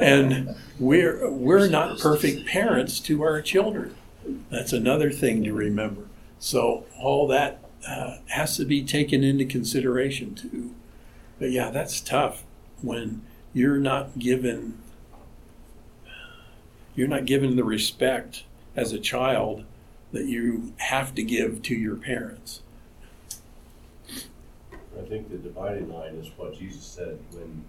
and 0.00 0.54
we're 0.78 1.30
we're 1.30 1.68
not 1.68 1.98
perfect 1.98 2.46
parents 2.46 3.00
to 3.00 3.22
our 3.22 3.40
children. 3.40 3.94
That's 4.50 4.72
another 4.72 5.10
thing 5.10 5.44
to 5.44 5.52
remember. 5.52 6.02
So 6.38 6.84
all 7.00 7.26
that 7.28 7.60
uh, 7.86 8.18
has 8.28 8.56
to 8.58 8.64
be 8.64 8.84
taken 8.84 9.24
into 9.24 9.44
consideration 9.44 10.34
too. 10.34 10.74
But 11.38 11.50
yeah, 11.50 11.70
that's 11.70 12.00
tough 12.00 12.44
when 12.82 13.22
you're 13.52 13.78
not 13.78 14.18
given 14.18 14.78
you're 16.98 17.06
not 17.06 17.26
given 17.26 17.54
the 17.54 17.62
respect 17.62 18.42
as 18.74 18.92
a 18.92 18.98
child 18.98 19.64
that 20.10 20.26
you 20.26 20.72
have 20.78 21.14
to 21.14 21.22
give 21.22 21.62
to 21.62 21.72
your 21.72 21.94
parents. 21.94 22.60
I 24.12 25.02
think 25.08 25.30
the 25.30 25.36
dividing 25.38 25.92
line 25.92 26.16
is 26.16 26.28
what 26.36 26.58
Jesus 26.58 26.82
said 26.82 27.20
when 27.30 27.62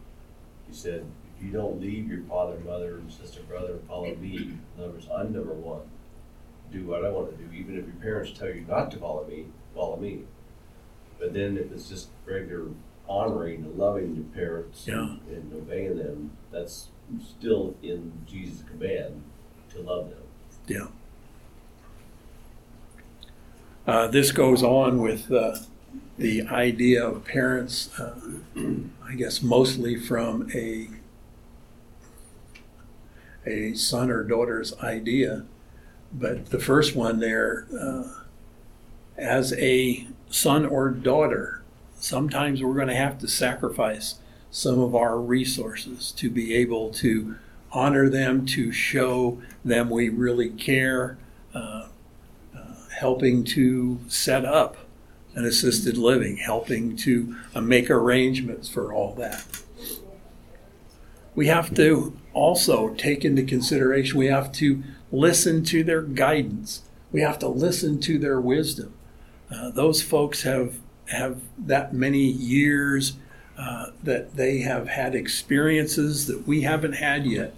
he 0.67 0.73
said, 0.73 1.05
if 1.37 1.45
you 1.45 1.51
don't 1.51 1.79
leave 1.79 2.09
your 2.09 2.23
father, 2.23 2.57
mother, 2.65 2.95
and 2.95 3.11
sister, 3.11 3.41
brother, 3.43 3.73
and 3.73 3.87
follow 3.87 4.15
me, 4.15 4.35
in 4.37 4.59
other 4.83 4.93
words, 4.93 5.07
I'm 5.15 5.31
number 5.31 5.53
one. 5.53 5.83
Do 6.71 6.83
what 6.85 7.05
I 7.05 7.09
want 7.11 7.29
to 7.29 7.37
do, 7.37 7.53
even 7.53 7.77
if 7.77 7.85
your 7.85 7.95
parents 8.01 8.31
tell 8.37 8.47
you 8.47 8.65
not 8.67 8.89
to 8.91 8.97
follow 8.97 9.27
me, 9.27 9.45
follow 9.75 9.97
me. 9.97 10.21
But 11.19 11.35
then 11.35 11.55
if 11.55 11.71
it's 11.71 11.87
just 11.87 12.07
regular 12.25 12.65
honoring 13.07 13.63
and 13.63 13.77
loving 13.77 14.15
your 14.15 14.25
parents 14.25 14.87
Yeah. 14.87 15.17
and 15.29 15.53
obeying 15.53 15.97
them, 15.99 16.31
that's 16.51 16.87
still 17.27 17.75
in 17.81 18.11
Jesus' 18.27 18.63
command 18.69 19.21
to 19.71 19.81
love 19.81 20.09
them. 20.09 20.19
Yeah. 20.67 20.87
Uh, 23.87 24.07
this 24.07 24.31
goes 24.31 24.61
on 24.61 25.01
with 25.01 25.31
uh, 25.31 25.57
the 26.17 26.43
idea 26.43 27.05
of 27.05 27.25
parents, 27.25 27.89
uh, 27.99 28.19
I 29.07 29.15
guess 29.15 29.41
mostly 29.41 29.95
from 29.95 30.49
a 30.53 30.89
a 33.45 33.73
son 33.73 34.11
or 34.11 34.23
daughter's 34.23 34.77
idea. 34.79 35.45
But 36.11 36.47
the 36.47 36.59
first 36.59 36.95
one 36.95 37.19
there, 37.19 37.67
uh, 37.79 38.03
as 39.17 39.53
a 39.53 40.07
son 40.29 40.65
or 40.65 40.89
daughter, 40.89 41.63
sometimes 41.95 42.61
we're 42.61 42.75
going 42.75 42.87
to 42.87 42.95
have 42.95 43.17
to 43.19 43.27
sacrifice 43.27 44.19
some 44.51 44.79
of 44.79 44.95
our 44.95 45.19
resources 45.19 46.11
to 46.13 46.29
be 46.29 46.53
able 46.55 46.89
to 46.91 47.35
honor 47.71 48.09
them, 48.09 48.45
to 48.45 48.71
show 48.71 49.41
them 49.63 49.89
we 49.89 50.09
really 50.09 50.49
care, 50.49 51.17
uh, 51.53 51.87
uh, 52.55 52.73
helping 52.97 53.43
to 53.43 53.99
set 54.07 54.43
up 54.45 54.77
an 55.35 55.45
assisted 55.45 55.97
living, 55.97 56.37
helping 56.37 56.95
to 56.95 57.35
uh, 57.53 57.61
make 57.61 57.89
arrangements 57.89 58.67
for 58.67 58.91
all 58.91 59.13
that. 59.15 59.45
We 61.35 61.47
have 61.47 61.73
to 61.75 62.17
also 62.33 62.93
take 62.95 63.23
into 63.23 63.43
consideration, 63.43 64.17
we 64.17 64.27
have 64.27 64.51
to 64.53 64.83
listen 65.11 65.63
to 65.65 65.83
their 65.83 66.01
guidance. 66.01 66.81
We 67.11 67.21
have 67.21 67.39
to 67.39 67.47
listen 67.47 67.99
to 68.01 68.17
their 68.19 68.39
wisdom. 68.39 68.93
Uh, 69.51 69.71
those 69.71 70.01
folks 70.01 70.43
have 70.43 70.75
have 71.07 71.41
that 71.57 71.91
many 71.91 72.23
years 72.23 73.13
uh, 73.59 73.87
that 74.01 74.37
they 74.37 74.59
have 74.59 74.87
had 74.87 75.13
experiences 75.13 76.27
that 76.27 76.47
we 76.47 76.61
haven't 76.61 76.93
had 76.93 77.25
yet, 77.25 77.53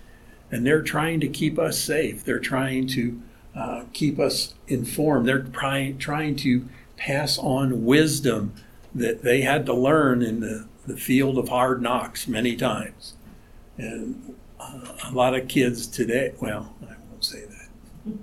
and 0.49 0.65
they're 0.65 0.81
trying 0.81 1.19
to 1.19 1.27
keep 1.27 1.59
us 1.59 1.77
safe. 1.77 2.23
They're 2.23 2.39
trying 2.39 2.87
to 2.87 3.21
uh, 3.55 3.83
keep 3.93 4.17
us 4.17 4.55
informed. 4.67 5.27
They're 5.27 5.43
trying 5.43 5.99
trying 5.99 6.37
to 6.37 6.67
pass 6.97 7.37
on 7.37 7.85
wisdom 7.85 8.53
that 8.95 9.21
they 9.21 9.41
had 9.41 9.67
to 9.67 9.75
learn 9.75 10.23
in 10.23 10.39
the, 10.39 10.67
the 10.87 10.97
field 10.97 11.37
of 11.37 11.49
hard 11.49 11.83
knocks 11.83 12.27
many 12.27 12.55
times. 12.55 13.13
And 13.77 14.35
uh, 14.59 14.93
a 15.05 15.11
lot 15.11 15.35
of 15.35 15.47
kids 15.47 15.85
today, 15.85 16.33
well, 16.41 16.73
I 16.81 16.95
won't 17.11 17.23
say 17.23 17.45
that, 17.45 18.17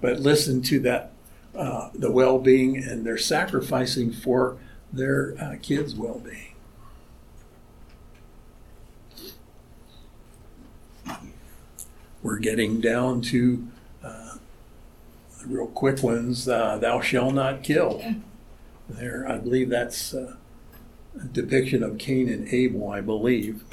but 0.00 0.18
listen 0.18 0.62
to 0.62 0.80
that, 0.80 1.12
uh, 1.56 1.90
the 1.94 2.10
well 2.10 2.40
being, 2.40 2.76
and 2.76 3.06
they're 3.06 3.18
sacrificing 3.18 4.12
for 4.12 4.56
their 4.94 5.34
uh, 5.40 5.56
kids' 5.60 5.94
well 5.94 6.20
being. 6.20 6.54
We're 12.22 12.38
getting 12.38 12.80
down 12.80 13.20
to 13.22 13.66
uh, 14.02 14.36
the 15.40 15.46
real 15.46 15.66
quick 15.66 16.02
ones 16.02 16.48
uh, 16.48 16.78
thou 16.78 17.00
shalt 17.00 17.34
not 17.34 17.62
kill. 17.62 18.02
There, 18.88 19.28
I 19.28 19.38
believe 19.38 19.68
that's 19.68 20.14
uh, 20.14 20.36
a 21.20 21.24
depiction 21.24 21.82
of 21.82 21.98
Cain 21.98 22.28
and 22.30 22.48
Abel, 22.48 22.90
I 22.90 23.00
believe. 23.02 23.64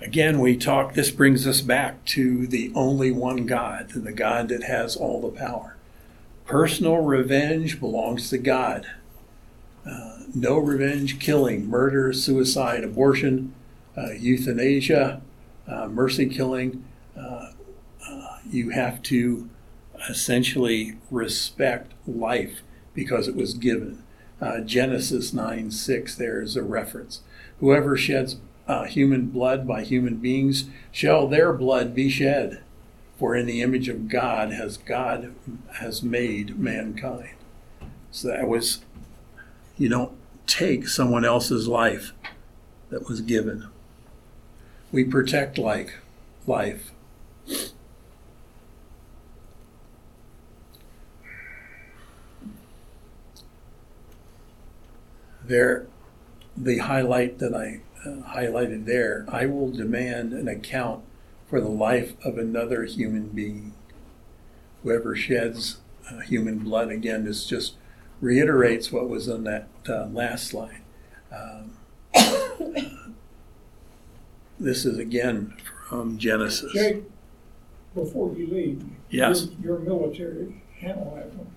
Again, 0.00 0.40
we 0.40 0.56
talk, 0.56 0.94
this 0.94 1.10
brings 1.10 1.46
us 1.46 1.60
back 1.60 2.04
to 2.06 2.46
the 2.46 2.72
only 2.74 3.12
one 3.12 3.46
God, 3.46 3.90
the 3.90 4.12
God 4.12 4.48
that 4.48 4.64
has 4.64 4.96
all 4.96 5.20
the 5.20 5.28
power. 5.28 5.71
Personal 6.52 6.98
revenge 6.98 7.80
belongs 7.80 8.28
to 8.28 8.36
God. 8.36 8.86
Uh, 9.86 10.18
no 10.34 10.58
revenge 10.58 11.18
killing, 11.18 11.66
murder, 11.66 12.12
suicide, 12.12 12.84
abortion, 12.84 13.54
uh, 13.96 14.10
euthanasia, 14.10 15.22
uh, 15.66 15.88
mercy 15.88 16.26
killing. 16.26 16.84
Uh, 17.16 17.52
uh, 18.06 18.36
you 18.50 18.68
have 18.68 19.00
to 19.04 19.48
essentially 20.10 20.98
respect 21.10 21.92
life 22.06 22.60
because 22.92 23.28
it 23.28 23.34
was 23.34 23.54
given. 23.54 24.02
Uh, 24.38 24.60
Genesis 24.60 25.32
9 25.32 25.70
6, 25.70 26.14
there 26.16 26.42
is 26.42 26.54
a 26.54 26.62
reference. 26.62 27.22
Whoever 27.60 27.96
sheds 27.96 28.36
human 28.88 29.28
blood 29.28 29.66
by 29.66 29.84
human 29.84 30.16
beings 30.16 30.68
shall 30.90 31.26
their 31.28 31.54
blood 31.54 31.94
be 31.94 32.10
shed. 32.10 32.62
For 33.22 33.36
in 33.36 33.46
the 33.46 33.62
image 33.62 33.88
of 33.88 34.08
God 34.08 34.50
has 34.50 34.78
God 34.78 35.32
has 35.74 36.02
made 36.02 36.58
mankind. 36.58 37.36
So 38.10 38.26
that 38.26 38.48
was, 38.48 38.82
you 39.78 39.88
don't 39.88 40.10
take 40.48 40.88
someone 40.88 41.24
else's 41.24 41.68
life 41.68 42.14
that 42.90 43.08
was 43.08 43.20
given. 43.20 43.68
We 44.90 45.04
protect 45.04 45.56
like 45.56 46.00
life. 46.48 46.90
There, 55.44 55.86
the 56.56 56.78
highlight 56.78 57.38
that 57.38 57.54
I 57.54 57.82
uh, 58.04 58.34
highlighted 58.34 58.84
there, 58.86 59.24
I 59.28 59.46
will 59.46 59.70
demand 59.70 60.32
an 60.32 60.48
account 60.48 61.04
for 61.52 61.60
the 61.60 61.68
life 61.68 62.14
of 62.24 62.38
another 62.38 62.84
human 62.84 63.28
being. 63.28 63.74
Whoever 64.82 65.14
sheds 65.14 65.82
uh, 66.10 66.20
human 66.20 66.60
blood, 66.60 66.88
again, 66.88 67.26
this 67.26 67.44
just 67.44 67.74
reiterates 68.22 68.90
what 68.90 69.06
was 69.06 69.28
on 69.28 69.44
that 69.44 69.68
uh, 69.86 70.06
last 70.06 70.46
slide. 70.46 70.80
Um, 71.30 71.76
this 74.58 74.86
is 74.86 74.96
again 74.96 75.52
from 75.90 76.16
Genesis. 76.16 76.72
Jake, 76.72 77.02
before 77.94 78.32
you 78.34 78.46
leave. 78.46 78.82
Yes. 79.10 79.48
Your, 79.62 79.78
your 79.78 79.78
military, 79.80 80.62
handle 80.80 81.14
that 81.16 81.34
one. 81.34 81.50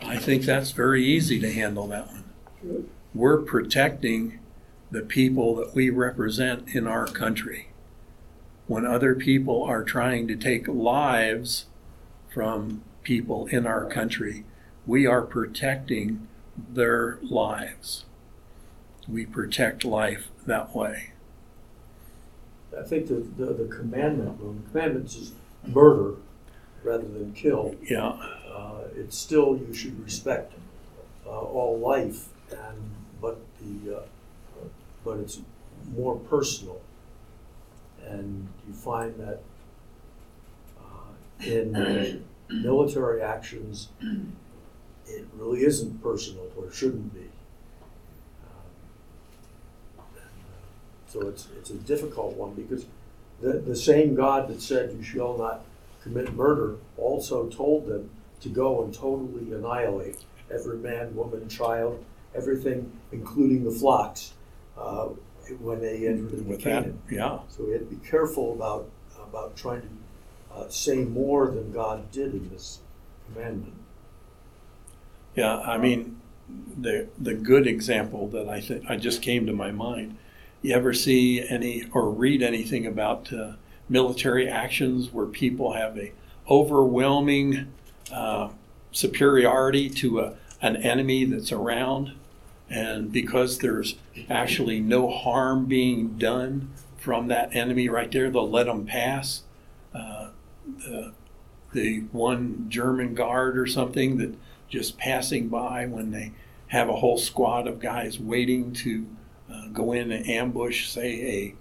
I 0.00 0.16
think 0.16 0.44
that's 0.44 0.70
very 0.70 1.04
easy 1.04 1.40
to 1.40 1.52
handle 1.52 1.88
that 1.88 2.06
one. 2.06 2.24
Good. 2.62 2.88
We're 3.14 3.38
protecting 3.38 4.38
the 4.92 5.00
people 5.00 5.56
that 5.56 5.74
we 5.74 5.88
represent 5.88 6.68
in 6.74 6.86
our 6.86 7.06
country. 7.06 7.68
When 8.66 8.86
other 8.86 9.14
people 9.14 9.62
are 9.64 9.82
trying 9.82 10.28
to 10.28 10.36
take 10.36 10.68
lives 10.68 11.64
from 12.32 12.82
people 13.02 13.46
in 13.46 13.66
our 13.66 13.86
country, 13.86 14.44
we 14.86 15.06
are 15.06 15.22
protecting 15.22 16.28
their 16.56 17.18
lives. 17.22 18.04
We 19.08 19.24
protect 19.24 19.84
life 19.84 20.28
that 20.46 20.74
way. 20.76 21.12
I 22.78 22.82
think 22.82 23.08
the, 23.08 23.14
the, 23.36 23.52
the 23.54 23.74
commandment, 23.74 24.40
well, 24.40 24.52
the 24.52 24.70
commandments 24.70 25.16
is 25.16 25.32
murder 25.66 26.16
rather 26.84 27.08
than 27.08 27.32
kill. 27.32 27.74
Yeah, 27.82 28.16
Uh, 28.54 28.84
it's 28.94 29.16
still, 29.16 29.56
you 29.56 29.72
should 29.72 29.98
respect, 30.04 30.52
uh, 31.26 31.30
all 31.30 31.78
life 31.78 32.28
and, 32.50 32.90
but 33.20 33.40
the, 33.60 33.96
uh, 33.96 34.02
but 35.04 35.18
it's 35.18 35.40
more 35.96 36.16
personal. 36.16 36.80
And 38.06 38.48
you 38.66 38.74
find 38.74 39.14
that, 39.18 39.40
uh, 40.80 41.44
in 41.44 42.24
military 42.48 43.22
actions, 43.22 43.88
it 45.06 45.26
really 45.36 45.62
isn't 45.64 46.02
personal, 46.02 46.50
or 46.56 46.70
shouldn't 46.72 47.14
be. 47.14 47.28
Um, 49.98 50.04
and, 50.16 50.16
uh, 50.16 51.08
So 51.08 51.28
it's, 51.28 51.48
it's 51.56 51.70
a 51.70 51.74
difficult 51.74 52.36
one, 52.36 52.54
because 52.54 52.86
the, 53.40 53.54
the 53.54 53.76
same 53.76 54.14
God 54.14 54.48
that 54.48 54.60
said 54.62 54.92
you 54.92 55.02
shall 55.02 55.36
not 55.36 55.64
commit 56.02 56.32
murder 56.34 56.76
also 56.96 57.48
told 57.48 57.86
them 57.86 58.10
to 58.40 58.48
go 58.48 58.82
and 58.82 58.92
totally 58.92 59.52
annihilate 59.52 60.24
every 60.50 60.76
man, 60.78 61.14
woman, 61.14 61.48
child, 61.48 62.04
everything, 62.34 62.90
including 63.12 63.64
the 63.64 63.70
flocks, 63.70 64.32
uh, 64.76 65.08
when 65.60 65.80
they 65.80 66.06
entered 66.06 66.32
into 66.32 66.44
with 66.44 66.62
that, 66.62 66.84
Canaan. 66.84 67.02
yeah. 67.10 67.38
So 67.48 67.64
we 67.64 67.72
had 67.72 67.80
to 67.80 67.96
be 67.96 68.08
careful 68.08 68.52
about, 68.52 68.88
about 69.22 69.56
trying 69.56 69.82
to 69.82 69.88
uh, 70.54 70.68
say 70.68 71.04
more 71.04 71.46
than 71.50 71.72
God 71.72 72.10
did 72.10 72.32
in 72.32 72.50
this 72.50 72.80
commandment. 73.26 73.74
Yeah, 75.34 75.58
I 75.58 75.78
mean, 75.78 76.20
the 76.76 77.08
the 77.18 77.34
good 77.34 77.66
example 77.66 78.28
that 78.28 78.48
I 78.48 78.60
think 78.60 78.84
I 78.88 78.96
just 78.96 79.22
came 79.22 79.46
to 79.46 79.52
my 79.52 79.70
mind. 79.70 80.18
You 80.60 80.74
ever 80.74 80.92
see 80.92 81.46
any 81.46 81.84
or 81.92 82.10
read 82.10 82.42
anything 82.42 82.86
about 82.86 83.32
uh, 83.32 83.52
military 83.88 84.48
actions 84.48 85.12
where 85.12 85.26
people 85.26 85.72
have 85.72 85.98
a 85.98 86.12
overwhelming 86.48 87.72
uh, 88.12 88.50
superiority 88.90 89.88
to 89.88 90.20
a, 90.20 90.34
an 90.60 90.76
enemy 90.76 91.24
that's 91.24 91.50
around, 91.50 92.12
and 92.72 93.12
because 93.12 93.58
there's 93.58 93.96
actually 94.30 94.80
no 94.80 95.10
harm 95.10 95.66
being 95.66 96.16
done 96.16 96.70
from 96.96 97.28
that 97.28 97.54
enemy 97.54 97.86
right 97.90 98.10
there, 98.10 98.30
they'll 98.30 98.48
let 98.48 98.64
them 98.64 98.86
pass. 98.86 99.42
Uh, 99.94 100.28
the, 100.78 101.12
the 101.74 102.00
one 102.12 102.64
German 102.70 103.14
guard 103.14 103.58
or 103.58 103.66
something 103.66 104.16
that 104.16 104.34
just 104.70 104.96
passing 104.96 105.48
by 105.48 105.84
when 105.84 106.12
they 106.12 106.32
have 106.68 106.88
a 106.88 106.96
whole 106.96 107.18
squad 107.18 107.66
of 107.66 107.78
guys 107.78 108.18
waiting 108.18 108.72
to 108.72 109.06
uh, 109.52 109.66
go 109.68 109.92
in 109.92 110.10
and 110.10 110.26
ambush, 110.26 110.88
say, 110.88 111.54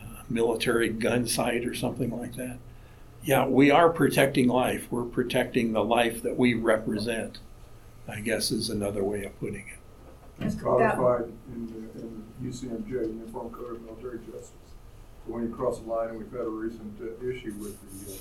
a 0.00 0.02
uh, 0.02 0.22
military 0.28 0.88
gun 0.88 1.28
site 1.28 1.64
or 1.64 1.74
something 1.74 2.10
like 2.18 2.34
that. 2.34 2.58
Yeah, 3.22 3.46
we 3.46 3.70
are 3.70 3.88
protecting 3.88 4.48
life. 4.48 4.88
We're 4.90 5.04
protecting 5.04 5.72
the 5.72 5.84
life 5.84 6.22
that 6.22 6.36
we 6.36 6.54
represent, 6.54 7.38
I 8.08 8.18
guess 8.18 8.50
is 8.50 8.68
another 8.68 9.04
way 9.04 9.24
of 9.24 9.38
putting 9.38 9.68
it. 9.68 9.78
It's 10.40 10.54
codified 10.54 11.32
in 11.52 11.66
the, 11.66 12.00
in 12.00 12.24
the 12.42 12.48
UCMJ, 12.48 12.90
Uniform 12.90 13.50
Code 13.50 13.76
of 13.76 13.82
Military 13.82 14.18
Justice. 14.18 14.50
So 15.26 15.32
when 15.32 15.42
you 15.44 15.54
cross 15.54 15.80
the 15.80 15.88
line, 15.88 16.10
and 16.10 16.18
we've 16.18 16.30
had 16.30 16.42
a 16.42 16.48
recent 16.48 16.98
uh, 17.00 17.26
issue 17.26 17.54
with 17.54 18.06
the, 18.06 18.12
uh, 18.12 18.16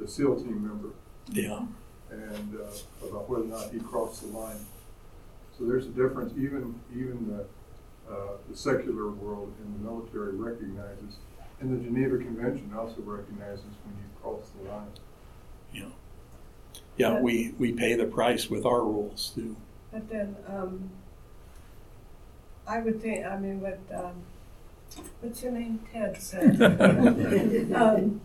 the 0.00 0.08
SEAL 0.08 0.36
team 0.42 0.66
member 0.66 0.90
Yeah. 1.30 1.64
and, 2.10 2.56
uh, 2.60 3.06
about 3.08 3.28
whether 3.30 3.44
or 3.44 3.46
not 3.46 3.70
he 3.72 3.78
crossed 3.80 4.22
the 4.22 4.36
line. 4.36 4.58
So 5.56 5.64
there's 5.64 5.86
a 5.86 5.90
difference, 5.90 6.32
even, 6.36 6.80
even 6.94 7.28
the, 7.28 8.12
uh, 8.12 8.36
the 8.50 8.56
secular 8.56 9.10
world 9.10 9.52
in 9.64 9.72
the 9.72 9.90
military 9.90 10.34
recognizes 10.34 11.18
And 11.60 11.78
the 11.78 11.84
Geneva 11.84 12.18
Convention 12.18 12.72
also 12.76 13.00
recognizes 13.02 13.62
when 13.84 13.94
you 13.96 14.10
cross 14.20 14.50
the 14.60 14.68
line. 14.68 14.88
Yeah, 16.96 17.20
we, 17.20 17.54
we 17.58 17.72
pay 17.72 17.94
the 17.94 18.04
price 18.04 18.50
with 18.50 18.66
our 18.66 18.82
rules 18.82 19.32
too. 19.34 19.56
But 19.92 20.08
then, 20.10 20.36
um, 20.46 20.90
I 22.72 22.80
would 22.80 23.02
think, 23.02 23.26
I 23.26 23.38
mean, 23.38 23.60
what, 23.60 23.78
um, 23.94 24.14
what's 25.20 25.42
your 25.42 25.52
name, 25.52 25.80
Ted 25.92 26.20
said? 26.22 26.62
um, 27.74 28.22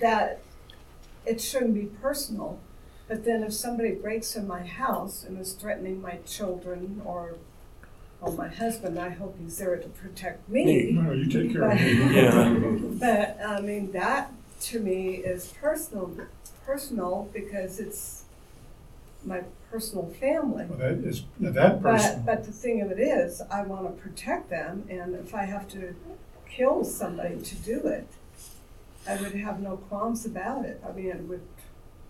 That 0.00 0.40
it 1.26 1.38
shouldn't 1.38 1.74
be 1.74 1.90
personal, 2.00 2.58
but 3.08 3.26
then 3.26 3.42
if 3.42 3.52
somebody 3.52 3.90
breaks 3.92 4.34
in 4.34 4.46
my 4.46 4.62
house 4.62 5.24
and 5.24 5.38
is 5.38 5.52
threatening 5.52 6.00
my 6.00 6.20
children 6.26 7.02
or, 7.04 7.34
or 8.22 8.32
my 8.32 8.48
husband, 8.48 8.98
I 8.98 9.10
hope 9.10 9.36
he's 9.38 9.58
there 9.58 9.76
to 9.76 9.88
protect 9.88 10.48
me. 10.48 10.92
No, 10.92 11.12
you 11.12 11.26
take 11.26 11.52
care 11.52 11.70
of 11.70 11.78
me. 11.78 12.14
Yeah. 12.16 12.78
But, 12.98 13.38
I 13.46 13.60
mean, 13.60 13.92
that 13.92 14.32
to 14.62 14.80
me 14.80 15.16
is 15.16 15.52
personal, 15.60 16.16
personal 16.64 17.28
because 17.34 17.78
it's 17.78 18.21
my 19.24 19.42
personal 19.70 20.06
family. 20.20 20.66
Well, 20.68 20.78
that 20.78 21.04
is, 21.04 21.24
that 21.40 21.82
But, 21.82 21.92
person, 21.92 22.22
but 22.26 22.44
the 22.44 22.52
thing 22.52 22.80
of 22.82 22.90
it 22.90 22.98
is, 23.00 23.40
I 23.50 23.62
wanna 23.62 23.90
protect 23.90 24.50
them, 24.50 24.84
and 24.90 25.14
if 25.14 25.34
I 25.34 25.44
have 25.44 25.68
to 25.70 25.94
kill 26.48 26.84
somebody 26.84 27.40
to 27.40 27.54
do 27.56 27.80
it, 27.86 28.06
I 29.08 29.16
would 29.16 29.32
have 29.34 29.60
no 29.60 29.76
qualms 29.78 30.26
about 30.26 30.64
it, 30.64 30.82
I 30.88 30.92
mean, 30.92 31.06
it 31.06 31.22
would 31.28 31.42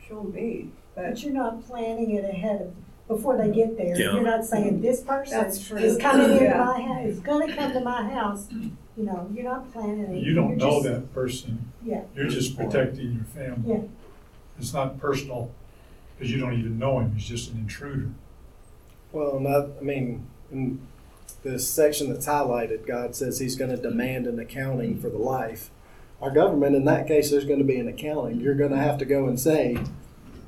kill 0.00 0.24
me, 0.24 0.70
but 0.94 1.06
But 1.10 1.22
you're 1.22 1.32
not 1.32 1.64
planning 1.66 2.10
it 2.12 2.24
ahead 2.24 2.60
of, 2.62 2.74
before 3.08 3.36
they 3.36 3.50
get 3.50 3.76
there. 3.76 3.96
Yeah. 3.98 4.12
You're 4.14 4.22
not 4.22 4.44
saying 4.44 4.80
this 4.80 5.00
person 5.02 5.46
is 5.78 5.98
coming 5.98 6.32
into 6.32 6.56
my 6.56 6.80
house, 6.80 7.06
is 7.06 7.20
gonna 7.20 7.54
come 7.54 7.72
to 7.72 7.80
my 7.80 8.08
house. 8.10 8.48
You 8.96 9.04
know, 9.04 9.30
you're 9.32 9.44
not 9.44 9.72
planning 9.72 10.16
it. 10.16 10.22
you 10.22 10.34
don't 10.34 10.50
You're 10.50 10.58
know 10.58 10.70
just- 10.82 10.84
that 10.84 11.14
person, 11.14 11.72
Yeah, 11.82 12.02
you're 12.14 12.28
just 12.28 12.56
protecting 12.56 13.12
your 13.14 13.24
family. 13.24 13.70
Yeah. 13.74 13.80
It's 14.58 14.74
not 14.74 14.98
personal, 14.98 15.50
because 16.22 16.32
you 16.32 16.40
don't 16.40 16.56
even 16.56 16.78
know 16.78 17.00
him, 17.00 17.12
he's 17.16 17.26
just 17.26 17.50
an 17.50 17.58
intruder. 17.58 18.10
Well, 19.10 19.40
not, 19.40 19.70
I 19.80 19.82
mean, 19.82 20.24
in 20.52 20.80
the 21.42 21.58
section 21.58 22.10
that's 22.12 22.26
highlighted, 22.26 22.86
God 22.86 23.16
says 23.16 23.40
He's 23.40 23.56
going 23.56 23.72
to 23.72 23.76
demand 23.76 24.28
an 24.28 24.38
accounting 24.38 25.00
for 25.00 25.08
the 25.08 25.18
life. 25.18 25.70
Our 26.20 26.30
government, 26.30 26.76
in 26.76 26.84
that 26.84 27.08
case, 27.08 27.32
there's 27.32 27.44
going 27.44 27.58
to 27.58 27.64
be 27.64 27.76
an 27.80 27.88
accounting. 27.88 28.40
You're 28.40 28.54
going 28.54 28.70
to 28.70 28.76
have 28.78 28.96
to 28.98 29.04
go 29.04 29.26
and 29.26 29.38
say, 29.40 29.76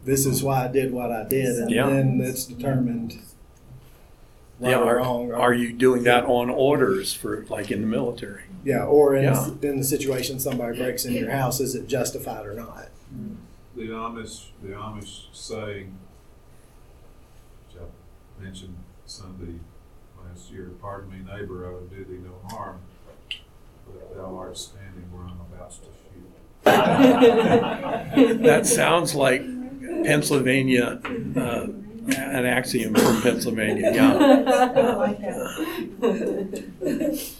"This 0.05 0.25
is 0.25 0.45
why 0.45 0.66
I 0.66 0.68
did 0.68 0.93
what 0.93 1.11
I 1.11 1.25
did," 1.25 1.59
and 1.59 1.70
Yeah. 1.72 1.89
then 1.91 2.20
it's 2.22 2.45
determined 2.45 3.18
right 4.61 4.70
Yeah, 4.70 4.77
are, 4.79 4.99
wrong. 4.99 5.33
are 5.33 5.53
you 5.53 5.72
doing 5.72 6.05
that 6.05 6.25
on 6.27 6.49
orders 6.49 7.12
for, 7.12 7.45
like 7.51 7.72
in 7.72 7.81
the 7.81 7.89
military? 7.89 8.43
yeah, 8.64 8.85
or 8.85 9.16
in, 9.16 9.25
Yeah. 9.25 9.49
in 9.62 9.79
the 9.79 9.85
situation 9.85 10.39
somebody 10.39 10.79
breaks 10.79 11.05
in 11.05 11.14
your 11.14 11.31
house, 11.33 11.59
is 11.59 11.75
it 11.75 11.89
justified 11.89 12.47
or 12.47 12.55
not? 12.55 12.87
Mm. 13.12 13.35
The 13.77 13.89
Amish, 13.89 14.47
the 14.62 14.68
Amish 14.68 15.25
saying, 15.33 15.99
which 17.66 17.83
I 17.83 17.87
mentioned 18.43 18.77
Sunday 19.05 19.59
last 20.25 20.51
year, 20.53 20.70
pardon 20.81 21.11
me 21.11 21.18
neighbor, 21.18 21.66
I 21.68 21.72
would 21.75 21.91
do 21.91 22.05
thee 22.05 22.20
no 22.25 22.39
harm, 22.57 22.79
but 23.87 24.14
thou 24.16 24.37
art 24.37 24.57
standing 24.57 25.11
where 25.11 25.25
I'm 25.25 25.41
about 25.41 25.72
to 25.72 25.89
shoot. 26.05 26.31
That 28.43 28.66
sounds 28.66 29.14
like 29.14 29.43
Pennsylvania, 30.05 31.01
uh, 31.37 31.66
an 32.16 32.47
axiom 32.47 32.95
from 32.95 33.22
Pennsylvania, 33.22 33.91
yeah. 33.93 34.14
I 34.77 34.95
like 34.95 35.18
that. 35.20 37.35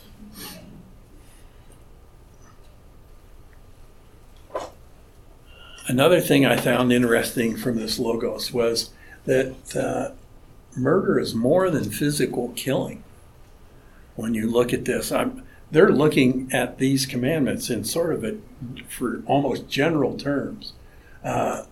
Another 5.87 6.20
thing 6.20 6.47
I 6.47 6.57
found 6.57 6.93
interesting 6.93 7.59
from 7.59 7.76
this 7.76 7.99
logos 7.99 8.53
was 8.53 8.91
that 9.26 9.76
uh, 9.76 10.12
murder 10.76 11.18
is 11.18 11.35
more 11.35 11.68
than 11.70 11.91
physical 11.91 12.53
killing. 12.57 13.05
When 14.16 14.32
you 14.32 14.51
look 14.51 14.72
at 14.72 14.87
this, 14.87 15.12
I'm, 15.12 15.45
they're 15.70 15.93
looking 15.93 16.49
at 16.53 16.78
these 16.78 17.05
commandments 17.05 17.68
in 17.68 17.85
sort 17.85 18.14
of 18.14 18.24
a, 18.24 18.39
for 18.89 19.22
almost 19.26 19.68
general 19.68 20.16
terms. 20.16 20.72
Uh, 21.22 21.64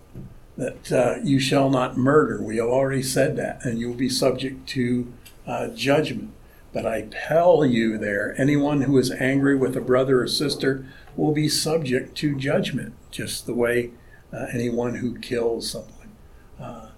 that 0.57 0.91
uh, 0.91 1.15
you 1.23 1.39
shall 1.39 1.71
not 1.71 1.97
murder. 1.97 2.39
We 2.39 2.57
have 2.57 2.67
already 2.67 3.01
said 3.01 3.35
that, 3.37 3.65
and 3.65 3.79
you'll 3.79 3.95
be 3.95 4.09
subject 4.09 4.67
to 4.69 5.11
uh, 5.47 5.69
judgment. 5.69 6.31
But 6.71 6.85
I 6.85 7.07
tell 7.11 7.65
you 7.65 7.97
there, 7.97 8.35
anyone 8.39 8.81
who 8.81 8.95
is 8.99 9.11
angry 9.11 9.55
with 9.55 9.75
a 9.75 9.81
brother 9.81 10.21
or 10.21 10.27
sister 10.27 10.85
will 11.15 11.33
be 11.33 11.49
subject 11.49 12.15
to 12.17 12.35
judgment, 12.35 12.93
just 13.09 13.47
the 13.47 13.55
way 13.55 13.91
anyone 14.53 14.95
who 14.95 15.17
kills 15.19 15.69
someone. 15.69 16.11
Uh, 16.59 16.89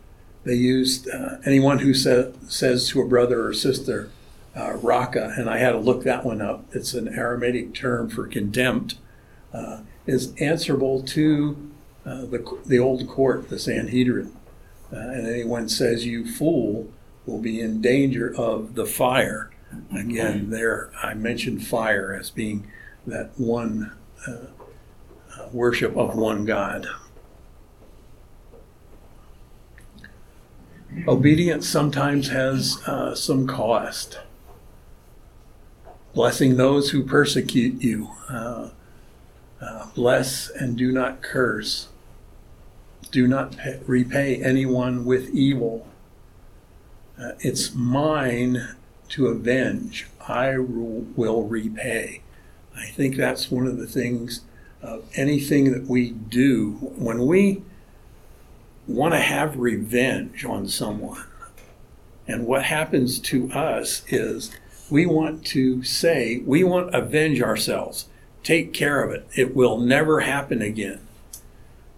they 0.44 0.56
used 0.56 1.10
uh, 1.10 1.38
anyone 1.46 1.80
who 1.80 1.94
sa- 1.94 2.32
says 2.48 2.90
to 2.90 3.02
a 3.02 3.08
brother 3.08 3.48
or 3.48 3.54
sister, 3.54 4.10
uh, 4.56 4.74
raka, 4.74 5.34
and 5.38 5.50
I 5.50 5.58
had 5.58 5.72
to 5.72 5.80
look 5.80 6.04
that 6.04 6.24
one 6.24 6.42
up. 6.42 6.66
It's 6.72 6.94
an 6.94 7.08
Aramaic 7.08 7.74
term 7.74 8.10
for 8.10 8.28
contempt, 8.28 8.96
uh, 9.54 9.82
is 10.06 10.34
answerable 10.36 11.02
to 11.04 11.72
uh, 12.06 12.22
the, 12.26 12.60
the 12.66 12.80
old 12.80 13.08
court, 13.08 13.50
the 13.50 13.58
Sanhedrin. 13.58 14.36
Uh, 14.94 14.98
and 14.98 15.28
anyone 15.28 15.68
says 15.68 16.06
you 16.06 16.32
fool 16.32 16.88
will 17.26 17.40
be 17.40 17.60
in 17.60 17.82
danger 17.82 18.34
of 18.36 18.76
the 18.76 18.86
fire. 18.86 19.50
Again, 19.94 20.52
there 20.52 20.92
I 21.02 21.16
mentioned 21.16 21.66
fire 21.66 22.14
as 22.14 22.30
being 22.30 22.68
that 23.08 23.32
one 23.38 23.92
uh, 24.28 24.32
uh, 24.32 25.50
worship 25.52 25.98
of 25.98 26.16
one 26.16 26.46
God. 26.46 26.88
Obedience 31.08 31.68
sometimes 31.68 32.30
has 32.30 32.82
uh, 32.88 33.14
some 33.14 33.46
cost. 33.46 34.20
Blessing 36.14 36.56
those 36.56 36.92
who 36.92 37.04
persecute 37.04 37.82
you. 37.82 38.12
Uh, 38.30 38.70
uh, 39.62 39.88
bless 39.94 40.50
and 40.50 40.78
do 40.78 40.92
not 40.92 41.22
curse. 41.22 41.90
Do 43.12 43.28
not 43.28 43.58
pay, 43.58 43.80
repay 43.86 44.42
anyone 44.42 45.06
with 45.06 45.30
evil. 45.30 45.88
Uh, 47.20 47.32
it's 47.40 47.74
mine 47.74 48.76
to 49.10 49.28
avenge. 49.28 50.08
I 50.28 50.58
will 50.58 51.44
repay. 51.44 52.22
I 52.76 52.88
think 52.88 53.16
that's 53.16 53.52
one 53.52 53.68
of 53.68 53.78
the 53.78 53.88
things 53.88 54.42
of 54.82 55.06
anything 55.16 55.72
that 55.72 55.88
we 55.88 56.12
do 56.12 56.72
when 56.98 57.26
we 57.26 57.64
want 58.88 59.14
to 59.14 59.20
have 59.20 59.58
revenge 59.58 60.46
on 60.46 60.68
someone. 60.68 61.24
And 62.28 62.48
what 62.48 62.64
happens 62.64 63.20
to 63.20 63.52
us 63.52 64.04
is 64.08 64.52
we 64.90 65.06
want 65.06 65.46
to 65.48 65.84
say, 65.84 66.42
we 66.46 66.64
want 66.64 66.92
to 66.92 66.98
avenge 66.98 67.42
ourselves. 67.42 68.08
Take 68.44 68.74
care 68.74 69.04
of 69.04 69.12
it. 69.12 69.28
It 69.36 69.56
will 69.56 69.80
never 69.80 70.22
happen 70.22 70.62
again. 70.62 71.00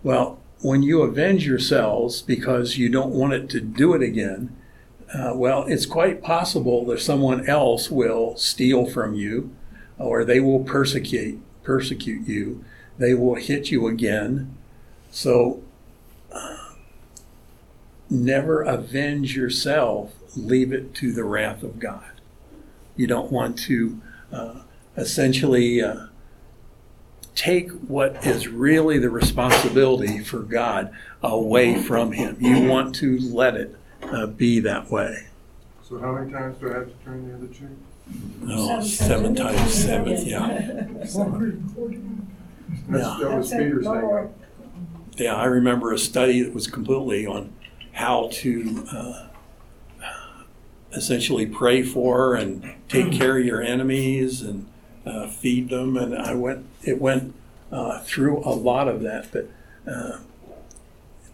Well, 0.03 0.39
when 0.61 0.83
you 0.83 1.01
avenge 1.01 1.45
yourselves 1.45 2.21
because 2.21 2.77
you 2.77 2.89
don't 2.89 3.13
want 3.13 3.33
it 3.33 3.49
to 3.49 3.61
do 3.61 3.93
it 3.93 4.01
again, 4.01 4.55
uh, 5.13 5.31
well, 5.35 5.63
it's 5.67 5.85
quite 5.85 6.21
possible 6.21 6.85
that 6.85 6.99
someone 6.99 7.47
else 7.47 7.89
will 7.89 8.35
steal 8.38 8.85
from 8.85 9.13
you, 9.13 9.55
or 9.97 10.25
they 10.25 10.39
will 10.39 10.63
persecute 10.63 11.41
persecute 11.63 12.27
you. 12.27 12.63
They 12.97 13.13
will 13.13 13.35
hit 13.35 13.71
you 13.71 13.88
again. 13.88 14.55
So, 15.11 15.61
uh, 16.31 16.66
never 18.09 18.61
avenge 18.61 19.35
yourself. 19.35 20.13
Leave 20.35 20.71
it 20.71 20.93
to 20.95 21.11
the 21.11 21.23
wrath 21.23 21.63
of 21.63 21.79
God. 21.79 22.11
You 22.95 23.07
don't 23.07 23.31
want 23.31 23.57
to 23.59 24.01
uh, 24.31 24.61
essentially 24.95 25.81
uh, 25.81 26.07
take 27.35 27.71
what 27.71 28.25
is 28.25 28.47
really 28.47 28.97
the 28.97 29.09
responsibility 29.09 30.23
for 30.23 30.39
God 30.39 30.91
away 31.21 31.81
from 31.81 32.11
Him. 32.11 32.37
You 32.39 32.67
want 32.67 32.95
to 32.95 33.19
let 33.19 33.55
it 33.55 33.75
uh, 34.03 34.27
be 34.27 34.59
that 34.61 34.91
way. 34.91 35.27
So 35.83 35.99
how 35.99 36.13
many 36.13 36.31
times 36.31 36.59
do 36.59 36.71
I 36.71 36.79
have 36.79 36.87
to 36.87 37.05
turn 37.05 37.27
the 37.27 37.35
other 37.35 37.47
cheek? 37.47 37.69
Oh, 38.47 38.81
seven 38.81 39.35
times 39.35 39.73
seven, 39.73 40.25
yeah. 40.25 40.47
Yeah. 40.47 40.83
that 42.89 43.37
was 43.37 43.51
Peter's 43.51 43.85
thing. 43.85 44.33
Yeah, 45.17 45.35
I 45.35 45.45
remember 45.45 45.93
a 45.93 45.97
study 45.97 46.41
that 46.41 46.53
was 46.53 46.67
completely 46.67 47.25
on 47.25 47.53
how 47.97 48.29
to 48.31 48.85
uh, 48.91 49.27
essentially 50.93 51.45
pray 51.45 51.83
for 51.83 52.35
and 52.35 52.75
take 52.87 53.11
care 53.11 53.37
of 53.37 53.45
your 53.45 53.61
enemies 53.61 54.41
and 54.41 54.65
uh, 55.05 55.27
feed 55.27 55.69
them. 55.69 55.97
And 55.97 56.15
I 56.15 56.33
went, 56.33 56.65
it 56.83 57.01
went 57.01 57.33
uh, 57.71 57.99
through 58.01 58.39
a 58.43 58.53
lot 58.55 58.87
of 58.87 59.01
that. 59.01 59.31
But 59.31 59.49
uh, 59.91 60.19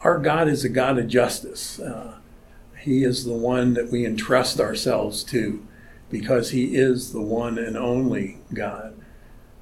our 0.01 0.19
God 0.19 0.47
is 0.47 0.63
a 0.65 0.69
God 0.69 0.97
of 0.97 1.07
justice. 1.07 1.79
Uh, 1.79 2.15
he 2.79 3.03
is 3.03 3.23
the 3.25 3.33
one 3.33 3.73
that 3.75 3.89
we 3.91 4.05
entrust 4.05 4.59
ourselves 4.59 5.23
to 5.25 5.65
because 6.09 6.51
He 6.51 6.75
is 6.75 7.13
the 7.13 7.21
one 7.21 7.57
and 7.57 7.77
only 7.77 8.37
God. 8.53 8.93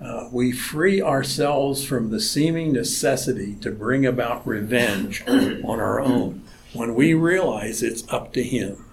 uh, 0.02 0.28
we 0.32 0.52
free 0.52 1.02
ourselves 1.02 1.84
from 1.86 2.10
the 2.10 2.20
seeming 2.20 2.74
necessity 2.74 3.56
to 3.62 3.72
bring 3.72 4.06
about 4.06 4.46
revenge 4.48 5.24
on 5.28 5.80
our 5.80 6.00
own. 6.02 6.44
When 6.74 6.96
we 6.96 7.14
realize 7.14 7.84
it's 7.84 8.08
up 8.10 8.32
to 8.34 8.44
Him, 8.44 8.86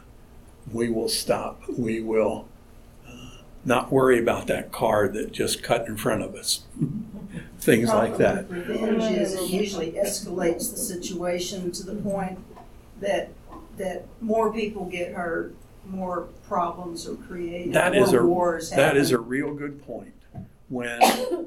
we 0.73 0.89
will 0.91 1.09
stop. 1.09 1.63
We 1.69 2.01
will 2.01 2.49
uh, 3.07 3.39
not 3.65 3.93
worry 3.93 4.19
about 4.19 4.49
that 4.49 4.73
car 4.73 5.09
that 5.09 5.33
just 5.33 5.63
cut 5.63 5.87
in 5.87 5.97
front 5.97 6.23
of 6.23 6.35
us. 6.35 6.65
Things 7.61 7.89
like 7.89 8.17
that. 8.19 8.51
Revenge 8.51 9.03
is 9.17 9.35
it 9.35 9.51
usually 9.51 9.93
escalates 9.93 10.71
the 10.71 10.77
situation 10.77 11.71
to 11.73 11.85
the 11.85 11.95
point 11.97 12.39
that, 13.01 13.31
that 13.77 14.07
more 14.21 14.53
people 14.53 14.87
get 14.87 15.13
hurt, 15.13 15.55
more 15.87 16.29
problems 16.47 17.07
are 17.09 17.17
created, 17.17 17.73
That 17.75 17.95
is 17.95 18.13
a 18.13 18.21
more 18.21 18.27
wars 18.27 18.71
that 18.71 18.97
is 18.97 19.11
a 19.11 19.19
real 19.19 19.55
good 19.55 19.85
point. 19.87 20.15
When 20.69 21.01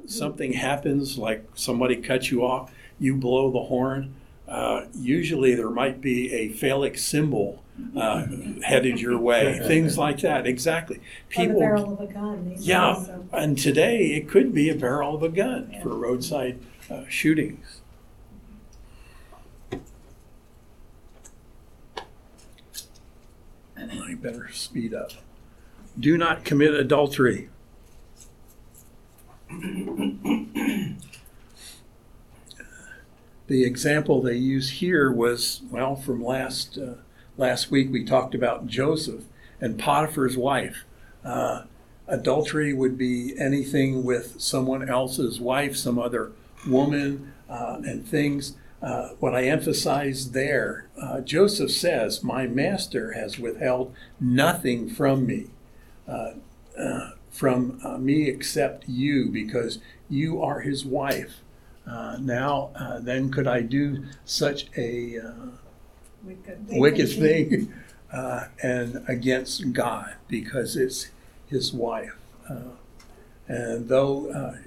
something 0.07 0.53
happens, 0.53 1.17
like 1.17 1.45
somebody 1.55 1.97
cuts 1.97 2.31
you 2.31 2.43
off, 2.43 2.71
you 2.99 3.15
blow 3.15 3.51
the 3.51 3.63
horn. 3.63 4.15
Uh, 4.51 4.85
usually, 4.93 5.55
there 5.55 5.69
might 5.69 6.01
be 6.01 6.33
a 6.33 6.49
phallic 6.49 6.97
symbol 6.97 7.63
uh, 7.95 8.27
headed 8.63 8.99
your 8.99 9.17
way. 9.17 9.57
Things 9.65 9.97
like 9.97 10.19
that. 10.19 10.45
Exactly. 10.45 10.97
Or 10.97 10.99
the 10.99 11.29
People. 11.47 11.59
barrel 11.61 11.93
of 11.93 12.01
a 12.01 12.11
gun. 12.13 12.49
these 12.49 12.67
Yeah, 12.67 12.95
days, 12.97 13.05
so. 13.05 13.25
and 13.31 13.57
today 13.57 14.07
it 14.07 14.27
could 14.27 14.53
be 14.53 14.69
a 14.69 14.75
barrel 14.75 15.15
of 15.15 15.23
a 15.23 15.29
gun 15.29 15.73
for 15.81 15.95
roadside 15.95 16.59
uh, 16.89 17.03
shootings. 17.07 17.79
I 23.77 24.15
better 24.15 24.49
speed 24.51 24.93
up. 24.93 25.11
Do 25.99 26.17
not 26.17 26.43
commit 26.45 26.73
adultery. 26.73 27.49
The 33.51 33.65
example 33.65 34.21
they 34.21 34.37
use 34.37 34.69
here 34.69 35.11
was, 35.11 35.61
well, 35.69 35.97
from 35.97 36.23
last, 36.23 36.77
uh, 36.77 36.93
last 37.35 37.69
week 37.69 37.91
we 37.91 38.05
talked 38.05 38.33
about 38.33 38.65
Joseph 38.65 39.25
and 39.59 39.77
Potiphar's 39.77 40.37
wife. 40.37 40.85
Uh, 41.21 41.63
adultery 42.07 42.71
would 42.71 42.97
be 42.97 43.37
anything 43.37 44.05
with 44.05 44.39
someone 44.39 44.87
else's 44.87 45.41
wife, 45.41 45.75
some 45.75 45.99
other 45.99 46.31
woman, 46.65 47.33
uh, 47.49 47.81
and 47.83 48.07
things. 48.07 48.55
Uh, 48.81 49.09
what 49.19 49.35
I 49.35 49.43
emphasize 49.43 50.31
there, 50.31 50.87
uh, 50.97 51.19
Joseph 51.19 51.71
says, 51.71 52.23
My 52.23 52.47
master 52.47 53.11
has 53.11 53.37
withheld 53.37 53.93
nothing 54.17 54.89
from 54.89 55.27
me, 55.27 55.47
uh, 56.07 56.35
from 57.29 57.81
me 57.99 58.29
except 58.29 58.87
you, 58.87 59.27
because 59.27 59.79
you 60.09 60.41
are 60.41 60.61
his 60.61 60.85
wife. 60.85 61.41
Uh, 61.91 62.17
now, 62.21 62.69
uh, 62.75 62.99
then, 62.99 63.29
could 63.29 63.47
I 63.47 63.61
do 63.61 64.05
such 64.23 64.67
a 64.77 65.19
uh, 65.19 65.33
We 66.23 66.37
wicked 66.79 67.09
thing 67.09 67.73
uh, 68.13 68.45
and 68.63 69.03
against 69.09 69.73
God 69.73 70.15
because 70.29 70.77
it's 70.77 71.09
his 71.47 71.73
wife. 71.73 72.15
Uh, 72.49 72.75
and 73.47 73.89
though 73.89 74.31
uh, 74.31 74.57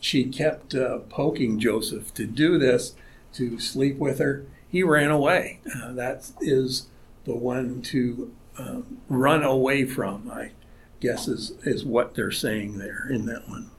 she 0.00 0.24
kept 0.24 0.74
uh, 0.74 1.00
poking 1.10 1.58
Joseph 1.58 2.14
to 2.14 2.26
do 2.26 2.58
this, 2.58 2.94
to 3.34 3.58
sleep 3.58 3.98
with 3.98 4.18
her, 4.18 4.46
he 4.68 4.82
ran 4.82 5.10
away. 5.10 5.60
Uh, 5.74 5.92
that 5.92 6.30
is 6.40 6.86
the 7.24 7.34
one 7.34 7.82
to 7.82 8.32
um, 8.58 8.98
run 9.08 9.42
away 9.42 9.84
from, 9.84 10.30
I 10.30 10.52
guess, 11.00 11.28
is, 11.28 11.52
is 11.64 11.84
what 11.84 12.14
they're 12.14 12.30
saying 12.30 12.78
there 12.78 13.06
in 13.10 13.26
that 13.26 13.48
one. 13.48 13.70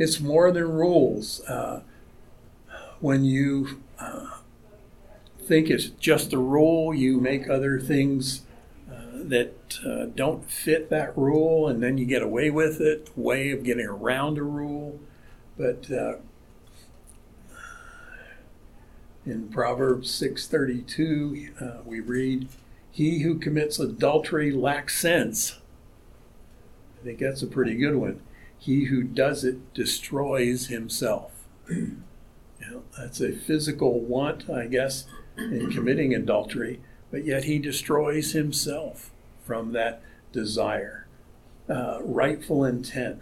It's 0.00 0.18
more 0.18 0.50
than 0.50 0.64
rules. 0.72 1.42
Uh, 1.42 1.82
when 3.00 3.22
you 3.22 3.82
uh, 3.98 4.38
think 5.38 5.68
it's 5.68 5.88
just 5.88 6.32
a 6.32 6.38
rule, 6.38 6.94
you 6.94 7.20
make 7.20 7.50
other 7.50 7.78
things 7.78 8.46
uh, 8.90 9.24
that 9.24 9.78
uh, 9.86 10.06
don't 10.06 10.50
fit 10.50 10.88
that 10.88 11.16
rule, 11.18 11.68
and 11.68 11.82
then 11.82 11.98
you 11.98 12.06
get 12.06 12.22
away 12.22 12.48
with 12.48 12.80
it, 12.80 13.10
way 13.14 13.50
of 13.50 13.62
getting 13.62 13.84
around 13.84 14.38
a 14.38 14.42
rule. 14.42 14.98
But 15.58 15.90
uh, 15.90 16.14
in 19.26 19.48
Proverbs 19.48 20.10
six 20.10 20.48
thirty 20.48 20.80
two, 20.80 21.50
uh, 21.60 21.82
we 21.84 22.00
read, 22.00 22.48
"He 22.90 23.18
who 23.18 23.34
commits 23.34 23.78
adultery 23.78 24.50
lacks 24.50 24.98
sense." 24.98 25.58
I 26.98 27.04
think 27.04 27.18
that's 27.18 27.42
a 27.42 27.46
pretty 27.46 27.74
good 27.76 27.96
one. 27.96 28.22
He 28.60 28.84
who 28.84 29.02
does 29.02 29.42
it 29.42 29.74
destroys 29.74 30.68
himself. 30.68 31.32
You 32.62 32.70
know, 32.70 32.82
that's 32.96 33.22
a 33.22 33.32
physical 33.32 34.00
want, 34.00 34.50
I 34.50 34.66
guess, 34.66 35.06
in 35.38 35.70
committing 35.70 36.14
adultery, 36.14 36.78
but 37.10 37.24
yet 37.24 37.44
he 37.44 37.58
destroys 37.58 38.32
himself 38.32 39.10
from 39.46 39.72
that 39.72 40.02
desire. 40.30 41.06
Uh, 41.68 42.00
rightful 42.02 42.64
intent. 42.66 43.20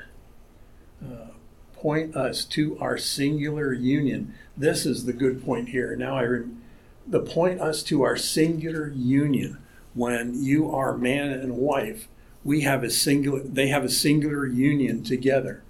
Uh, 1.01 1.29
point 1.73 2.17
us 2.17 2.45
to 2.47 2.77
our 2.81 2.99
singular 2.99 3.73
union. 3.73 4.35
This 4.57 4.85
is 4.85 5.05
the 5.05 5.13
good 5.13 5.45
point 5.45 5.69
here. 5.69 5.95
Now 5.95 6.17
I 6.17 6.25
rem- 6.25 6.61
the 7.07 7.21
point 7.21 7.61
us 7.61 7.83
to 7.85 8.03
our 8.03 8.17
singular 8.17 8.89
union. 8.89 9.59
When 9.95 10.43
you 10.43 10.71
are 10.71 10.97
man 10.97 11.31
and 11.31 11.57
wife, 11.57 12.09
we 12.45 12.63
have 12.63 12.83
a 12.83 12.91
singular. 12.91 13.41
They 13.41 13.69
have 13.69 13.85
a 13.85 13.91
singular 13.91 14.47
union 14.47 15.03
together, 15.03 15.63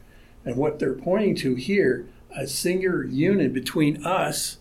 and 0.45 0.57
what 0.57 0.79
they're 0.79 0.95
pointing 0.95 1.35
to 1.37 1.55
here 1.55 2.07
a 2.37 2.47
singular 2.47 3.05
union 3.05 3.53
between 3.53 4.05
us 4.05 4.59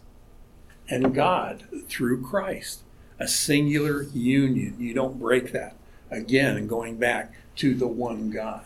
and 0.89 1.13
God 1.13 1.65
through 1.87 2.21
Christ. 2.23 2.81
A 3.19 3.27
singular 3.27 4.03
union. 4.13 4.75
You 4.79 4.93
don't 4.93 5.19
break 5.19 5.51
that. 5.51 5.75
Again, 6.09 6.67
going 6.67 6.97
back 6.97 7.33
to 7.57 7.73
the 7.73 7.87
one 7.87 8.29
God. 8.29 8.65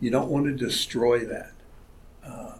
You 0.00 0.10
don't 0.10 0.30
want 0.30 0.46
to 0.46 0.52
destroy 0.52 1.24
that. 1.26 1.52
Uh, 2.24 2.54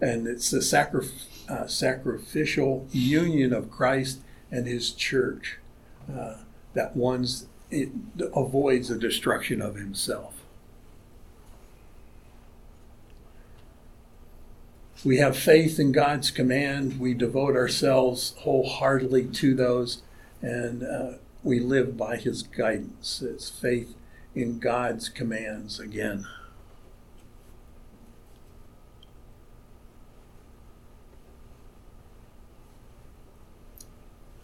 and 0.00 0.26
it's 0.26 0.50
the 0.50 0.62
sacri- 0.62 1.08
uh, 1.48 1.66
sacrificial 1.66 2.86
union 2.92 3.52
of 3.52 3.70
Christ 3.70 4.20
and 4.50 4.66
his 4.66 4.92
church 4.92 5.58
uh, 6.12 6.36
that 6.74 6.96
one's, 6.96 7.46
it 7.70 7.90
avoids 8.34 8.88
the 8.88 8.98
destruction 8.98 9.60
of 9.60 9.76
himself. 9.76 10.34
We 15.04 15.18
have 15.18 15.36
faith 15.36 15.78
in 15.78 15.92
God's 15.92 16.30
command. 16.30 16.98
We 16.98 17.12
devote 17.12 17.56
ourselves 17.56 18.34
wholeheartedly 18.38 19.26
to 19.26 19.54
those, 19.54 20.02
and 20.40 20.82
uh, 20.82 21.18
we 21.42 21.60
live 21.60 21.96
by 21.96 22.16
His 22.16 22.42
guidance. 22.42 23.20
It's 23.20 23.50
faith 23.50 23.94
in 24.34 24.58
God's 24.58 25.10
commands 25.10 25.78
again. 25.78 26.24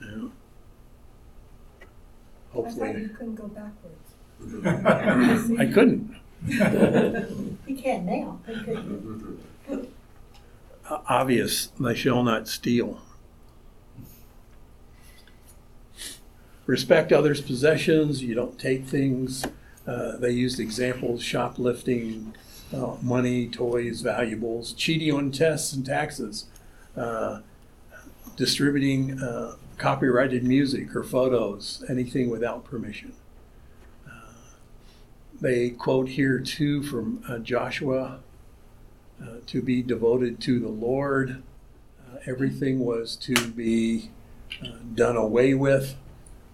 Yeah. 0.00 0.28
I 0.28 0.30
thought 2.52 2.64
Hopefully, 2.64 3.02
you 3.02 3.08
couldn't 3.10 3.34
go 3.36 3.48
backwards. 3.48 3.96
I 5.60 5.66
couldn't. 5.66 6.16
You 7.66 7.76
can 7.76 8.06
now. 8.06 8.40
You 8.48 9.38
could- 9.66 9.88
obvious, 11.08 11.66
they 11.78 11.94
shall 11.94 12.22
not 12.24 12.48
steal. 12.48 13.00
Respect 16.66 17.12
others' 17.12 17.40
possessions, 17.40 18.22
you 18.22 18.34
don't 18.34 18.58
take 18.58 18.86
things. 18.86 19.44
Uh, 19.86 20.16
they 20.16 20.30
used 20.30 20.60
examples 20.60 21.22
shoplifting, 21.22 22.34
uh, 22.72 22.96
money, 23.02 23.48
toys, 23.48 24.02
valuables, 24.02 24.72
cheating 24.72 25.12
on 25.12 25.32
tests 25.32 25.72
and 25.72 25.84
taxes, 25.84 26.46
uh, 26.96 27.40
distributing 28.36 29.20
uh, 29.20 29.56
copyrighted 29.80 30.44
music 30.44 30.94
or 30.94 31.02
photos, 31.02 31.82
anything 31.88 32.28
without 32.28 32.64
permission. 32.64 33.14
Uh, 34.06 34.10
they 35.40 35.70
quote 35.70 36.10
here 36.10 36.38
too 36.38 36.82
from 36.82 37.24
uh, 37.26 37.38
Joshua 37.38 38.20
uh, 39.22 39.36
to 39.46 39.62
be 39.62 39.82
devoted 39.82 40.38
to 40.42 40.60
the 40.60 40.68
Lord. 40.68 41.42
Uh, 42.06 42.18
everything 42.26 42.80
was 42.80 43.16
to 43.16 43.48
be 43.48 44.10
uh, 44.62 44.68
done 44.94 45.16
away 45.16 45.54
with, 45.54 45.96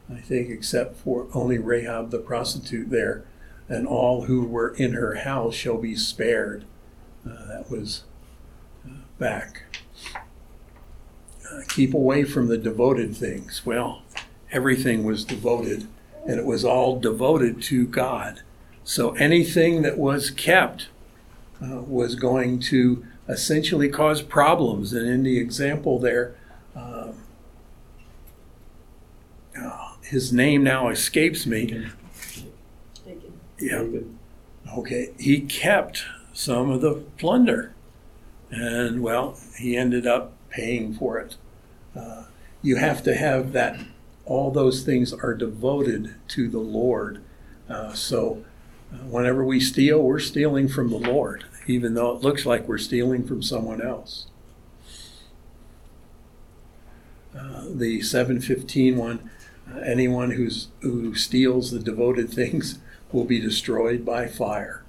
I 0.09 0.21
think, 0.21 0.49
except 0.49 0.97
for 0.97 1.27
only 1.35 1.59
Rahab 1.59 2.11
the 2.11 2.21
prostitute 2.21 2.91
there, 2.91 3.25
and 3.69 3.89
all 3.89 4.23
who 4.23 4.45
were 4.47 4.73
in 4.77 4.93
her 4.93 5.17
house 5.17 5.55
shall 5.55 5.79
be 5.79 5.97
spared. 5.97 6.65
Uh, 7.29 7.45
that 7.49 7.69
was 7.69 8.05
back. 9.19 9.65
Keep 11.69 11.95
away 11.95 12.25
from 12.25 12.49
the 12.49 12.59
devoted 12.59 13.17
things. 13.17 13.63
Well, 13.65 14.03
everything 14.53 15.05
was 15.05 15.25
devoted, 15.25 15.87
and 16.27 16.39
it 16.39 16.47
was 16.47 16.65
all 16.65 16.99
devoted 16.99 17.63
to 17.63 17.87
God. 17.87 18.43
So 18.85 19.11
anything 19.15 19.83
that 19.83 19.99
was 19.99 20.31
kept 20.31 20.89
uh, 21.63 21.81
was 21.81 22.15
going 22.15 22.61
to 22.61 23.05
essentially 23.29 23.89
cause 23.89 24.23
problems. 24.23 24.93
And 24.93 25.09
in 25.09 25.23
the 25.23 25.39
example 25.39 25.99
there, 25.99 26.37
um, 26.75 27.15
uh, 29.61 29.95
his 30.03 30.33
name 30.33 30.63
now 30.63 30.89
escapes 30.89 31.47
me. 31.47 31.89
Yeah. 33.59 33.87
Okay, 34.77 35.11
he 35.19 35.41
kept 35.41 36.05
some 36.33 36.71
of 36.71 36.81
the 36.83 36.95
plunder, 37.17 37.73
and 38.51 39.01
well, 39.01 39.39
he 39.59 39.77
ended 39.77 40.07
up 40.07 40.33
paying 40.51 40.93
for 40.95 41.19
it. 41.19 41.37
You 42.67 42.77
have 42.77 43.05
to 43.05 43.15
have 43.15 43.53
that. 43.53 43.79
All 44.25 44.51
those 44.51 44.83
things 44.83 45.13
are 45.13 45.35
devoted 45.35 46.17
to 46.29 46.49
the 46.49 46.59
Lord. 46.59 47.23
Uh, 47.69 47.93
so, 47.93 48.45
uh, 48.93 48.97
whenever 49.05 49.45
we 49.45 49.61
steal, 49.61 50.03
we're 50.03 50.19
stealing 50.19 50.67
from 50.67 50.91
the 50.91 50.99
Lord, 50.99 51.45
even 51.69 51.95
though 51.95 52.11
it 52.17 52.23
looks 52.23 52.45
like 52.45 52.67
we're 52.67 52.79
stealing 52.79 53.25
from 53.25 53.41
someone 53.41 53.81
else. 53.81 54.27
Uh, 57.39 57.67
the 57.71 58.03
715 58.03 58.97
one, 58.97 59.31
uh, 59.73 59.79
anyone 59.79 60.33
who's, 60.33 60.67
who 60.81 61.15
steals 61.15 61.71
the 61.71 61.79
devoted 61.79 62.29
things 62.33 62.81
will 63.13 63.25
be 63.25 63.39
destroyed 63.39 64.05
by 64.05 64.27
fire. 64.27 64.83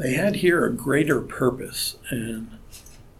They 0.00 0.14
had 0.14 0.36
here 0.36 0.64
a 0.64 0.72
greater 0.72 1.20
purpose, 1.20 1.98
and 2.08 2.52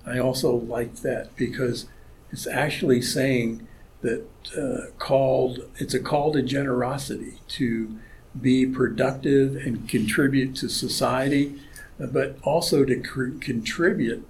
I 0.06 0.18
also 0.18 0.50
like 0.54 1.02
that 1.02 1.36
because 1.36 1.86
it's 2.32 2.46
actually 2.46 3.02
saying 3.02 3.68
that 4.00 4.24
uh, 4.56 4.90
called 4.98 5.68
it's 5.76 5.92
a 5.92 6.00
call 6.00 6.32
to 6.32 6.40
generosity 6.40 7.34
to 7.48 7.98
be 8.40 8.64
productive 8.64 9.56
and 9.56 9.86
contribute 9.90 10.54
to 10.56 10.70
society, 10.70 11.60
but 11.98 12.38
also 12.42 12.86
to 12.86 12.98
cr- 12.98 13.38
contribute 13.40 14.26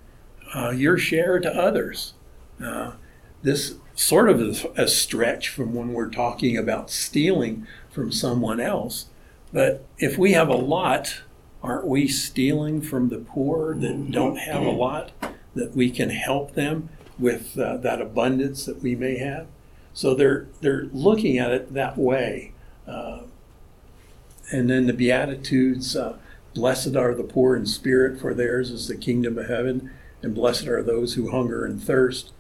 uh, 0.53 0.71
your 0.71 0.99
share 0.99 1.39
to 1.39 1.55
others. 1.55 2.15
Uh, 2.61 2.95
this 3.43 3.77
sort 3.95 4.29
of 4.29 4.41
is 4.41 4.67
a 4.77 4.89
stretch 4.89 5.49
from 5.49 5.73
when 5.73 5.93
we're 5.93 6.11
talking 6.11 6.57
about 6.57 6.91
stealing 6.91 7.65
from 7.93 8.11
someone 8.11 8.59
else, 8.59 9.07
but 9.53 9.87
if 9.99 10.19
we 10.19 10.33
have 10.33 10.49
a 10.49 10.57
lot, 10.57 11.21
aren't 11.63 11.87
we 11.87 12.09
stealing 12.09 12.81
from 12.81 13.09
the 13.09 13.19
poor 13.19 13.75
that 13.75 14.11
don't 14.11 14.37
have 14.37 14.63
a 14.63 14.71
lot 14.71 15.13
that 15.55 15.75
we 15.75 15.91
can 15.91 16.11
help 16.11 16.55
them 16.55 16.89
with 17.19 17.59
uh, 17.59 17.77
that 17.79 18.01
abundance 18.01 18.65
that 18.65 18.83
we 18.83 18.95
may 18.95 19.19
have? 19.19 19.47
So 19.93 20.15
they're 20.15 20.47
they're 20.61 20.85
looking 20.93 21.39
at 21.39 21.51
it 21.51 21.75
that 21.75 21.99
way. 21.99 22.53
Uh, 22.87 23.23
and 24.53 24.69
then 24.69 24.87
the 24.87 24.93
Beatitudes 24.93 25.95
uh, 25.95 26.17
Blessed 26.55 26.97
are 26.97 27.15
the 27.15 27.23
poor 27.23 27.55
in 27.55 27.65
spirit, 27.65 28.21
for 28.21 28.35
theirs 28.35 28.71
is 28.71 28.89
the 28.89 28.97
kingdom 28.97 29.39
of 29.39 29.49
heaven, 29.49 29.91
and 30.23 30.35
blessed 30.35 30.67
are 30.67 30.83
those 30.83 31.15
who 31.15 31.31
hunger 31.31 31.65
and 31.65 31.83
thirst. 31.83 32.33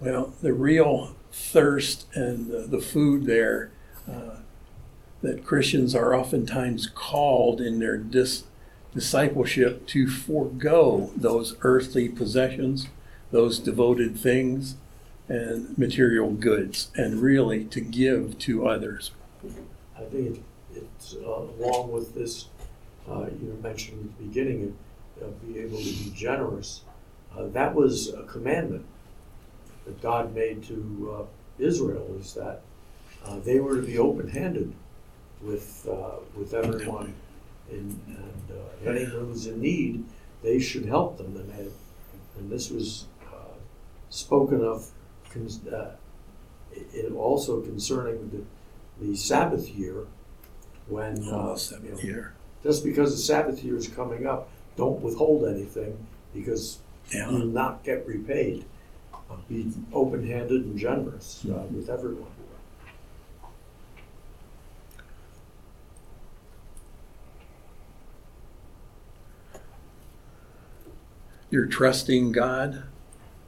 Well, 0.00 0.34
the 0.40 0.54
real 0.54 1.14
thirst 1.30 2.06
and 2.14 2.50
the, 2.50 2.60
the 2.60 2.80
food 2.80 3.26
there 3.26 3.70
uh, 4.10 4.36
that 5.24 5.44
Christians 5.44 5.94
are 5.94 6.14
oftentimes 6.14 6.86
called 6.86 7.60
in 7.60 7.78
their 7.78 7.96
dis- 7.96 8.44
discipleship 8.94 9.86
to 9.88 10.06
forego 10.08 11.10
those 11.16 11.56
earthly 11.62 12.08
possessions, 12.08 12.88
those 13.30 13.58
devoted 13.58 14.16
things, 14.16 14.76
and 15.28 15.76
material 15.78 16.30
goods, 16.30 16.90
and 16.94 17.20
really 17.22 17.64
to 17.64 17.80
give 17.80 18.38
to 18.38 18.68
others. 18.68 19.10
I 19.98 20.02
think 20.04 20.36
it- 20.36 20.42
it's 20.76 21.14
uh, 21.14 21.46
along 21.58 21.92
with 21.92 22.14
this, 22.14 22.46
uh, 23.08 23.26
you 23.40 23.56
mentioned 23.62 24.10
at 24.10 24.18
the 24.18 24.24
beginning, 24.24 24.62
of 24.64 24.72
of 25.22 25.40
being 25.46 25.64
able 25.64 25.78
to 25.78 25.84
be 25.84 26.12
generous. 26.14 26.82
Uh, 27.34 27.46
That 27.46 27.72
was 27.74 28.12
a 28.12 28.24
commandment 28.24 28.84
that 29.86 30.02
God 30.02 30.34
made 30.34 30.64
to 30.64 31.16
uh, 31.16 31.24
Israel, 31.62 32.16
is 32.20 32.34
that 32.34 32.62
uh, 33.24 33.38
they 33.38 33.60
were 33.60 33.76
to 33.76 33.82
be 33.86 33.96
open-handed 33.96 34.72
with, 35.44 35.86
uh, 35.90 36.16
with 36.36 36.54
everyone. 36.54 37.14
And, 37.70 37.98
and 38.08 38.50
uh, 38.50 38.90
anyone 38.90 39.26
who's 39.26 39.46
in 39.46 39.60
need, 39.60 40.04
they 40.42 40.58
should 40.58 40.86
help 40.86 41.18
them. 41.18 41.36
And, 41.36 41.50
they- 41.50 41.70
and 42.38 42.50
this 42.50 42.70
was 42.70 43.04
uh, 43.32 43.54
spoken 44.10 44.60
of, 44.64 44.90
cons- 45.32 45.66
uh, 45.66 45.94
it 46.72 47.12
also 47.12 47.60
concerning 47.60 48.28
the, 48.30 49.06
the 49.06 49.16
Sabbath 49.16 49.68
year, 49.68 50.06
when, 50.88 51.22
uh, 51.28 51.36
Almost 51.36 51.72
you 51.82 51.90
know, 51.92 51.98
year. 52.00 52.34
just 52.62 52.84
because 52.84 53.12
the 53.12 53.22
Sabbath 53.22 53.62
year 53.62 53.76
is 53.76 53.88
coming 53.88 54.26
up, 54.26 54.48
don't 54.76 55.00
withhold 55.00 55.44
anything 55.48 55.96
because 56.34 56.78
Yeah. 57.12 57.30
you'll 57.30 57.46
not 57.46 57.84
get 57.84 58.06
repaid. 58.06 58.64
Be 59.48 59.70
open-handed 59.92 60.64
and 60.64 60.78
generous 60.78 61.44
uh, 61.50 61.64
with 61.72 61.88
everyone. 61.90 62.30
You're 71.54 71.66
trusting 71.66 72.32
God. 72.32 72.82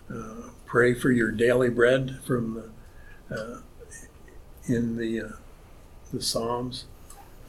Uh, 0.08 0.50
pray 0.64 0.94
for 0.94 1.10
your 1.10 1.32
daily 1.32 1.68
bread 1.68 2.20
from 2.24 2.70
the, 3.28 3.36
uh, 3.36 3.58
in 4.68 4.96
the 4.96 5.22
uh, 5.22 5.28
the 6.12 6.22
Psalms. 6.22 6.84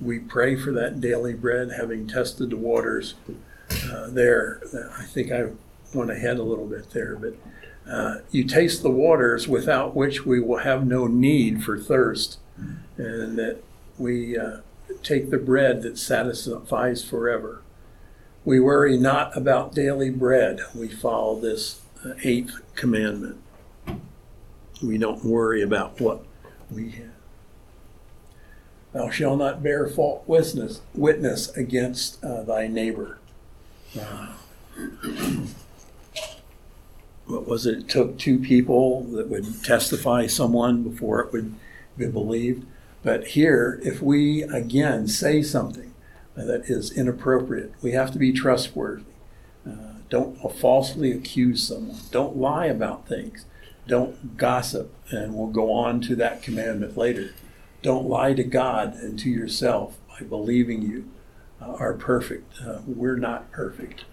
We 0.01 0.17
pray 0.17 0.55
for 0.55 0.71
that 0.71 0.99
daily 0.99 1.35
bread, 1.35 1.73
having 1.77 2.07
tested 2.07 2.49
the 2.49 2.57
waters 2.57 3.13
uh, 3.69 4.07
there. 4.07 4.59
I 4.97 5.03
think 5.03 5.31
I 5.31 5.49
went 5.93 6.09
ahead 6.09 6.39
a 6.39 6.43
little 6.43 6.65
bit 6.65 6.89
there, 6.89 7.15
but 7.15 7.35
uh, 7.87 8.21
you 8.31 8.43
taste 8.43 8.81
the 8.81 8.89
waters 8.89 9.47
without 9.47 9.95
which 9.95 10.25
we 10.25 10.39
will 10.39 10.61
have 10.61 10.87
no 10.87 11.05
need 11.05 11.63
for 11.63 11.77
thirst, 11.77 12.39
and 12.97 13.37
that 13.37 13.59
we 13.99 14.35
uh, 14.35 14.61
take 15.03 15.29
the 15.29 15.37
bread 15.37 15.83
that 15.83 15.99
satisfies 15.99 17.03
forever. 17.03 17.61
We 18.47 18.61
worry 18.61 18.97
not 18.97 19.35
about 19.35 19.75
daily 19.75 20.09
bread. 20.09 20.61
We 20.73 20.87
follow 20.87 21.37
this 21.37 21.81
uh, 22.05 22.13
eighth 22.23 22.61
commandment. 22.75 23.41
We 24.81 24.97
don't 24.97 25.25
worry 25.25 25.61
about 25.61 25.99
what 25.99 26.23
we 26.71 26.91
have. 26.91 27.11
Thou 28.93 29.09
shalt 29.09 29.39
not 29.39 29.61
bear 29.61 29.85
false 29.89 30.25
witness, 30.27 30.79
witness 30.93 31.49
against 31.57 32.23
uh, 32.23 32.43
thy 32.43 32.67
neighbor. 32.67 33.19
What 37.25 37.45
was 37.45 37.65
it? 37.65 37.79
It 37.79 37.89
took 37.89 38.17
two 38.17 38.39
people 38.39 39.03
that 39.11 39.27
would 39.27 39.61
testify 39.61 40.27
someone 40.27 40.83
before 40.83 41.19
it 41.19 41.33
would 41.33 41.53
be 41.97 42.07
believed. 42.07 42.65
But 43.03 43.27
here, 43.27 43.81
if 43.83 44.01
we 44.01 44.43
again 44.43 45.09
say 45.09 45.41
something 45.41 45.86
that 46.45 46.69
is 46.69 46.91
inappropriate, 46.91 47.73
we 47.81 47.91
have 47.91 48.11
to 48.11 48.19
be 48.19 48.31
trustworthy. 48.31 49.03
Uh, 49.67 49.97
don't 50.09 50.37
falsely 50.55 51.11
accuse 51.11 51.67
someone. 51.67 51.99
Don't 52.11 52.37
lie 52.37 52.67
about 52.67 53.07
things. 53.07 53.45
Don't 53.87 54.37
gossip. 54.37 54.93
And 55.09 55.35
we'll 55.35 55.47
go 55.47 55.71
on 55.71 56.01
to 56.01 56.15
that 56.15 56.41
commandment 56.41 56.97
later. 56.97 57.31
Don't 57.81 58.07
lie 58.07 58.33
to 58.33 58.43
God 58.43 58.95
and 58.95 59.19
to 59.19 59.29
yourself 59.29 59.97
by 60.07 60.25
believing 60.25 60.81
you 60.81 61.09
uh, 61.61 61.73
are 61.73 61.93
perfect. 61.93 62.53
Uh, 62.61 62.79
we're 62.85 63.17
not 63.17 63.51
perfect. 63.51 64.05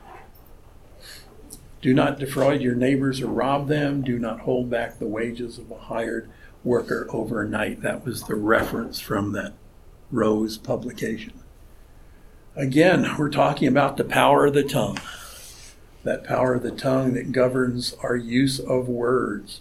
Do 1.80 1.92
not 1.92 2.18
defraud 2.18 2.62
your 2.62 2.74
neighbors 2.74 3.20
or 3.20 3.26
rob 3.26 3.68
them. 3.68 4.02
Do 4.02 4.18
not 4.18 4.40
hold 4.40 4.70
back 4.70 4.98
the 4.98 5.06
wages 5.06 5.58
of 5.58 5.70
a 5.70 5.78
hired 5.78 6.30
worker 6.62 7.06
overnight. 7.10 7.82
That 7.82 8.04
was 8.04 8.22
the 8.22 8.36
reference 8.36 9.00
from 9.00 9.32
that 9.32 9.52
Rose 10.10 10.56
publication. 10.56 11.34
Again, 12.56 13.16
we're 13.18 13.30
talking 13.30 13.66
about 13.66 13.96
the 13.96 14.04
power 14.04 14.46
of 14.46 14.54
the 14.54 14.62
tongue. 14.62 14.98
That 16.04 16.22
power 16.22 16.54
of 16.54 16.62
the 16.62 16.70
tongue 16.70 17.14
that 17.14 17.32
governs 17.32 17.94
our 17.94 18.14
use 18.14 18.60
of 18.60 18.88
words. 18.88 19.60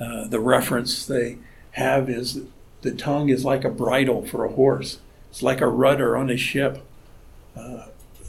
Uh, 0.00 0.26
the 0.26 0.40
reference 0.40 1.06
they 1.06 1.38
have 1.72 2.10
is 2.10 2.40
the 2.80 2.90
tongue 2.90 3.28
is 3.28 3.44
like 3.44 3.64
a 3.64 3.70
bridle 3.70 4.26
for 4.26 4.44
a 4.44 4.52
horse, 4.52 4.98
it's 5.30 5.42
like 5.42 5.60
a 5.60 5.68
rudder 5.68 6.16
on 6.16 6.30
a 6.30 6.36
ship. 6.36 6.84
Uh, 7.56 7.86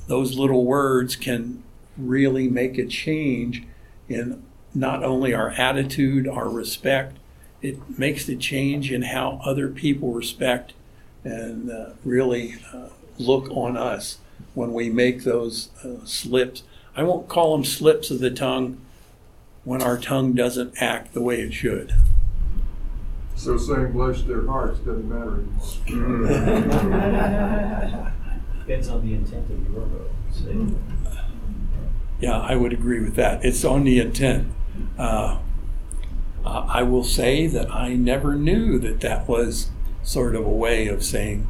those 0.07 0.37
little 0.37 0.63
words 0.63 1.15
can 1.15 1.63
really 1.97 2.47
make 2.47 2.77
a 2.77 2.85
change 2.85 3.63
in 4.07 4.43
not 4.75 5.03
only 5.03 5.33
our 5.33 5.49
attitude, 5.51 6.27
our 6.27 6.49
respect, 6.49 7.17
it 7.63 7.97
makes 7.97 8.25
the 8.25 8.35
change 8.35 8.91
in 8.91 9.01
how 9.03 9.41
other 9.43 9.69
people 9.69 10.13
respect 10.13 10.73
and 11.23 11.71
uh, 11.71 11.91
really 12.03 12.55
uh, 12.71 12.89
look 13.17 13.49
on 13.51 13.77
us 13.77 14.17
when 14.53 14.73
we 14.73 14.89
make 14.89 15.23
those 15.23 15.69
uh, 15.83 16.05
slips. 16.05 16.63
I 16.95 17.03
won't 17.03 17.27
call 17.27 17.55
them 17.55 17.65
slips 17.65 18.11
of 18.11 18.19
the 18.19 18.31
tongue 18.31 18.79
when 19.63 19.81
our 19.81 19.97
tongue 19.97 20.33
doesn't 20.33 20.81
act 20.81 21.13
the 21.13 21.21
way 21.21 21.41
it 21.41 21.53
should. 21.53 21.93
So 23.35 23.57
saying 23.57 23.93
bless 23.93 24.21
their 24.23 24.45
hearts 24.45 24.79
doesn't 24.79 25.09
matter 25.09 25.43
anymore. 25.87 26.13
Depends 28.59 28.87
on 28.89 29.05
the 29.05 29.13
intent 29.15 29.49
of 29.49 29.73
your 29.73 29.81
vote. 29.81 30.11
Yeah, 32.19 32.39
I 32.39 32.55
would 32.55 32.71
agree 32.71 33.01
with 33.01 33.15
that. 33.15 33.43
It's 33.43 33.65
on 33.65 33.83
the 33.83 33.99
intent. 33.99 34.47
Uh, 34.97 35.39
uh, 36.45 36.65
I 36.69 36.83
will 36.83 37.03
say 37.03 37.47
that 37.47 37.69
I 37.73 37.95
never 37.95 38.35
knew 38.35 38.79
that 38.79 39.01
that 39.01 39.27
was 39.27 39.69
sort 40.03 40.35
of 40.35 40.45
a 40.45 40.49
way 40.49 40.87
of 40.87 41.03
saying, 41.03 41.47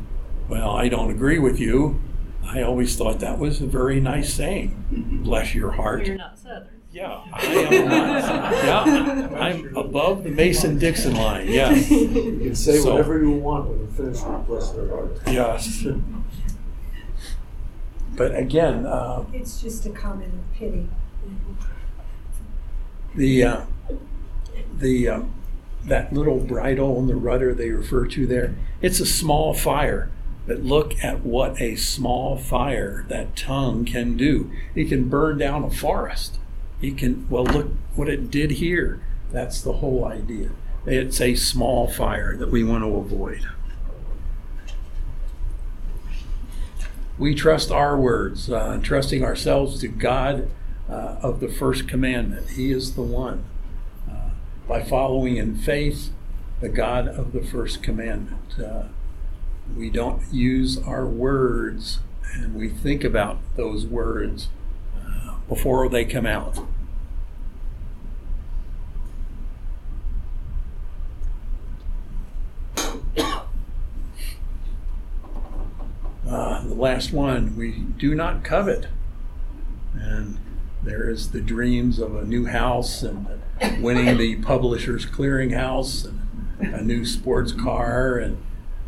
well, 0.54 0.70
I 0.76 0.88
don't 0.88 1.10
agree 1.10 1.40
with 1.40 1.60
you. 1.60 2.00
I 2.46 2.62
always 2.62 2.96
thought 2.96 3.20
that 3.22 3.40
was 3.40 3.60
a 3.60 3.66
very 3.66 4.00
nice 4.00 4.32
saying. 4.32 5.22
Bless 5.24 5.56
your 5.56 5.72
heart. 5.72 6.06
You're 6.06 6.16
not 6.18 6.38
Southern. 6.38 6.68
Yeah, 6.92 7.24
I 7.34 7.44
am 7.48 7.88
not. 7.90 8.52
Yeah, 8.64 9.38
I'm 9.40 9.76
above 9.76 10.24
the 10.24 10.30
Mason 10.30 10.78
Dixon 10.78 11.16
line. 11.16 11.48
Yes. 11.50 11.90
You 11.90 12.08
can 12.40 12.54
say 12.56 12.78
So- 12.78 12.92
whatever 12.92 13.18
you 13.20 13.32
want 13.32 13.68
when 13.68 13.80
you 13.80 13.88
finish 13.88 14.22
with 14.22 14.46
bless 14.46 14.70
their 14.74 14.88
heart. 14.90 15.18
Yes. 15.26 15.88
But 18.16 18.36
again, 18.36 18.86
uh, 18.86 19.24
It's 19.34 19.60
just 19.60 19.88
a 19.88 19.90
comment 19.90 20.34
of 20.36 20.54
pity. 20.56 20.88
the 23.16 23.44
uh, 23.44 23.62
the 24.78 25.10
um, 25.10 25.34
that 25.86 26.14
little 26.14 26.40
bridle 26.40 27.00
and 27.00 27.10
the 27.10 27.16
rudder 27.16 27.56
they 27.56 27.70
refer 27.72 28.06
to 28.08 28.26
there 28.28 28.56
it's 28.82 29.00
a 29.00 29.06
small 29.06 29.54
fire 29.54 30.10
but 30.46 30.64
look 30.64 31.02
at 31.04 31.22
what 31.22 31.62
a 31.62 31.76
small 31.76 32.38
fire 32.38 33.06
that 33.08 33.36
tongue 33.36 33.86
can 33.86 34.18
do. 34.18 34.52
It 34.76 34.90
can 34.90 35.10
burn 35.10 35.38
down 35.38 35.64
a 35.64 35.70
forest. 35.70 36.40
It 36.82 36.98
can 36.98 37.28
well 37.30 37.46
look 37.46 37.72
what 37.96 38.10
it 38.10 38.30
did 38.30 38.52
here. 38.52 39.02
That's 39.32 39.62
the 39.62 39.74
whole 39.74 40.06
idea. 40.06 40.50
It's 40.86 41.22
a 41.22 41.36
small 41.36 41.88
fire 41.88 42.36
that 42.36 42.52
we 42.52 42.64
want 42.64 42.84
to 42.84 42.96
avoid. 42.96 43.48
We 47.18 47.36
trust 47.36 47.72
our 47.72 47.98
words 47.98 48.52
uh, 48.52 48.80
trusting 48.84 49.24
ourselves 49.24 49.80
to 49.82 49.88
god 49.88 50.50
uh, 50.90 51.18
of 51.22 51.40
the 51.40 51.48
first 51.48 51.88
commandment. 51.88 52.52
He 52.52 52.72
is 52.72 52.96
the 52.96 53.02
one 53.02 53.46
uh, 54.10 54.32
by 54.68 54.84
following 54.84 55.38
in 55.38 55.56
faith 55.56 56.12
the 56.60 56.70
God 56.70 57.08
of 57.08 57.34
the 57.34 57.42
first 57.42 57.84
commandment. 57.84 58.60
We 59.76 59.90
don't 59.90 60.22
use 60.32 60.78
our 60.78 61.06
words 61.06 62.00
and 62.36 62.56
we 62.56 62.70
think 62.70 63.04
about 63.04 63.40
those 63.56 63.86
words 63.86 64.50
uh, 64.96 65.36
before 65.48 65.90
they 65.90 66.06
come 66.06 66.26
out. 66.26 66.60
Uh, 76.28 76.64
the 76.64 76.74
last 76.74 77.12
one, 77.12 77.56
we 77.56 77.72
do 77.72 78.16
not 78.16 78.44
covet. 78.44 78.88
And 79.94 80.40
there 80.82 81.10
is 81.10 81.32
the 81.32 81.42
dreams 81.42 82.00
of 82.00 82.16
a 82.16 82.26
new 82.26 82.46
house 82.46 83.04
and 83.04 83.28
winning 83.82 84.18
the 84.18 84.38
publisher's 84.38 85.06
clearinghouse 85.06 86.06
and 86.06 86.74
a 86.74 86.82
new 86.82 87.06
sports 87.06 87.52
car 87.52 88.18
and 88.18 88.38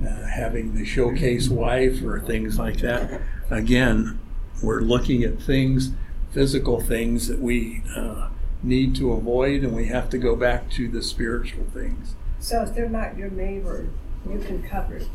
uh, 0.01 0.25
having 0.27 0.75
the 0.75 0.85
showcase 0.85 1.49
wife 1.49 2.03
or 2.03 2.19
things 2.19 2.57
like 2.59 2.77
that. 2.77 3.21
Again, 3.49 4.19
we're 4.61 4.81
looking 4.81 5.23
at 5.23 5.41
things, 5.41 5.91
physical 6.31 6.81
things 6.81 7.27
that 7.27 7.39
we 7.39 7.83
uh, 7.95 8.29
need 8.63 8.95
to 8.95 9.13
avoid, 9.13 9.63
and 9.63 9.75
we 9.75 9.85
have 9.87 10.09
to 10.09 10.17
go 10.17 10.35
back 10.35 10.69
to 10.71 10.87
the 10.87 11.01
spiritual 11.01 11.65
things. 11.73 12.15
So 12.39 12.63
if 12.63 12.75
they're 12.75 12.89
not 12.89 13.17
your 13.17 13.29
neighbor, 13.29 13.87
you 14.29 14.39
can 14.39 14.63
cover 14.63 14.97
it, 14.97 15.07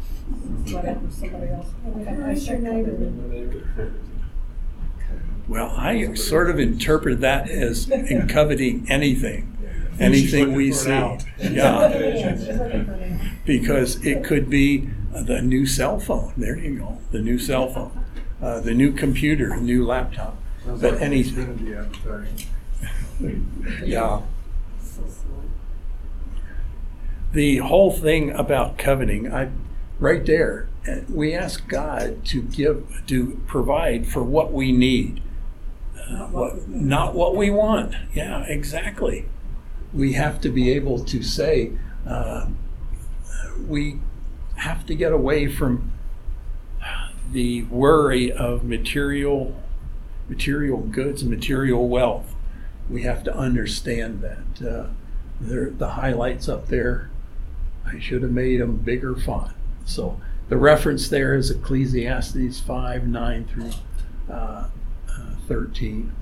whatever 0.72 1.10
somebody 1.10 1.48
else. 1.48 1.68
Who's 1.84 2.48
your 2.48 2.58
neighbor? 2.58 3.92
Well, 5.48 5.74
I 5.76 6.14
sort 6.14 6.48
of 6.48 6.60
interpret 6.60 7.20
that 7.20 7.50
as 7.50 7.90
in 7.90 8.28
coveting 8.28 8.86
anything, 8.88 9.49
anything 10.00 10.54
we 10.54 10.72
see. 10.72 11.18
Yeah. 11.38 13.18
because 13.44 14.04
it 14.04 14.24
could 14.24 14.48
be 14.48 14.88
the 15.12 15.42
new 15.42 15.66
cell 15.66 15.98
phone. 15.98 16.32
There 16.36 16.56
you 16.56 16.78
go, 16.78 16.98
the 17.10 17.20
new 17.20 17.38
cell 17.38 17.68
phone, 17.68 18.04
uh, 18.40 18.60
the 18.60 18.74
new 18.74 18.92
computer, 18.92 19.56
new 19.56 19.84
laptop. 19.84 20.36
Sounds 20.64 20.80
But 20.80 20.94
like 20.94 21.02
any, 21.02 21.22
yeah. 23.84 24.22
The 27.32 27.58
whole 27.58 27.92
thing 27.92 28.30
about 28.30 28.76
coveting, 28.76 29.32
I, 29.32 29.50
right 29.98 30.24
there, 30.24 30.68
uh, 30.88 31.00
we 31.08 31.34
ask 31.34 31.66
God 31.68 32.24
to 32.26 32.42
give, 32.42 33.02
to 33.06 33.40
provide 33.46 34.06
for 34.06 34.22
what 34.22 34.52
we 34.52 34.72
need, 34.72 35.22
uh, 35.96 36.26
what, 36.26 36.68
not 36.68 37.14
what 37.14 37.36
we 37.36 37.50
want. 37.50 37.94
Yeah, 38.14 38.42
exactly. 38.44 39.26
We 39.92 40.12
have 40.14 40.40
to 40.42 40.48
be 40.48 40.70
able 40.70 41.04
to 41.04 41.22
say, 41.22 41.72
uh, 42.06 42.46
we 43.66 44.00
have 44.56 44.86
to 44.86 44.94
get 44.94 45.12
away 45.12 45.48
from 45.48 45.92
the 47.32 47.62
worry 47.64 48.32
of 48.32 48.64
material 48.64 49.54
material 50.28 50.78
goods 50.78 51.22
and 51.22 51.30
material 51.30 51.88
wealth. 51.88 52.34
We 52.88 53.02
have 53.02 53.24
to 53.24 53.34
understand 53.34 54.22
that. 54.22 54.66
Uh, 54.66 54.86
the 55.40 55.88
highlights 55.88 56.48
up 56.48 56.68
there, 56.68 57.10
I 57.86 57.98
should 57.98 58.22
have 58.22 58.30
made 58.30 58.60
them 58.60 58.76
bigger 58.76 59.16
font. 59.16 59.52
So 59.86 60.20
the 60.48 60.56
reference 60.56 61.08
there 61.08 61.34
is 61.34 61.50
Ecclesiastes 61.50 62.60
5 62.60 63.06
9 63.06 63.44
through 63.46 63.70
uh, 64.28 64.68
uh, 65.08 65.34
13. 65.48 66.12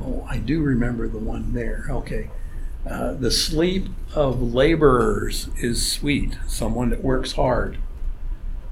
Oh, 0.00 0.26
I 0.28 0.38
do 0.38 0.62
remember 0.62 1.08
the 1.08 1.18
one 1.18 1.52
there. 1.52 1.86
Okay. 1.90 2.30
Uh, 2.88 3.12
the 3.12 3.30
sleep 3.30 3.88
of 4.14 4.54
laborers 4.54 5.48
is 5.58 5.90
sweet, 5.90 6.38
someone 6.46 6.88
that 6.90 7.04
works 7.04 7.32
hard, 7.32 7.76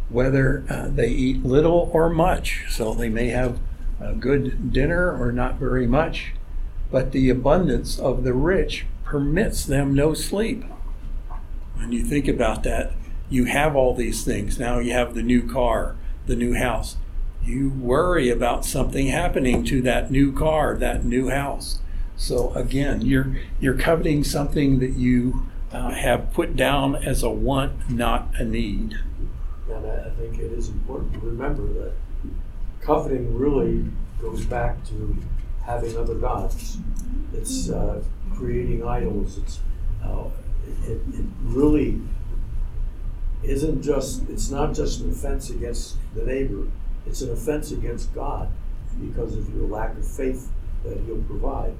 whether 0.09 0.65
uh, 0.71 0.89
they 0.89 1.09
eat 1.09 1.45
little 1.45 1.91
or 1.93 2.09
much. 2.09 2.65
So 2.71 2.95
they 2.95 3.11
may 3.11 3.29
have 3.29 3.59
a 4.01 4.15
good 4.15 4.73
dinner 4.73 5.15
or 5.21 5.31
not 5.31 5.57
very 5.57 5.87
much, 5.87 6.33
but 6.91 7.13
the 7.13 7.29
abundance 7.29 7.99
of 7.99 8.25
the 8.25 8.33
rich 8.33 8.87
permits 9.05 9.67
them 9.67 9.95
no 9.95 10.15
sleep. 10.15 10.65
When 11.77 11.93
you 11.93 12.03
think 12.03 12.29
about 12.29 12.63
that, 12.63 12.93
you 13.29 13.45
have 13.45 13.77
all 13.77 13.95
these 13.95 14.25
things. 14.25 14.59
Now 14.59 14.79
you 14.79 14.93
have 14.93 15.15
the 15.15 15.23
new 15.23 15.47
car, 15.47 15.97
the 16.27 16.37
new 16.37 16.55
house. 16.55 16.97
You 17.49 17.71
worry 17.71 18.29
about 18.29 18.67
something 18.67 19.07
happening 19.07 19.65
to 19.65 19.81
that 19.81 20.11
new 20.11 20.33
car, 20.33 20.77
that 20.77 21.07
new 21.07 21.31
house. 21.31 21.79
So 22.15 22.53
again, 22.53 23.01
you're 23.01 23.39
you're 23.59 23.79
coveting 23.79 24.23
something 24.23 24.81
that 24.81 24.97
you 24.97 25.47
uh, 25.73 25.93
have 25.93 26.31
put 26.35 26.57
down 26.57 26.95
as 26.97 27.23
a 27.23 27.31
want, 27.31 27.89
not 27.89 28.29
a 28.39 28.45
need. 28.45 28.99
And 29.71 29.87
I, 29.87 30.11
think 30.11 30.39
it 30.39 30.53
is 30.53 30.69
important 30.69 31.15
to 31.15 31.21
remember 31.21 31.67
that 31.73 31.93
coveting 32.83 33.35
really 33.35 33.87
goes 34.21 34.45
back 34.45 34.85
to 34.89 35.17
having 35.65 35.97
other 35.97 36.17
gods. 36.17 36.77
It's 37.33 37.71
uh, 37.71 38.03
creating 38.35 38.87
idols. 38.87 39.39
It's 39.39 39.61
uh, 40.05 40.25
it, 40.87 41.01
it 41.15 41.25
really 41.45 41.99
isn't 43.43 43.81
just. 43.81 44.29
It's 44.29 44.51
not 44.51 44.75
just 44.75 45.01
an 45.01 45.13
offense 45.13 45.49
against 45.49 45.97
the 46.15 46.25
neighbor. 46.25 46.67
It's 47.09 47.23
an 47.23 47.33
offense 47.33 47.73
against 47.73 48.15
God 48.15 48.51
because 49.01 49.37
of 49.37 49.53
your 49.55 49.67
lack 49.67 49.97
of 49.97 50.07
faith 50.07 50.51
that 50.85 50.99
He'll 51.01 51.23
provide. 51.23 51.75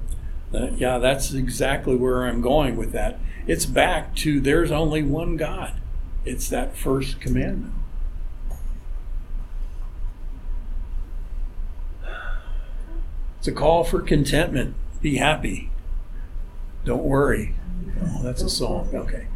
Uh, 0.53 0.71
yeah, 0.75 0.97
that's 0.97 1.33
exactly 1.33 1.95
where 1.95 2.25
I'm 2.25 2.41
going 2.41 2.75
with 2.75 2.91
that. 2.93 3.19
It's 3.45 3.65
back 3.65 4.15
to 4.17 4.39
there's 4.39 4.71
only 4.71 5.03
one 5.03 5.37
God. 5.37 5.73
It's 6.25 6.49
that 6.49 6.75
first 6.75 7.21
commandment. 7.21 7.73
It's 13.37 13.47
a 13.47 13.51
call 13.51 13.83
for 13.83 14.01
contentment. 14.01 14.75
Be 15.01 15.17
happy. 15.17 15.69
Don't 16.83 17.03
worry. 17.03 17.55
Oh, 18.01 18.23
that's 18.23 18.41
a 18.41 18.49
song. 18.49 18.89
Okay. 18.93 19.27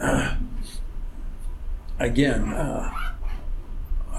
Uh, 0.00 0.36
again, 1.98 2.52
uh, 2.52 2.92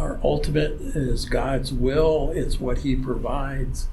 our 0.02 0.20
ultimate 0.24 0.82
is 0.82 1.26
God's 1.26 1.72
will, 1.72 2.32
it's 2.36 2.60
what 2.60 2.80
He 2.80 2.95
provides. 2.95 3.88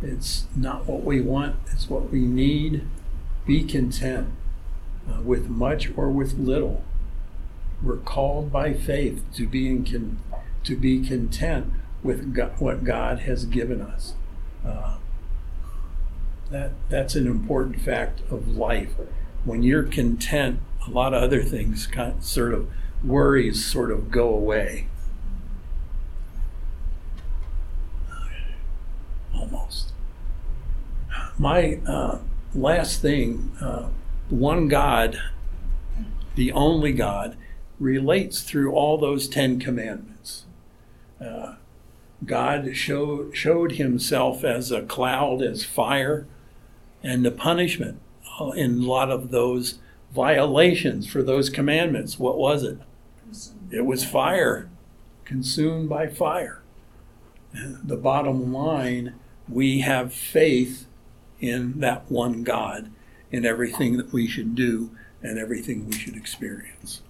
It's 0.00 0.46
not 0.56 0.86
what 0.86 1.02
we 1.02 1.20
want, 1.20 1.56
it's 1.72 1.90
what 1.90 2.10
we 2.10 2.20
need. 2.20 2.86
Be 3.44 3.64
content 3.64 4.28
uh, 5.10 5.20
with 5.20 5.48
much 5.48 5.90
or 5.96 6.10
with 6.10 6.38
little. 6.38 6.84
we're 7.82 7.96
called 7.96 8.52
by 8.52 8.72
faith 8.72 9.24
to 9.34 9.46
be 9.46 9.68
in 9.68 9.84
con, 9.84 10.18
to 10.62 10.76
be 10.76 11.04
content 11.04 11.72
with 12.04 12.36
what 12.58 12.84
God 12.84 13.20
has 13.20 13.44
given 13.44 13.80
us. 13.80 14.14
Uh, 14.64 14.98
that 16.50 16.70
that's 16.88 17.16
an 17.16 17.26
important 17.26 17.80
fact 17.80 18.20
of 18.30 18.56
life. 18.56 18.92
When 19.44 19.64
you're 19.64 19.82
content, 19.82 20.60
a 20.86 20.90
lot 20.90 21.14
of 21.14 21.22
other 21.22 21.42
things 21.42 21.88
kind 21.88 22.18
of, 22.18 22.24
sort 22.24 22.54
of 22.54 22.68
worries 23.02 23.64
sort 23.64 23.90
of 23.90 24.12
go 24.12 24.28
away. 24.28 24.86
Almost. 29.42 29.92
My 31.36 31.80
uh, 31.84 32.18
last 32.54 33.02
thing, 33.02 33.50
uh, 33.60 33.88
one 34.30 34.68
God, 34.68 35.20
the 36.36 36.52
only 36.52 36.92
God, 36.92 37.36
relates 37.80 38.42
through 38.42 38.72
all 38.72 38.98
those 38.98 39.28
Ten 39.28 39.58
Commandments. 39.58 40.44
Uh, 41.20 41.56
God 42.24 42.76
showed, 42.76 43.36
showed 43.36 43.72
himself 43.72 44.44
as 44.44 44.70
a 44.70 44.82
cloud, 44.82 45.42
as 45.42 45.64
fire, 45.64 46.28
and 47.02 47.24
the 47.24 47.32
punishment 47.32 48.00
in 48.54 48.78
a 48.78 48.86
lot 48.86 49.10
of 49.10 49.32
those 49.32 49.80
violations 50.14 51.08
for 51.08 51.20
those 51.20 51.50
commandments. 51.50 52.16
What 52.16 52.38
was 52.38 52.62
it? 52.62 52.78
It 53.72 53.84
was 53.86 54.04
fire, 54.04 54.68
consumed 55.24 55.88
by 55.88 56.06
fire. 56.06 56.62
The 57.52 57.96
bottom 57.96 58.52
line 58.52 59.14
we 59.52 59.80
have 59.80 60.12
faith 60.12 60.86
in 61.40 61.80
that 61.80 62.10
one 62.10 62.42
God 62.42 62.90
in 63.30 63.44
everything 63.44 63.96
that 63.96 64.12
we 64.12 64.26
should 64.26 64.54
do 64.54 64.90
and 65.22 65.38
everything 65.38 65.86
we 65.86 65.92
should 65.92 66.16
experience. 66.16 67.02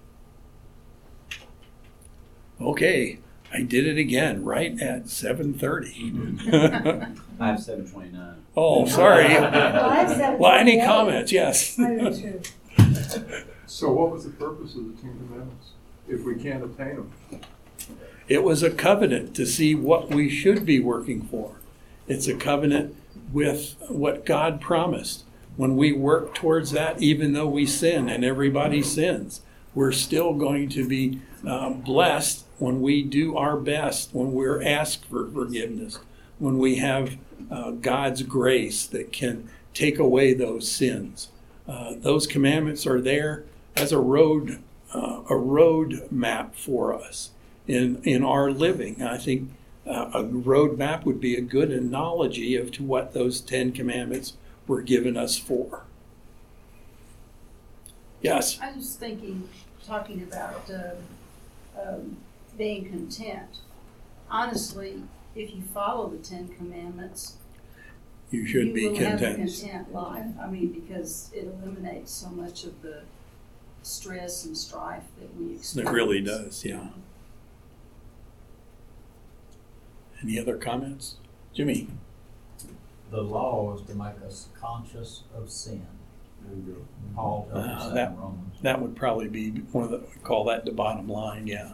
Okay, 2.61 3.19
I 3.51 3.61
did 3.61 3.87
it 3.87 3.97
again 3.97 4.43
right 4.43 4.79
at 4.81 5.05
7:30. 5.05 7.19
I 7.39 7.47
have 7.47 7.61
seven 7.61 7.89
twenty-nine. 7.89 8.43
oh, 8.55 8.85
sorry. 8.85 9.25
Oh, 9.35 9.89
I 9.89 9.95
have 9.95 10.09
seven 10.09 10.39
well, 10.39 10.53
any 10.53 10.79
comments? 10.79 11.31
Yes. 11.31 11.77
I 11.79 11.95
do 11.95 12.13
too. 12.13 12.41
So 13.65 13.91
what 13.91 14.11
was 14.11 14.25
the 14.25 14.29
purpose 14.29 14.75
of 14.75 14.85
the 14.85 15.01
Ten 15.01 15.17
Commandments, 15.17 15.69
if 16.07 16.23
we 16.23 16.35
can't 16.35 16.63
obtain 16.63 16.95
them? 16.97 17.11
It 18.27 18.43
was 18.43 18.61
a 18.61 18.69
covenant 18.69 19.35
to 19.37 19.47
see 19.47 19.73
what 19.73 20.13
we 20.13 20.29
should 20.29 20.63
be 20.63 20.79
working 20.79 21.23
for. 21.23 21.55
It's 22.07 22.27
a 22.27 22.35
covenant 22.35 22.95
with 23.31 23.75
what 23.87 24.25
God 24.25 24.59
promised. 24.59 25.23
When 25.55 25.75
we 25.77 25.91
work 25.91 26.33
towards 26.33 26.71
that, 26.71 27.01
even 27.01 27.33
though 27.33 27.47
we 27.47 27.65
sin 27.65 28.09
and 28.09 28.25
everybody 28.25 28.81
sins, 28.81 29.41
we're 29.75 29.91
still 29.91 30.33
going 30.33 30.69
to 30.69 30.87
be 30.87 31.19
uh, 31.47 31.69
blessed 31.69 32.45
when 32.57 32.81
we 32.81 33.03
do 33.03 33.37
our 33.37 33.57
best, 33.57 34.13
when 34.13 34.33
we're 34.33 34.63
asked 34.63 35.05
for 35.05 35.29
forgiveness, 35.29 35.99
when 36.39 36.57
we 36.57 36.77
have 36.77 37.17
uh, 37.51 37.71
God's 37.71 38.23
grace 38.23 38.85
that 38.87 39.11
can 39.11 39.49
take 39.73 39.99
away 39.99 40.33
those 40.33 40.71
sins. 40.71 41.29
Uh, 41.67 41.93
those 41.97 42.27
commandments 42.27 42.85
are 42.85 43.01
there 43.01 43.43
as 43.75 43.91
a 43.91 43.99
road, 43.99 44.61
uh, 44.93 45.21
a 45.29 45.35
road 45.35 46.07
map 46.11 46.55
for 46.55 46.93
us 46.93 47.31
in 47.67 48.01
in 48.03 48.23
our 48.23 48.51
living. 48.51 49.01
I 49.01 49.17
think 49.17 49.49
uh, 49.85 50.09
a 50.13 50.23
road 50.23 50.77
map 50.77 51.05
would 51.05 51.19
be 51.19 51.35
a 51.35 51.41
good 51.41 51.71
analogy 51.71 52.55
of 52.55 52.71
to 52.71 52.83
what 52.83 53.13
those 53.13 53.41
Ten 53.41 53.71
Commandments 53.71 54.33
were 54.67 54.81
given 54.81 55.17
us 55.17 55.37
for. 55.37 55.83
Yes. 58.21 58.59
I 58.61 58.71
was 58.71 58.95
thinking, 58.95 59.49
talking 59.85 60.23
about 60.23 60.69
uh, 60.71 61.81
um, 61.81 62.17
being 62.57 62.89
content. 62.89 63.59
Honestly, 64.29 65.03
if 65.35 65.53
you 65.53 65.61
follow 65.73 66.07
the 66.09 66.17
Ten 66.17 66.47
Commandments, 66.47 67.35
You 68.31 68.45
should 68.45 68.73
be 68.73 68.83
you 68.83 68.89
will 68.91 68.99
have 68.99 69.21
a 69.21 69.25
content. 69.25 69.59
content 69.59 69.93
life. 69.93 70.25
I 70.41 70.47
mean, 70.47 70.71
because 70.71 71.29
it 71.35 71.45
eliminates 71.45 72.11
so 72.11 72.29
much 72.29 72.63
of 72.63 72.81
the 72.81 73.01
stress 73.81 74.45
and 74.45 74.57
strife 74.57 75.03
that 75.19 75.35
we 75.35 75.55
experience. 75.55 75.91
It 75.91 75.93
really 75.93 76.21
does, 76.21 76.63
yeah. 76.63 76.87
Any 80.23 80.39
other 80.39 80.57
comments? 80.57 81.17
Jimmy? 81.53 81.89
The 83.11 83.21
law 83.21 83.75
is 83.75 83.85
to 83.87 83.95
make 83.95 84.21
us 84.25 84.47
conscious 84.59 85.23
of 85.35 85.51
sin. 85.51 85.85
Paul 87.15 87.47
tells 87.51 87.65
us 87.65 87.83
that 87.85 87.93
that, 87.93 88.11
in 88.11 88.17
Romans. 88.17 88.55
that 88.61 88.81
would 88.81 88.95
probably 88.95 89.27
be 89.27 89.49
one 89.71 89.83
of 89.83 89.91
the, 89.91 89.97
we 89.97 90.21
call 90.23 90.45
that 90.45 90.65
the 90.65 90.71
bottom 90.71 91.07
line, 91.07 91.47
yeah. 91.47 91.73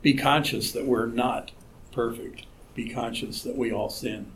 Be 0.00 0.14
conscious 0.14 0.72
that 0.72 0.86
we're 0.86 1.06
not 1.06 1.50
perfect. 1.92 2.46
Be 2.74 2.88
conscious 2.88 3.42
that 3.42 3.56
we 3.56 3.72
all 3.72 3.90
sin. 3.90 4.30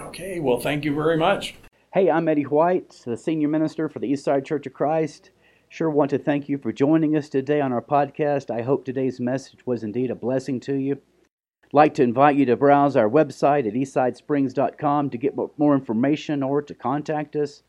Okay, 0.00 0.40
well, 0.40 0.58
thank 0.58 0.84
you 0.84 0.94
very 0.94 1.16
much. 1.16 1.54
Hey, 1.92 2.10
I'm 2.10 2.28
Eddie 2.28 2.44
White, 2.44 3.02
the 3.04 3.16
senior 3.16 3.48
minister 3.48 3.88
for 3.88 3.98
the 3.98 4.10
Eastside 4.10 4.46
Church 4.46 4.66
of 4.66 4.72
Christ. 4.72 5.30
Sure 5.72 5.88
want 5.88 6.10
to 6.10 6.18
thank 6.18 6.50
you 6.50 6.58
for 6.58 6.70
joining 6.70 7.16
us 7.16 7.30
today 7.30 7.58
on 7.58 7.72
our 7.72 7.80
podcast. 7.80 8.50
I 8.50 8.60
hope 8.60 8.84
today's 8.84 9.18
message 9.18 9.64
was 9.64 9.82
indeed 9.82 10.10
a 10.10 10.14
blessing 10.14 10.60
to 10.60 10.74
you. 10.74 10.98
I'd 11.64 11.72
like 11.72 11.94
to 11.94 12.02
invite 12.02 12.36
you 12.36 12.44
to 12.44 12.58
browse 12.58 12.94
our 12.94 13.08
website 13.08 13.66
at 13.66 13.72
eastsidesprings.com 13.72 15.08
to 15.08 15.16
get 15.16 15.34
more 15.56 15.74
information 15.74 16.42
or 16.42 16.60
to 16.60 16.74
contact 16.74 17.36
us. 17.36 17.62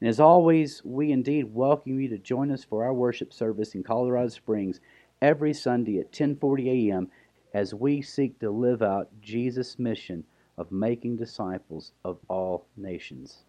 And 0.00 0.08
as 0.08 0.20
always, 0.20 0.84
we 0.84 1.10
indeed 1.10 1.52
welcome 1.52 1.98
you 1.98 2.08
to 2.10 2.18
join 2.18 2.52
us 2.52 2.62
for 2.62 2.84
our 2.84 2.94
worship 2.94 3.32
service 3.32 3.74
in 3.74 3.82
Colorado 3.82 4.28
Springs 4.28 4.78
every 5.20 5.52
Sunday 5.52 5.98
at 5.98 6.12
10:40 6.12 6.90
a.m. 6.90 7.10
as 7.52 7.74
we 7.74 8.00
seek 8.02 8.38
to 8.38 8.52
live 8.52 8.82
out 8.82 9.10
Jesus' 9.20 9.80
mission 9.80 10.22
of 10.56 10.70
making 10.70 11.16
disciples 11.16 11.92
of 12.04 12.20
all 12.28 12.68
nations. 12.76 13.42